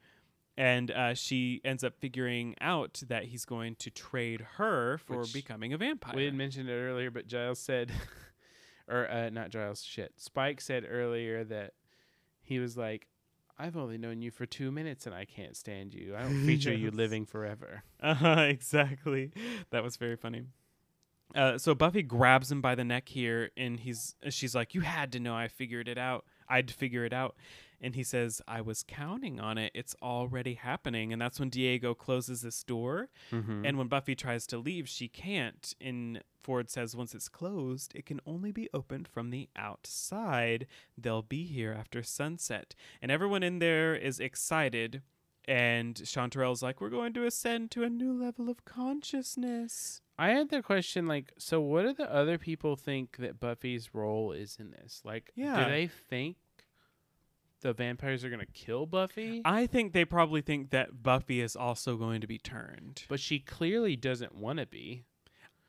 [0.57, 5.31] And uh, she ends up figuring out that he's going to trade her for Which
[5.31, 6.13] becoming a vampire.
[6.13, 7.89] We had mentioned it earlier, but Giles said,
[8.89, 10.11] or uh, not Giles, shit.
[10.17, 11.71] Spike said earlier that
[12.41, 13.07] he was like,
[13.57, 16.15] I've only known you for two minutes and I can't stand you.
[16.15, 17.83] I don't feature you living forever.
[18.01, 19.31] Uh-huh, exactly.
[19.71, 20.43] That was very funny.
[21.33, 25.11] Uh, so Buffy grabs him by the neck here, and he's she's like, "You had
[25.13, 25.35] to know.
[25.35, 26.23] I figured it out.
[26.47, 27.35] I'd figure it out."
[27.81, 29.71] And he says, I was counting on it.
[29.75, 31.11] It's already happening.
[31.11, 33.09] And that's when Diego closes this door.
[33.31, 33.65] Mm-hmm.
[33.65, 35.73] And when Buffy tries to leave, she can't.
[35.79, 40.67] And Ford says, once it's closed, it can only be opened from the outside.
[40.97, 42.75] They'll be here after sunset.
[43.01, 45.01] And everyone in there is excited.
[45.47, 50.01] And Chanterelle's like, we're going to ascend to a new level of consciousness.
[50.17, 54.31] I had the question like, so what do the other people think that Buffy's role
[54.31, 55.01] is in this?
[55.03, 55.65] Like, Yeah.
[55.65, 56.37] do they think
[57.61, 59.41] the vampires are gonna kill Buffy?
[59.43, 63.03] I think they probably think that Buffy is also going to be turned.
[63.09, 65.03] but she clearly doesn't want to be.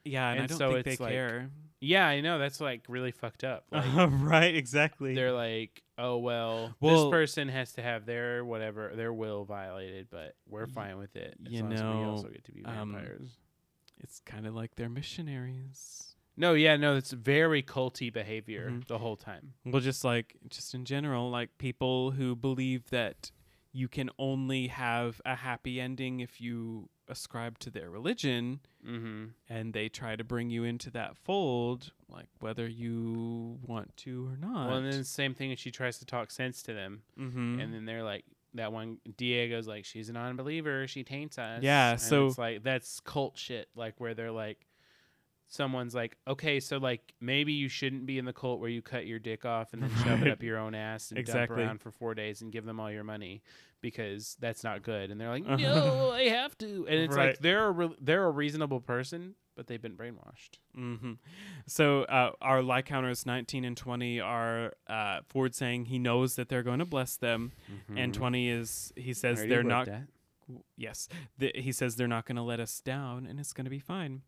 [0.04, 1.50] Yeah, and, I And don't so think they it's like- care.
[1.80, 3.64] Yeah, I know that's like really fucked up.
[3.72, 3.84] Like,
[4.22, 5.14] right, exactly.
[5.14, 10.06] they're like, oh well, Well- this person has to have their whatever their will violated,
[10.10, 11.36] but we're fine with it.
[11.46, 13.30] As you long as we know, also get to be um, vampires.
[13.98, 16.14] It's kind of like they're missionaries.
[16.38, 18.86] no, yeah, no, it's very culty behavior Mhm.
[18.88, 19.54] the whole time.
[19.64, 23.30] Well, just like just in general, like people who believe that
[23.72, 29.26] you can only have a happy ending if you ascribe to their religion, Mm-hmm.
[29.48, 34.36] and they try to bring you into that fold, like whether you want to or
[34.36, 34.68] not.
[34.68, 37.60] Well, and then the same thing as she tries to talk sense to them, mm-hmm.
[37.60, 38.24] and then they're like,
[38.56, 41.62] that one Diego's like, she's a non-believer, she taints us.
[41.62, 44.66] Yeah, And so- it's like that's cult shit, like where they're like,
[45.48, 49.06] someone's like, okay, so like maybe you shouldn't be in the cult where you cut
[49.06, 51.56] your dick off and then shove it up your own ass and Exactly.
[51.58, 53.42] dump around for four days and give them all your money
[53.80, 55.10] because that's not good.
[55.10, 55.56] And they're like, uh-huh.
[55.56, 56.86] no, I have to.
[56.88, 57.28] And it's Right.
[57.28, 60.58] like they're a re- they're a reasonable person, but they've been brainwashed.
[60.74, 61.14] hmm
[61.66, 66.48] So uh, our lie counters 19 and 20 are uh, Ford saying he knows that
[66.48, 67.52] they're going to bless them,
[67.96, 69.86] and 20 is he says they're not.
[69.86, 70.08] that.
[70.76, 71.08] Yes,
[71.40, 73.80] th- he says they're not going to let us down, and it's going to be
[73.80, 74.22] fine.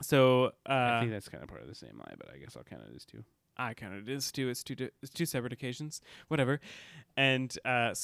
[0.00, 2.56] So uh, I think that's kind of part of the same lie, but I guess
[2.56, 3.22] I'll count it as two.
[3.56, 4.48] I counted it as two.
[4.48, 4.74] It's two.
[4.74, 6.00] Di- it's two separate occasions.
[6.28, 6.58] Whatever.
[7.16, 7.94] And uh,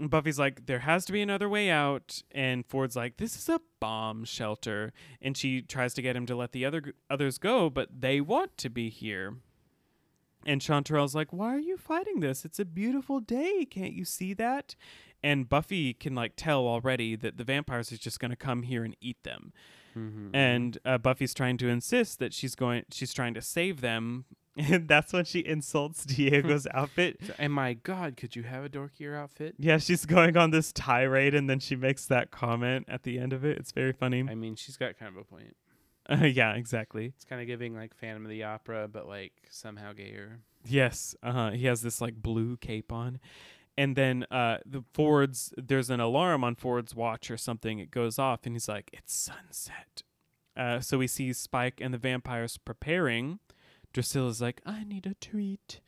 [0.00, 3.48] so Buffy's like, there has to be another way out, and Ford's like, this is
[3.48, 7.38] a bomb shelter, and she tries to get him to let the other g- others
[7.38, 9.34] go, but they want to be here.
[10.44, 12.44] And Chanterelle's like, why are you fighting this?
[12.44, 13.64] It's a beautiful day.
[13.64, 14.74] Can't you see that?
[15.22, 18.84] And Buffy can like tell already that the vampires are just going to come here
[18.84, 19.52] and eat them
[19.94, 20.34] Mm-hmm.
[20.34, 24.24] and uh, Buffy's trying to insist that she's going she's trying to save them
[24.56, 27.18] and that's when she insults Diego's outfit.
[27.38, 29.54] And my God, could you have a dorkier outfit?
[29.58, 33.32] Yeah, she's going on this tirade and then she makes that comment at the end
[33.32, 33.58] of it.
[33.58, 34.24] It's very funny.
[34.28, 35.56] I mean, she's got kind of a point.
[36.08, 37.06] Uh, yeah, exactly.
[37.06, 40.40] It's kind of giving like Phantom of the Opera, but like somehow gayer.
[40.64, 41.52] Yes, uh-huh.
[41.52, 43.18] He has this like blue cape on.
[43.78, 47.78] And then uh the Ford's there's an alarm on Ford's watch or something.
[47.78, 50.02] It goes off and he's like, "It's sunset."
[50.54, 53.38] Uh so we see Spike and the vampires preparing.
[53.92, 55.80] Drusilla's like, "I need a treat."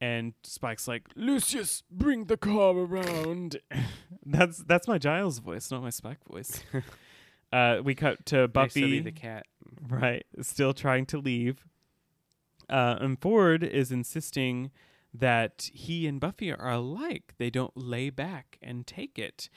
[0.00, 3.58] And Spike's like, "Lucius, bring the car around."
[4.26, 6.62] that's that's my Giles voice, not my Spike voice.
[7.52, 9.46] uh we cut to Nice to be Buffy the cat.
[9.88, 11.66] right still trying to leave
[12.70, 14.70] uh, and ford is insisting
[15.12, 19.50] that he and buffy are alike they don't lay back and take it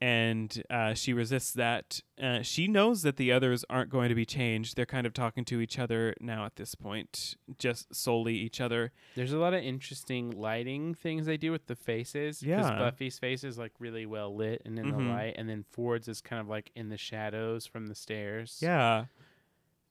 [0.00, 4.24] and uh, she resists that uh, she knows that the others aren't going to be
[4.26, 8.60] changed they're kind of talking to each other now at this point just solely each
[8.60, 12.42] other There's a lot of interesting lighting things they do with the faces.
[12.42, 12.78] Yeah.
[12.78, 14.96] Buffy's face is like really well lit and in Mhm.
[14.96, 18.58] the light, and then Ford's is kind of like in the shadows from the stairs.
[18.62, 19.06] yeah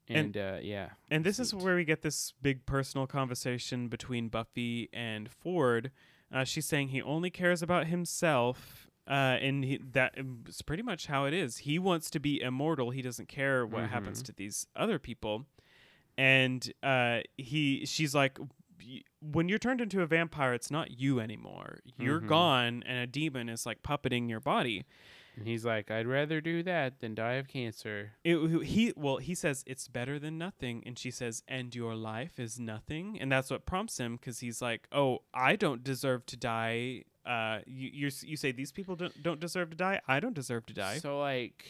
[0.08, 0.90] And, uh, yeah.
[1.10, 5.90] And this is where we get this big personal conversation between Buffy and Ford.
[6.32, 10.14] Uh, she's saying he only cares about himself, uh, and he, that
[10.48, 11.58] is pretty much how it is.
[11.58, 12.90] He wants to be immortal.
[12.90, 14.26] He doesn't care what happens Mhm.
[14.26, 15.46] to these other people.
[16.16, 18.38] And uh, he, she's like,
[19.20, 21.78] when you're turned into a vampire, it's not you anymore.
[21.98, 22.26] You're Mhm.
[22.28, 24.84] gone, and a demon is like puppeting your body.
[25.36, 28.12] And he's like, I'd rather do that than die of cancer.
[28.22, 32.38] It, he well, he says it's better than nothing, and she says, "And your life
[32.38, 36.36] is nothing," and that's what prompts him because he's like, "Oh, I don't deserve to
[36.36, 40.00] die." Uh, you you you say these people don't don't deserve to die.
[40.06, 40.98] I don't deserve to die.
[40.98, 41.64] So like,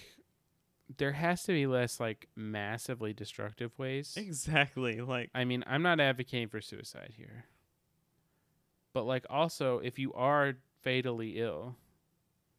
[0.96, 4.14] there has to be less like massively destructive ways.
[4.16, 5.00] exactly.
[5.00, 7.44] Like I mean, I'm not advocating for suicide here.
[8.92, 11.76] But like also if you are fatally ill,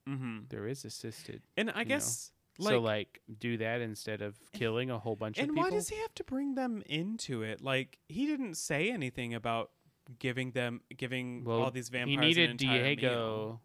[0.07, 1.41] hmm there is assisted.
[1.57, 5.37] and I know, guess like, so like do that instead of killing a whole bunch
[5.37, 5.63] of people.
[5.63, 7.61] and why does he have to bring them into it?
[7.61, 9.71] Like he didn't say anything about
[10.19, 12.09] giving them giving well, all these vampires.
[12.09, 12.95] he needed entire meal.
[12.95, 13.59] Diego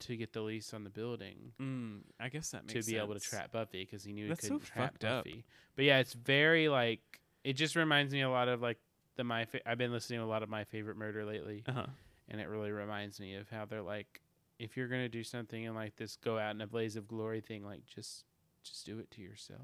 [0.00, 3.14] to get the lease on the building Mm, I guess that makes to be able
[3.14, 5.24] to trap Buffy because he knew That's he so couldn't trap fucked up.
[5.24, 5.44] Buffy.
[5.76, 7.00] But yeah, it's very like
[7.44, 8.78] it just reminds me a lot of like
[9.16, 11.86] the my fa- I've been listening to a lot of my favorite murder lately, Uh-huh.
[12.28, 14.20] and it really reminds me of how they're like,
[14.58, 17.40] if you're gonna do something and like this go out in a blaze of glory
[17.42, 18.24] thing, like just
[18.62, 19.60] just do it to yourself.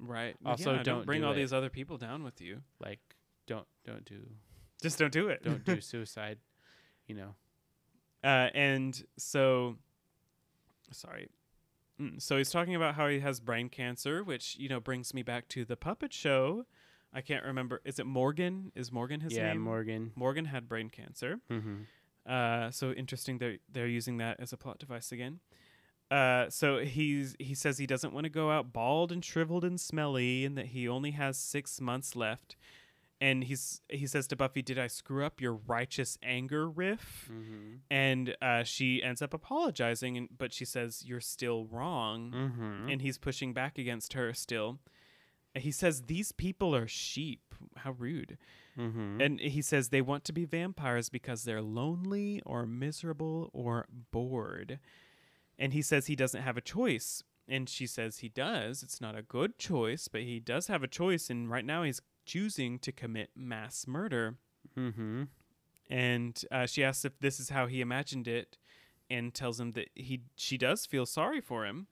[0.00, 0.36] Right.
[0.46, 1.36] Also, Yeah, don't bring do all it.
[1.36, 2.62] these other people down with you.
[2.80, 3.00] Like
[3.46, 4.20] don't don't do
[4.82, 5.42] Just don't do it.
[5.42, 6.38] don't do suicide.
[7.06, 7.34] You know.
[8.22, 9.76] Uh, and so,
[10.90, 11.28] sorry.
[12.00, 15.22] Mm, So he's talking about how he has brain cancer, which you know brings me
[15.22, 16.64] back to the puppet show.
[17.12, 17.80] I can't remember.
[17.84, 18.70] Is it Morgan?
[18.74, 19.56] Is Morgan his yeah, name?
[19.56, 20.12] Yeah, Morgan.
[20.14, 21.40] Morgan had brain cancer.
[21.50, 22.30] Mm-hmm.
[22.30, 23.38] Uh, so interesting.
[23.38, 25.40] They're they're using that as a plot device again.
[26.10, 29.80] Uh, so he's he says he doesn't want to go out bald and shriveled and
[29.80, 32.56] smelly, and that he only has six months left.
[33.20, 37.74] And he's he says to Buffy, "Did I screw up your righteous anger riff?" Mm-hmm.
[37.90, 42.88] and uh, she ends up apologizing and, but she says you're still wrong Mm-hmm.
[42.90, 44.78] and he's pushing back against her still
[45.54, 48.38] he says these people are sheep how rude
[48.78, 49.20] mm-hmm.
[49.20, 54.78] and he says they want to be vampires because they're lonely or miserable or bored
[55.58, 59.16] and he says he doesn't have a choice and she says he does it's not
[59.16, 62.92] a good choice but he does have a choice and right now he's choosing to
[62.92, 64.36] commit mass murder
[64.76, 65.22] mm-hmm.
[65.90, 68.58] and uh, she asks if this is how he imagined it
[69.10, 71.86] and tells him that he she does feel sorry for him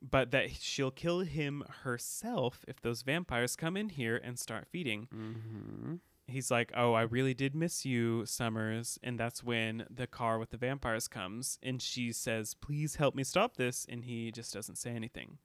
[0.00, 5.08] but that she'll kill him herself if those vampires come in here and start feeding
[5.14, 5.94] Mm-hmm.
[6.26, 10.50] he's like oh i really did miss you summers and that's when the car with
[10.50, 14.76] the vampires comes and she says please help me stop this and he just doesn't
[14.76, 15.38] say anything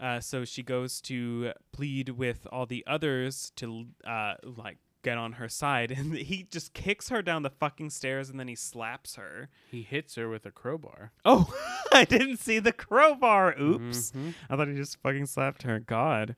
[0.00, 5.32] uh, so she goes to plead with all the others to uh, like get on
[5.32, 9.16] her side and he just kicks her down the fucking stairs and then he slaps
[9.16, 11.12] her He hits her with a crowbar.
[11.24, 11.52] oh
[11.92, 14.34] i didn't see the crowbar oops Mhm.
[14.48, 15.78] I thought he just fucking slapped her.
[15.78, 16.36] God.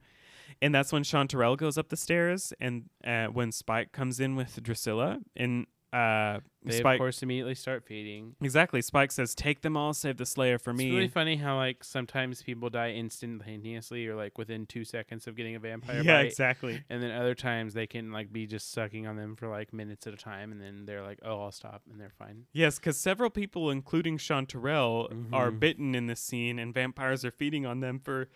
[0.62, 4.62] And that's when Chanterelle goes up the stairs, and uh, when Spike comes in with
[4.62, 8.34] Drusilla, and uh, They Spike of course immediately start feeding.
[8.42, 8.82] exactly.
[8.82, 11.84] Spike says, "Take them all, save the Slayer for me." It's really funny how like
[11.84, 16.26] sometimes people die instantaneously or like within two seconds of getting a vampire yeah, bite.
[16.26, 16.82] exactly.
[16.90, 20.06] And then other times they can like be just sucking on them for like minutes
[20.06, 22.46] at a time, and then they're like, "Oh, I'll stop," and they're fine.
[22.52, 25.60] Yes, because several people, including Chanterelle, are Mhm.
[25.60, 28.28] bitten in this scene, and vampires are feeding on them for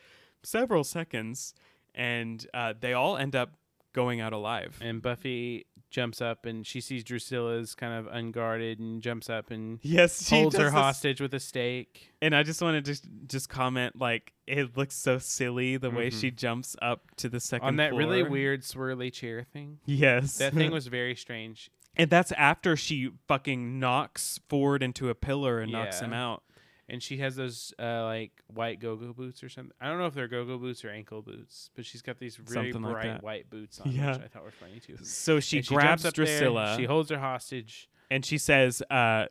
[0.43, 1.55] several seconds,
[1.95, 3.57] and uh, they all end up
[3.93, 4.79] going out alive.
[4.81, 9.81] And Buffy jumps up and she sees Drusilla's kind of unguarded and jumps up and
[9.83, 12.13] yes, she holds her this- hostage with a stake.
[12.23, 12.97] And I just wanted to
[13.27, 16.21] just comment, like it looks so silly the way Mhm.
[16.21, 19.81] she jumps up to the second on that really weird swirly chair thing.
[19.85, 21.71] Yes, That thing was very strange.
[21.97, 26.45] and that's after she fucking knocks Ford into a pillar and knocks him out.
[26.91, 29.73] And she has those uh, like white go-go boots or something.
[29.81, 32.73] I don't know if they're go-go boots or ankle boots, but she's got these really
[32.73, 33.23] Something bright that.
[33.23, 34.13] white boots on, Yeah.
[34.13, 34.97] which I thought were funny too.
[35.05, 37.89] So she And grabs there, Drusilla she holds her hostage.
[38.11, 39.27] and she says, uh,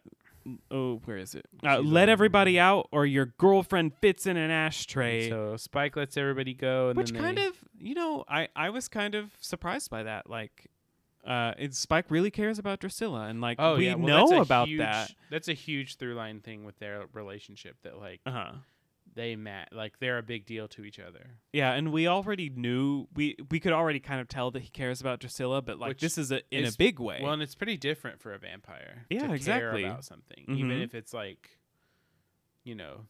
[0.71, 1.45] "Oh, where is it?
[1.63, 6.15] Uh, let like- everybody out, or your girlfriend fits in an ashtray." So Spike lets
[6.17, 10.03] everybody go, and Which kind of, you know, I I was kind of surprised by
[10.03, 10.29] that.
[10.29, 10.67] Like,
[11.25, 14.79] uh, Spike really cares about Drusilla, and like oh we yeah, well, know about huge,
[14.79, 15.11] that.
[15.29, 18.51] That's a huge through line thing with their relationship that like Uh huh.
[19.15, 21.31] they met, like they're a big deal to each other.
[21.51, 25.01] Yeah, and we already knew we we could already kind of tell that he cares
[25.01, 27.19] about Drusilla, but like Which this is a in is- a big way.
[27.21, 29.05] Well, and it's pretty different for a vampire.
[29.09, 29.83] Yeah, to care exactly.
[29.83, 30.83] about something, even Mhm.
[30.83, 31.49] if it's like,
[32.63, 33.07] you know,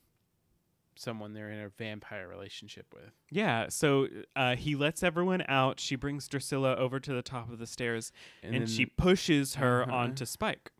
[0.99, 3.11] someone they're in a vampire relationship with.
[3.31, 5.79] yeah, so uh, he lets everyone out.
[5.79, 8.11] She brings Drusilla over to the top of the stairs,
[8.43, 9.95] and, then- she pushes her Uh-huh.
[9.95, 10.71] onto Spike.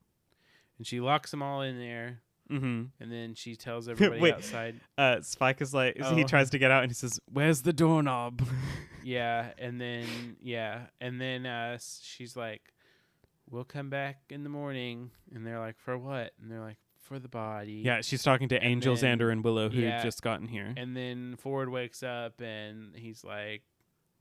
[0.77, 2.85] and she locks them all in there, Mm-hmm.
[2.99, 4.33] and then she tells everybody Wait.
[4.33, 4.79] outside.
[4.97, 6.27] Uh, Spike is like, he Oh.
[6.27, 8.41] tries to get out, and he says, "Where's the doorknob?"
[9.03, 12.73] Yeah, and then yeah, and then uh, she's like,
[13.49, 16.77] "We'll come back in the morning," and they're like, "For what?" And they're like,
[17.09, 20.01] "For the body." yeah, she's talking to And Angel, then- Xander, and Willow, who yeah,
[20.01, 20.73] just gotten here.
[20.77, 23.63] And then Ford wakes up and he's like,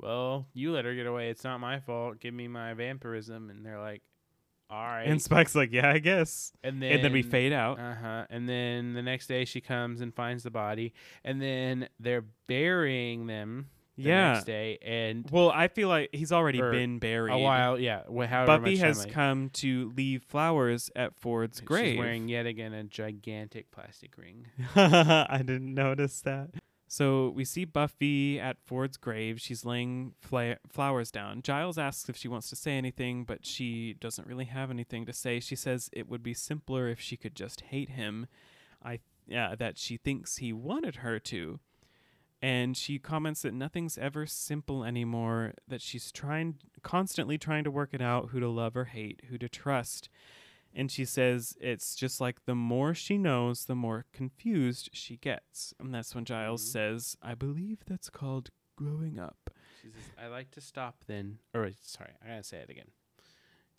[0.00, 1.30] "Well, you let her get away.
[1.30, 2.18] It's not my fault.
[2.18, 4.02] Give me my vampirism." And they're like,
[4.70, 7.78] "All right." And Spike's like, "Yeah, I guess." and then and then we fade out.
[7.78, 8.26] Uh huh.
[8.30, 10.92] And then the next day she comes and finds the body,
[11.24, 13.68] and then they're burying them.
[13.98, 14.32] Yeah.
[14.34, 17.32] Next day, and Well, I feel like he's already been buried.
[17.32, 18.02] a while, yeah.
[18.04, 21.92] Wh- Buffy much time has come to leave flowers at Ford's grave.
[21.94, 24.46] She's wearing yet again a gigantic plastic ring.
[24.76, 26.50] I didn't notice that.
[26.90, 29.40] So we see Buffy at Ford's grave.
[29.40, 31.42] She's laying fla- flowers down.
[31.42, 35.12] Giles asks if she wants to say anything, but she doesn't really have anything to
[35.12, 35.38] say.
[35.38, 38.26] She says it would be simpler if she could just hate him.
[38.82, 41.60] I yeah, that she thinks he wanted her to.
[42.40, 47.90] And she comments that nothing's ever simple anymore, that she's trying constantly trying to work
[47.92, 50.08] it out who to love or hate, who to trust.
[50.72, 55.74] And she says it's just like the more she knows, the more confused she gets.
[55.80, 56.72] And that's when Giles Mhm.
[56.72, 59.50] says, I believe that's called growing up.
[59.82, 62.92] She says, "I'd like to stop then." Or sorry, I gotta say it again.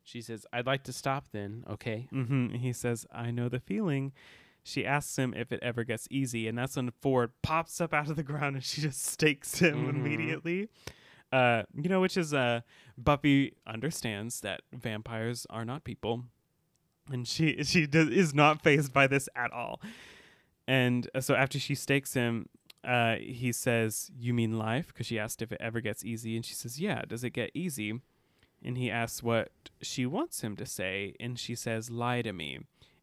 [0.03, 2.07] She says, "I'd like to stop then." Okay.
[2.09, 4.11] hmm He says, I know the feeling.
[4.63, 6.47] She asks him if it ever gets easy.
[6.47, 9.85] And that's when Ford pops up out of the ground and she just stakes him
[9.85, 9.89] Mhm.
[9.89, 10.67] immediately.
[11.31, 12.61] Uh, you know, which is uh,
[12.97, 16.23] Buffy understands that vampires are not people,
[17.11, 19.79] and she she does, is not phased by this at all.
[20.67, 22.49] And uh, so after she stakes him,
[22.83, 26.43] uh, he says, "You mean life?" Because she asked if it ever gets easy, and
[26.43, 28.01] she says, "Yeah." Does it get easy?
[28.63, 29.51] And he asks what
[29.83, 32.59] she wants him to say, and she says, "Lie to me."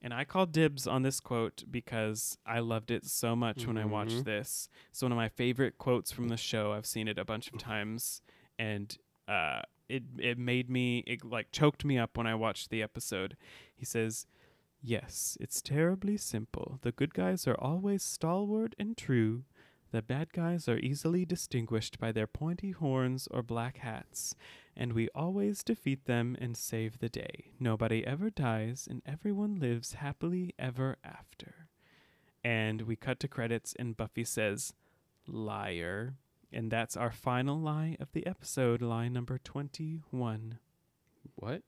[0.06, 3.84] And I call dibs on this quote because I loved it so much when I
[3.86, 4.24] watched Mhm.
[4.24, 4.68] this.
[4.90, 6.70] It's one of my favorite quotes from the show.
[6.70, 8.22] I've seen it a bunch of times,
[8.56, 8.96] and
[9.26, 13.36] uh, it it made me it like choked me up when I watched the episode.
[13.74, 14.28] He says,
[14.80, 16.78] "Yes, it's terribly simple.
[16.82, 19.42] The good guys are always stalwart and true.
[19.90, 24.36] The bad guys are easily distinguished by their pointy horns or black hats,
[24.76, 27.52] and we always defeat them and save the day.
[27.58, 31.68] Nobody ever dies, and everyone lives happily ever after."
[32.44, 34.72] And we cut to credits, and Buffy says,
[35.26, 36.14] "Liar."
[36.52, 40.58] And that's our final lie of the episode, lie number 21.
[41.34, 41.62] What?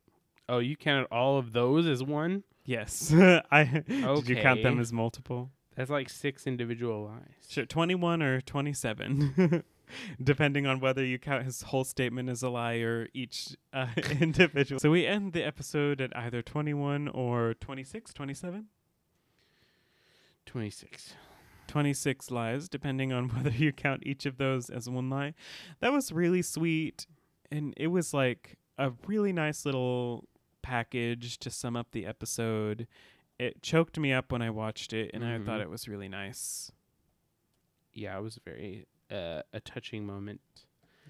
[0.49, 2.45] Oh, you counted all of those as one?
[2.65, 3.13] Yes.
[3.51, 5.51] I Did you count them as multiple?
[5.75, 7.47] That's like six individual lies.
[7.49, 9.65] Sure, 21 or 27.
[10.23, 13.89] Depending on whether you count his whole statement as a lie or each uh,
[14.21, 14.79] individual.
[14.81, 18.67] So we end the episode at either 21 or 26, 27?
[20.47, 21.15] 26.
[21.67, 25.35] 26 lies, depending on whether you count each of those as one lie.
[25.81, 27.07] That was really sweet.
[27.51, 30.25] And it was like a really nice little
[30.63, 32.87] package to sum up the episode.
[33.39, 35.65] It choked me up when I watched it, and I thought Mhm.
[35.65, 36.73] it was really nice.
[37.93, 40.41] Yeah, it was very uh, a touching moment.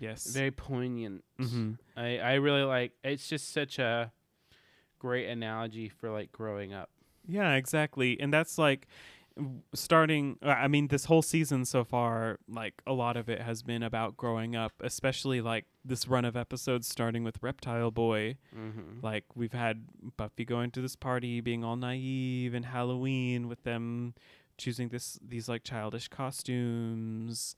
[0.00, 0.26] Yes.
[0.32, 1.24] Very poignant.
[1.38, 4.12] hmm I, I really like it's just such a
[4.98, 6.90] great analogy for like growing up.
[7.26, 8.18] Yeah, exactly.
[8.20, 8.86] And that's like
[9.72, 13.62] starting uh, I mean this whole season so far like a lot of it has
[13.62, 18.36] been about growing up, especially like this run of episodes starting with Reptile Boy.
[18.56, 19.00] Mm-hmm.
[19.04, 19.84] Like we've had
[20.16, 24.14] Buffy going to this party being all naive and Halloween with them
[24.56, 27.54] choosing this these like childish costumes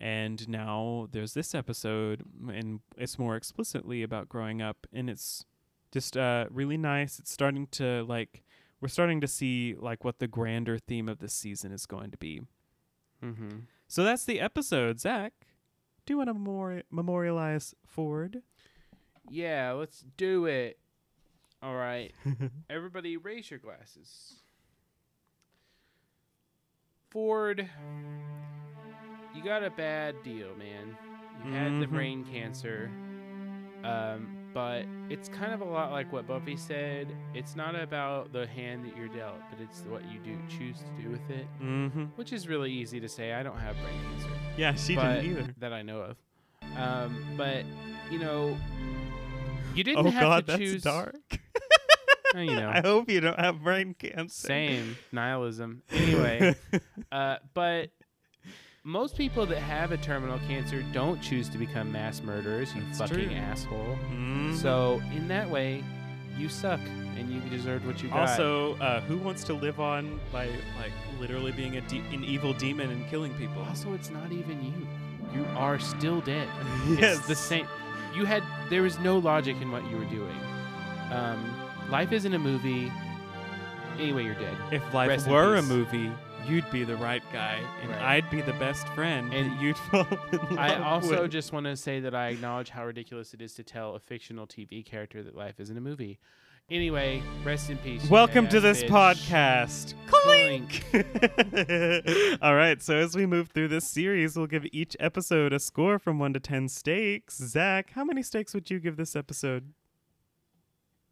[0.00, 5.44] and now there's this episode and it's more explicitly about growing up and it's
[5.92, 8.42] just uh really nice it's starting to like
[8.80, 12.18] we're starting to see like what the grander theme of this season is going to
[12.18, 12.40] be
[13.22, 13.60] Mm-hmm.
[13.86, 15.32] so that's the episode zach
[16.04, 18.42] do you want to memori- memorialize ford
[19.30, 20.78] Yeah, let's do it.
[21.62, 22.12] All right.
[22.68, 24.40] Everybody raise your glasses.
[27.08, 27.68] Ford,
[29.34, 30.96] you got a bad deal, man.
[31.44, 31.90] You had the Mhm.
[31.90, 32.90] brain cancer.
[33.84, 37.08] Um, but it's kind of a lot like what Buffy said.
[37.34, 41.02] It's not about the hand that you're dealt, but it's what you do choose to
[41.02, 42.04] do with it, mm-hmm.
[42.16, 43.32] which is really easy to say.
[43.32, 46.16] I don't have brain cancer yeah she didn't either that I know of.
[46.76, 47.64] Um, but
[48.10, 48.56] you know,
[49.74, 50.82] you didn't oh have god to that's choose.
[50.82, 51.16] dark
[52.34, 55.82] you know, i hope you don't have brain cancer same nihilism.
[55.90, 56.54] Anyway,
[57.12, 57.90] uh, but
[58.84, 62.74] most people that have a terminal cancer don't choose to become mass murderers.
[62.74, 63.34] You That's fucking true.
[63.36, 63.98] asshole.
[64.10, 64.56] Mhm.
[64.56, 65.84] So in that way,
[66.36, 66.80] you suck
[67.16, 68.30] and you deserved what you got.
[68.30, 70.46] Also, uh, who wants to live on by
[70.80, 73.62] like literally being a de- an evil demon and killing people?
[73.68, 74.86] also, it's not even you.
[75.40, 76.48] You are still dead.
[76.88, 77.66] yes, It's the same.
[78.14, 80.36] You had there was no logic in what you were doing.
[81.12, 81.54] Um,
[81.88, 82.90] life isn't a movie.
[83.98, 84.56] Anyway, you're dead.
[84.72, 86.10] If life Rest were a movie,
[86.46, 88.02] you'd be the right guy, and Right.
[88.02, 91.30] I'd be the best friend, And you'd fall in love I also with.
[91.30, 94.46] just want to say that I acknowledge how ridiculous it is to tell a fictional
[94.46, 96.18] TV character that life isn't a movie.
[96.70, 98.08] Anyway, rest in peace.
[98.08, 98.88] Welcome to this bitch.
[98.88, 99.94] podcast.
[100.06, 100.84] Clink.
[102.42, 105.98] All right, so as we move through this series, we'll give each episode a score
[105.98, 107.36] from one to ten stakes.
[107.38, 109.72] Zach, how many stakes would you give this episode?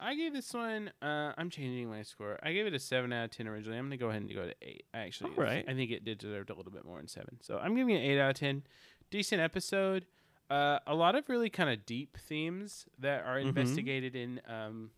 [0.02, 0.90] I gave this one.
[1.02, 2.39] Uh, I'm changing my score.
[2.43, 3.78] I gave it a seven out of ten originally.
[3.78, 4.85] I'm gonna go ahead and go to eight.
[4.94, 5.64] Actually, All right.
[5.68, 7.39] I think it did deserve a little bit more than seven.
[7.43, 8.62] So I'm giving it eight out of ten.
[9.10, 10.06] Decent episode.
[10.48, 13.48] Uh, a lot of really kind of deep themes that are Mhm.
[13.48, 14.90] investigated in um,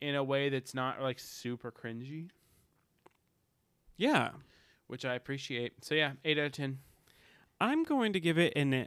[0.00, 2.28] in a way that's not like super cringy,
[3.96, 4.30] Yeah,
[4.86, 5.84] which I appreciate.
[5.84, 6.80] So yeah, eight out of ten.
[7.60, 8.86] I'm going to give it an.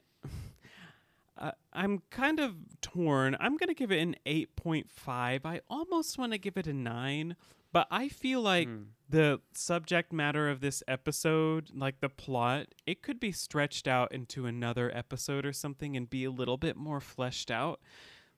[1.39, 3.37] Uh, I'm kind of torn.
[3.39, 5.45] I'm going to give it an 8.5.
[5.45, 7.35] I almost want to give it a 9,
[7.71, 8.81] but I feel like Hmm.
[9.09, 14.45] the subject matter of this episode, like the plot, it could be stretched out into
[14.47, 17.79] another episode or something and be a little bit more fleshed out.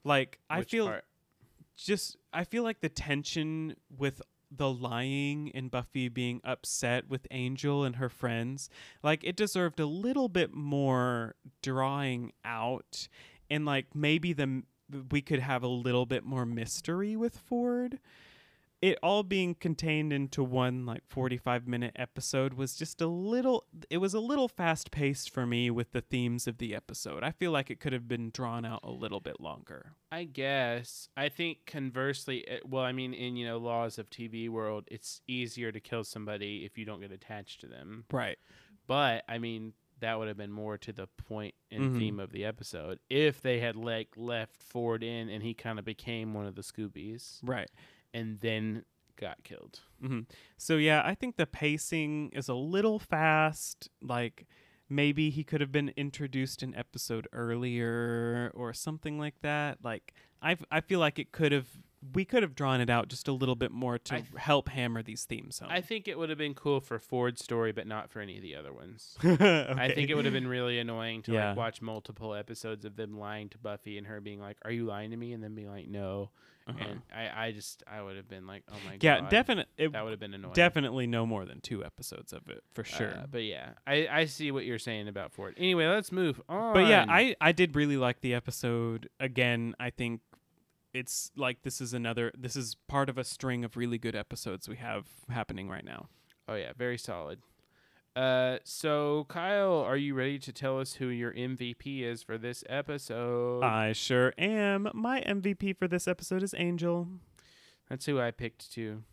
[0.04, 1.06] Like I feel part?
[1.76, 4.22] just I feel like the tension with
[4.56, 8.70] the lying and Buffy being upset with Angel and her friends,
[9.02, 13.08] like it deserved a little bit more drawing out
[13.50, 14.64] and like maybe the
[15.10, 18.00] we could have a little bit more mystery with Ford.
[18.82, 23.98] It all being contained into one like 45 minute episode was just a little it
[23.98, 27.24] was a little fast paced for me with the themes of the episode.
[27.24, 29.92] I feel like it could have been drawn out a little bit longer.
[30.12, 31.10] I guess.
[31.16, 35.22] I think conversely, it, well, I mean, in you know laws of TV world, it's
[35.28, 38.06] easier to kill somebody if you don't get attached to them.
[38.12, 38.40] Right.
[38.88, 41.98] But I mean, that would have been more to the point and Mhm.
[42.00, 45.86] theme of the episode if they had like left Ford in and he kind of
[45.86, 47.70] became one of the Scoobies Right.
[48.14, 48.84] And then
[49.20, 49.82] got killed.
[50.02, 50.22] hmm
[50.58, 53.90] So yeah, I think the pacing is a little fast.
[54.02, 54.46] Like
[54.90, 59.80] maybe he could have been introduced an episode earlier or something like that.
[59.84, 61.68] Like I I feel like it could have
[62.16, 65.04] we could have drawn it out just a little bit more to I- help hammer
[65.04, 65.70] these themes home.
[65.72, 68.42] I think it would have been cool for Ford's story, but not for any of
[68.42, 69.16] the other ones.
[69.24, 69.72] okay.
[69.78, 71.50] I think it would have been really annoying to Yeah.
[71.50, 74.86] like watch multiple episodes of them lying to Buffy and her being like, "Are you
[74.86, 76.32] lying to me?" and then being like, "No."
[76.80, 76.90] Uh-huh.
[76.90, 79.88] And I, I just, I would have been like, "Oh my yeah, god." Yeah, definitely.
[79.88, 80.54] That would have been annoying.
[80.54, 83.14] Definitely no more than two episodes of it for sure.
[83.16, 85.56] Uh, but yeah, I, I see what you're saying about Ford.
[85.58, 86.74] Anyway, let's move on.
[86.74, 89.10] But yeah, I I did really like the episode.
[89.20, 90.22] Again, I think
[90.94, 94.68] it's like this is another this is part of a string of really good episodes
[94.68, 96.08] we have happening right now.
[96.48, 97.40] Oh yeah, very solid.
[98.16, 102.64] Uh, so Kyle, are you ready to tell us who your MVP is for this
[102.68, 103.64] episode?
[103.64, 104.90] I sure am.
[104.94, 107.08] My MVP for this episode is Angel.
[107.90, 109.04] That's who I picked too.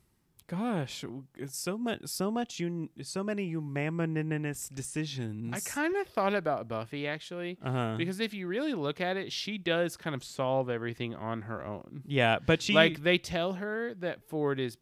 [0.48, 1.04] Gosh,
[1.48, 5.54] so much so much un, so many unanimous decisions.
[5.54, 7.96] I kind of thought about Buffy actually, uh-huh.
[7.98, 11.62] because if you really look at it, she does kind of solve everything on her
[11.62, 12.02] own.
[12.06, 14.78] yeah, but she like they tell her that Ford is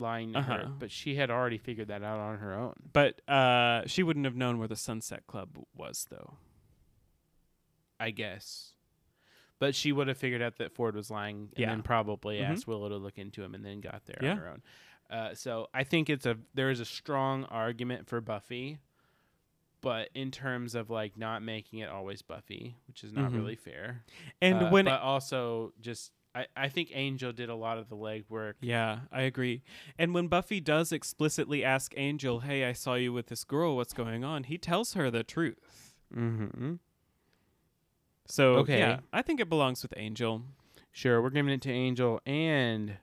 [0.00, 0.52] lying to Uh-huh.
[0.56, 2.74] her, but she had already figured that out on her own.
[2.92, 6.38] but uh she wouldn't have known where the Sunset Club was though.
[7.98, 8.72] I guess.
[9.58, 11.68] But she would have figured out that Ford was lying and Yeah.
[11.68, 12.48] then probably Mhm.
[12.50, 14.30] asked Willow to look into him and then got there Yeah.
[14.32, 14.62] on her own.
[15.10, 18.78] Uh, so I think it's a there is a strong argument for Buffy,
[19.82, 23.34] but in terms of like not making it always Buffy, which is not Mhm.
[23.36, 24.04] really fair.
[24.40, 27.96] And Uh, when but also just I, I think Angel did a lot of the
[27.96, 28.54] legwork.
[28.60, 29.62] Yeah, I agree.
[29.98, 33.76] And when Buffy does explicitly ask Angel, "Hey, I saw you with this girl.
[33.76, 35.94] What's going on?" He tells her the truth.
[36.16, 36.74] Mm-hmm.
[38.26, 38.78] So, Okay.
[38.78, 40.42] yeah, I think it belongs with Angel.
[40.92, 42.96] Sure, we're giving it to Angel and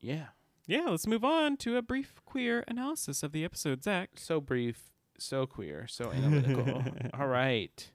[0.00, 0.26] yeah.
[0.66, 4.10] Yeah, let's move on to a brief queer analysis of the episode, Zach.
[4.16, 6.84] so brief, so queer, so analytical.
[7.14, 7.90] All right.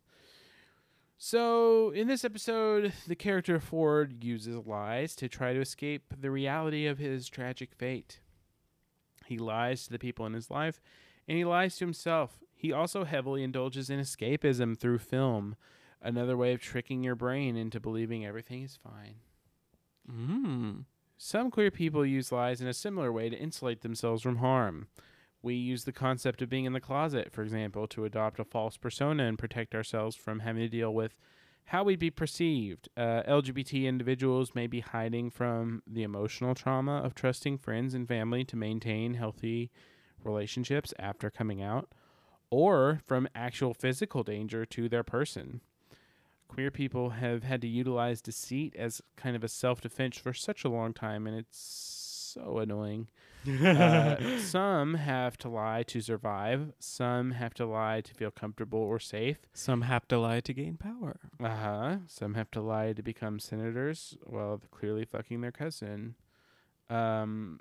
[1.20, 6.86] So, in this episode, the character Ford uses lies to try to escape the reality
[6.86, 8.20] of his tragic fate.
[9.26, 10.80] He lies to the people in his life,
[11.28, 12.40] and he lies to himself.
[12.56, 15.56] He also heavily indulges in escapism through film,
[16.04, 19.16] another way of tricking your brain into believing everything is fine.
[20.10, 20.86] Mm.
[21.18, 24.88] Some queer people use lies in a similar way to insulate themselves from harm.
[25.48, 28.76] We use the concept of being in the closet, for example, to adopt a false
[28.76, 31.16] persona and protect ourselves from having to deal with
[31.68, 32.90] how we'd be perceived.
[32.98, 38.44] Uh, LGBT individuals may be hiding from the emotional trauma of trusting friends and family
[38.44, 39.72] to maintain healthy
[40.22, 41.94] relationships after coming out,
[42.50, 45.62] or from actual physical danger to their person.
[46.50, 50.66] Queer people have had to utilize deceit as kind of a self defense for such
[50.66, 53.08] a long time, and it's so annoying.
[53.48, 59.00] Uh, some have to lie to survive, some have to lie to feel comfortable or
[59.00, 59.38] safe.
[59.54, 61.20] Some have to lie to gain power.
[61.42, 61.98] Uh huh.
[62.08, 66.16] Some have to lie to become senators while clearly fucking their cousin.
[66.90, 67.60] Um.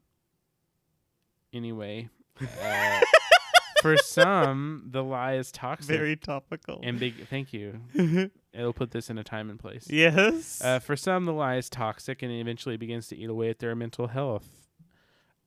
[1.52, 2.08] Anyway,
[2.40, 3.00] uh,
[3.82, 5.96] for some, the lie is toxic.
[5.96, 6.80] Very topical.
[6.82, 7.26] and big.
[7.28, 7.80] Thank you.
[8.52, 9.86] It'll put this in a time and place.
[9.90, 10.62] yes.
[10.64, 13.74] Uh, for some, the lie is toxic and eventually begins to eat away at their
[13.74, 14.48] mental health.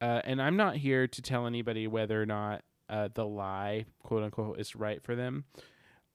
[0.01, 4.23] Uh, and I'm not here to tell anybody whether or not uh, the lie, quote
[4.23, 5.45] unquote, is right for them.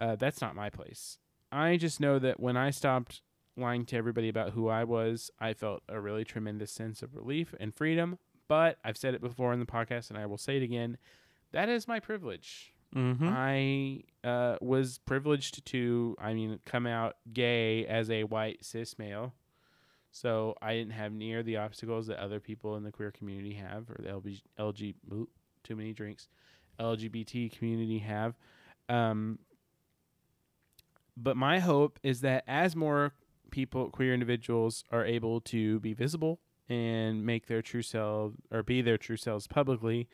[0.01, 1.19] Uh, that's not my place.
[1.53, 3.23] I just know that when I stopped
[3.57, 7.55] lying to everybody about who I was, I felt a really tremendous sense of relief
[7.61, 8.19] and freedom.
[8.49, 10.99] But I've said it before in the podcast and I will say it again
[11.55, 12.75] that is my privilege.
[12.95, 13.29] Mm-hmm.
[13.29, 19.35] I uh, was privileged to, I mean, come out gay as a white cis male.
[20.13, 23.91] So I didn't have near the obstacles that other people in the queer community have,
[23.91, 24.95] or the LG, LG
[25.65, 26.29] too many drinks,
[26.79, 28.35] LGBT community have.
[28.89, 29.41] Um,
[31.17, 33.15] but my hope is that as more
[33.51, 38.83] people, queer individuals, are able to be visible and make their true selves or be
[38.83, 40.09] their true selves publicly,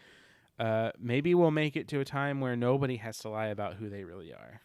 [0.60, 3.88] uh, maybe we'll make it to a time where nobody has to lie about who
[3.88, 4.60] they really are.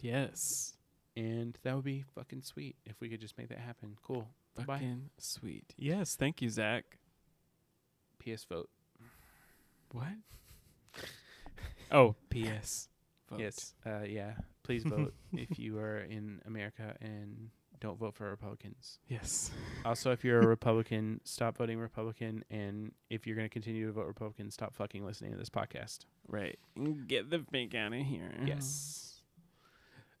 [0.00, 0.74] Yes.
[1.16, 3.96] And that would be fucking sweet if we could just make that happen.
[4.06, 4.28] Cool.
[4.54, 4.64] Bye.
[4.64, 5.74] Fucking sweet.
[5.76, 6.14] Yes.
[6.14, 6.84] Thank you, Zach.
[8.20, 8.70] PS vote.
[9.90, 10.06] What?
[11.90, 12.88] oh, P.S.
[13.28, 13.40] Vote.
[13.40, 13.74] Yes.
[13.84, 14.34] Uh, yeah.
[14.62, 17.50] Please vote if you are in America and
[17.86, 18.98] don't vote for Republicans.
[19.06, 19.50] Yes.
[19.84, 22.44] Also, if you're a Republican, stop voting Republican.
[22.50, 26.00] And if you're going to continue to vote Republican, stop fucking listening to this podcast.
[26.26, 26.58] Right.
[27.06, 28.32] Get the fake out of here.
[28.44, 29.22] Yes.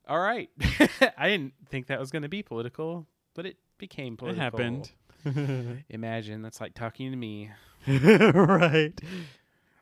[0.06, 0.48] All right.
[1.18, 4.40] I didn't think that was going to be political, but it became political.
[4.40, 4.92] It happened.
[5.90, 7.50] Imagine that's like talking to me.
[7.88, 8.92] right.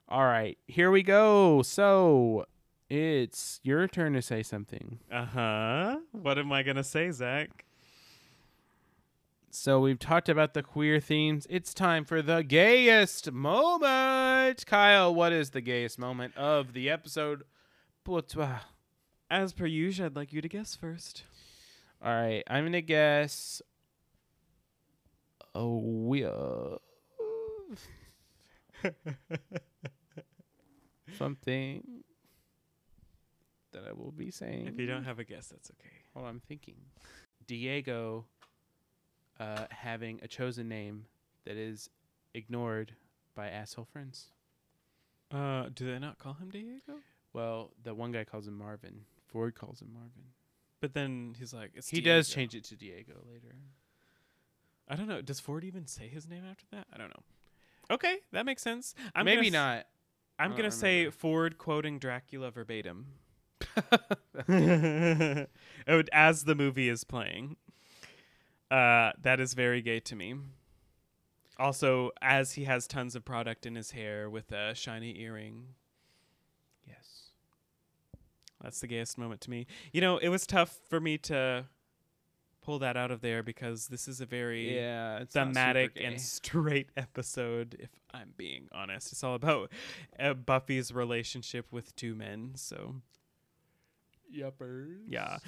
[0.09, 1.63] All right, here we go.
[1.63, 2.47] So
[2.91, 5.01] it's your turn to say something.
[5.11, 5.97] Uh huh.
[6.13, 7.65] What am I gonna say, Zach?
[9.55, 11.47] So we've talked about the queer themes.
[11.49, 14.67] It's time for the gayest moment.
[14.67, 17.45] Kyle, what is the gayest moment of the episode?
[18.05, 18.59] Uh,
[19.31, 21.23] As per usual, I'd like you to guess first.
[22.03, 23.63] All right, I'm gonna guess.
[25.55, 26.79] Oh, we uh,
[31.17, 32.03] something
[33.73, 34.67] that I will be saying.
[34.67, 35.95] If you don't have a guess, that's okay.
[36.17, 36.75] On, I'm thinking.
[37.47, 38.25] Diego
[39.41, 41.07] uh, having a chosen name
[41.45, 41.91] that is
[42.35, 42.93] ignored
[43.35, 44.27] by asshole friends.
[45.33, 47.01] Uh, do they not call him Diego?
[47.33, 49.01] Well, the one guy calls him Marvin.
[49.27, 50.31] Ford calls him Marvin.
[50.81, 53.57] But then he's like, it's he does change it to Diego later.
[54.89, 55.23] I don't know.
[55.23, 56.87] Does Ford even say his name after that?
[56.93, 57.23] I don't know.
[57.91, 58.95] Okay, that makes sense.
[59.15, 59.87] I'm Maybe not.
[60.39, 61.11] I'm gonna say.
[61.11, 63.07] Ford quoting Dracula verbatim.
[65.89, 67.57] Would- as the movie is playing.
[68.75, 70.35] Uh, that is very gay to me.
[71.61, 75.67] Also, as he has tons of product in his hair with a shiny earring,
[76.85, 77.31] yes.
[78.61, 79.69] that's the gayest moment to me.
[79.93, 81.67] You know, it was tough for me to
[82.63, 85.93] pull that out of there because this is a very Yeah, it's not super thematic
[86.03, 87.77] and straight episode.
[87.79, 89.71] If I'm being honest, it's all about
[90.19, 92.55] uh, Buffy's relationship with two men.
[92.57, 92.97] So
[94.35, 94.99] yuppers.
[95.09, 95.39] yeah.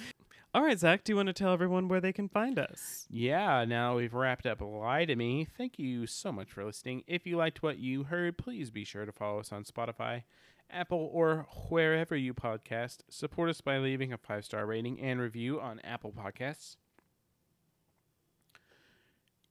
[0.54, 1.04] All right, Zach.
[1.04, 3.06] Do you want to tell everyone where they can find us?
[3.10, 5.46] Yeah, now we've wrapped up Lie to Me.
[5.58, 7.04] Thank you so much for listening.
[7.06, 10.22] If you liked what you heard, please be sure to follow us on Spotify,
[10.70, 13.00] Apple, or wherever you podcast.
[13.10, 16.76] Support us by leaving a five star rating and review on Apple Podcasts.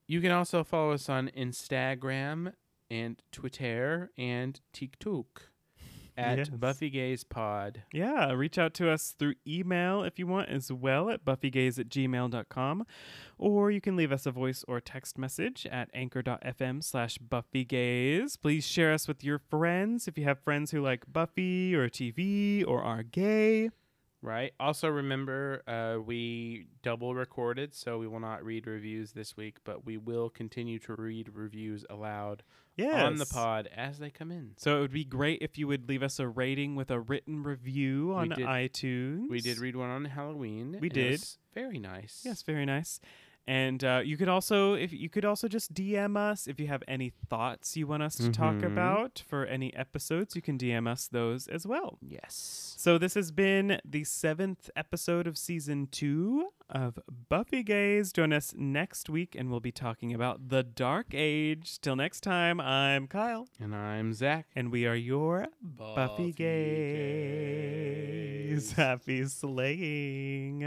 [0.08, 2.54] You can also follow us on Instagram
[2.90, 5.50] and Twitter and TikTok
[6.18, 6.50] at Yes.
[6.50, 7.84] Buffy Gays Pod.
[7.94, 11.90] Yeah, reach out to us through email if you want as well at buffygays at
[11.90, 12.86] gmail.com.
[13.38, 18.40] Or you can leave us a voice or text message at anchor.fm slash buffygays.
[18.42, 22.66] Please share us with your friends if you have friends who like Buffy or TV
[22.66, 23.70] or are gay.
[24.22, 24.54] Right.
[24.60, 29.86] Also, remember, uh, we double recorded, so we will not read reviews this week, but
[29.86, 32.42] we will continue to read reviews aloud
[32.78, 33.04] Yes.
[33.04, 34.52] on the pod as they come in.
[34.58, 37.44] So it would be great if you would leave us a rating with a written
[37.44, 39.30] review on did- iTunes.
[39.30, 40.78] We did read one on Halloween.
[40.82, 41.12] We did.
[41.12, 42.22] was very nice.
[42.26, 43.00] Yes, very nice.
[43.48, 46.82] And uh, you could also, if you could also just DM us if you have
[46.88, 48.66] any thoughts you want us to talk Mhm.
[48.66, 50.36] about for any episodes.
[50.36, 52.00] You can DM us those as well.
[52.02, 52.74] Yes.
[52.78, 56.98] So this has been the seventh episode of season two of
[57.30, 58.12] Buffy Gays.
[58.12, 61.80] Join us next week, and we'll be talking about the Dark Age.
[61.82, 64.48] Till next time, I'm Kyle, And I'm Zach.
[64.56, 66.36] and we are your Buffy, Gays.
[68.50, 68.72] Gays.
[68.72, 70.64] Happy slaying.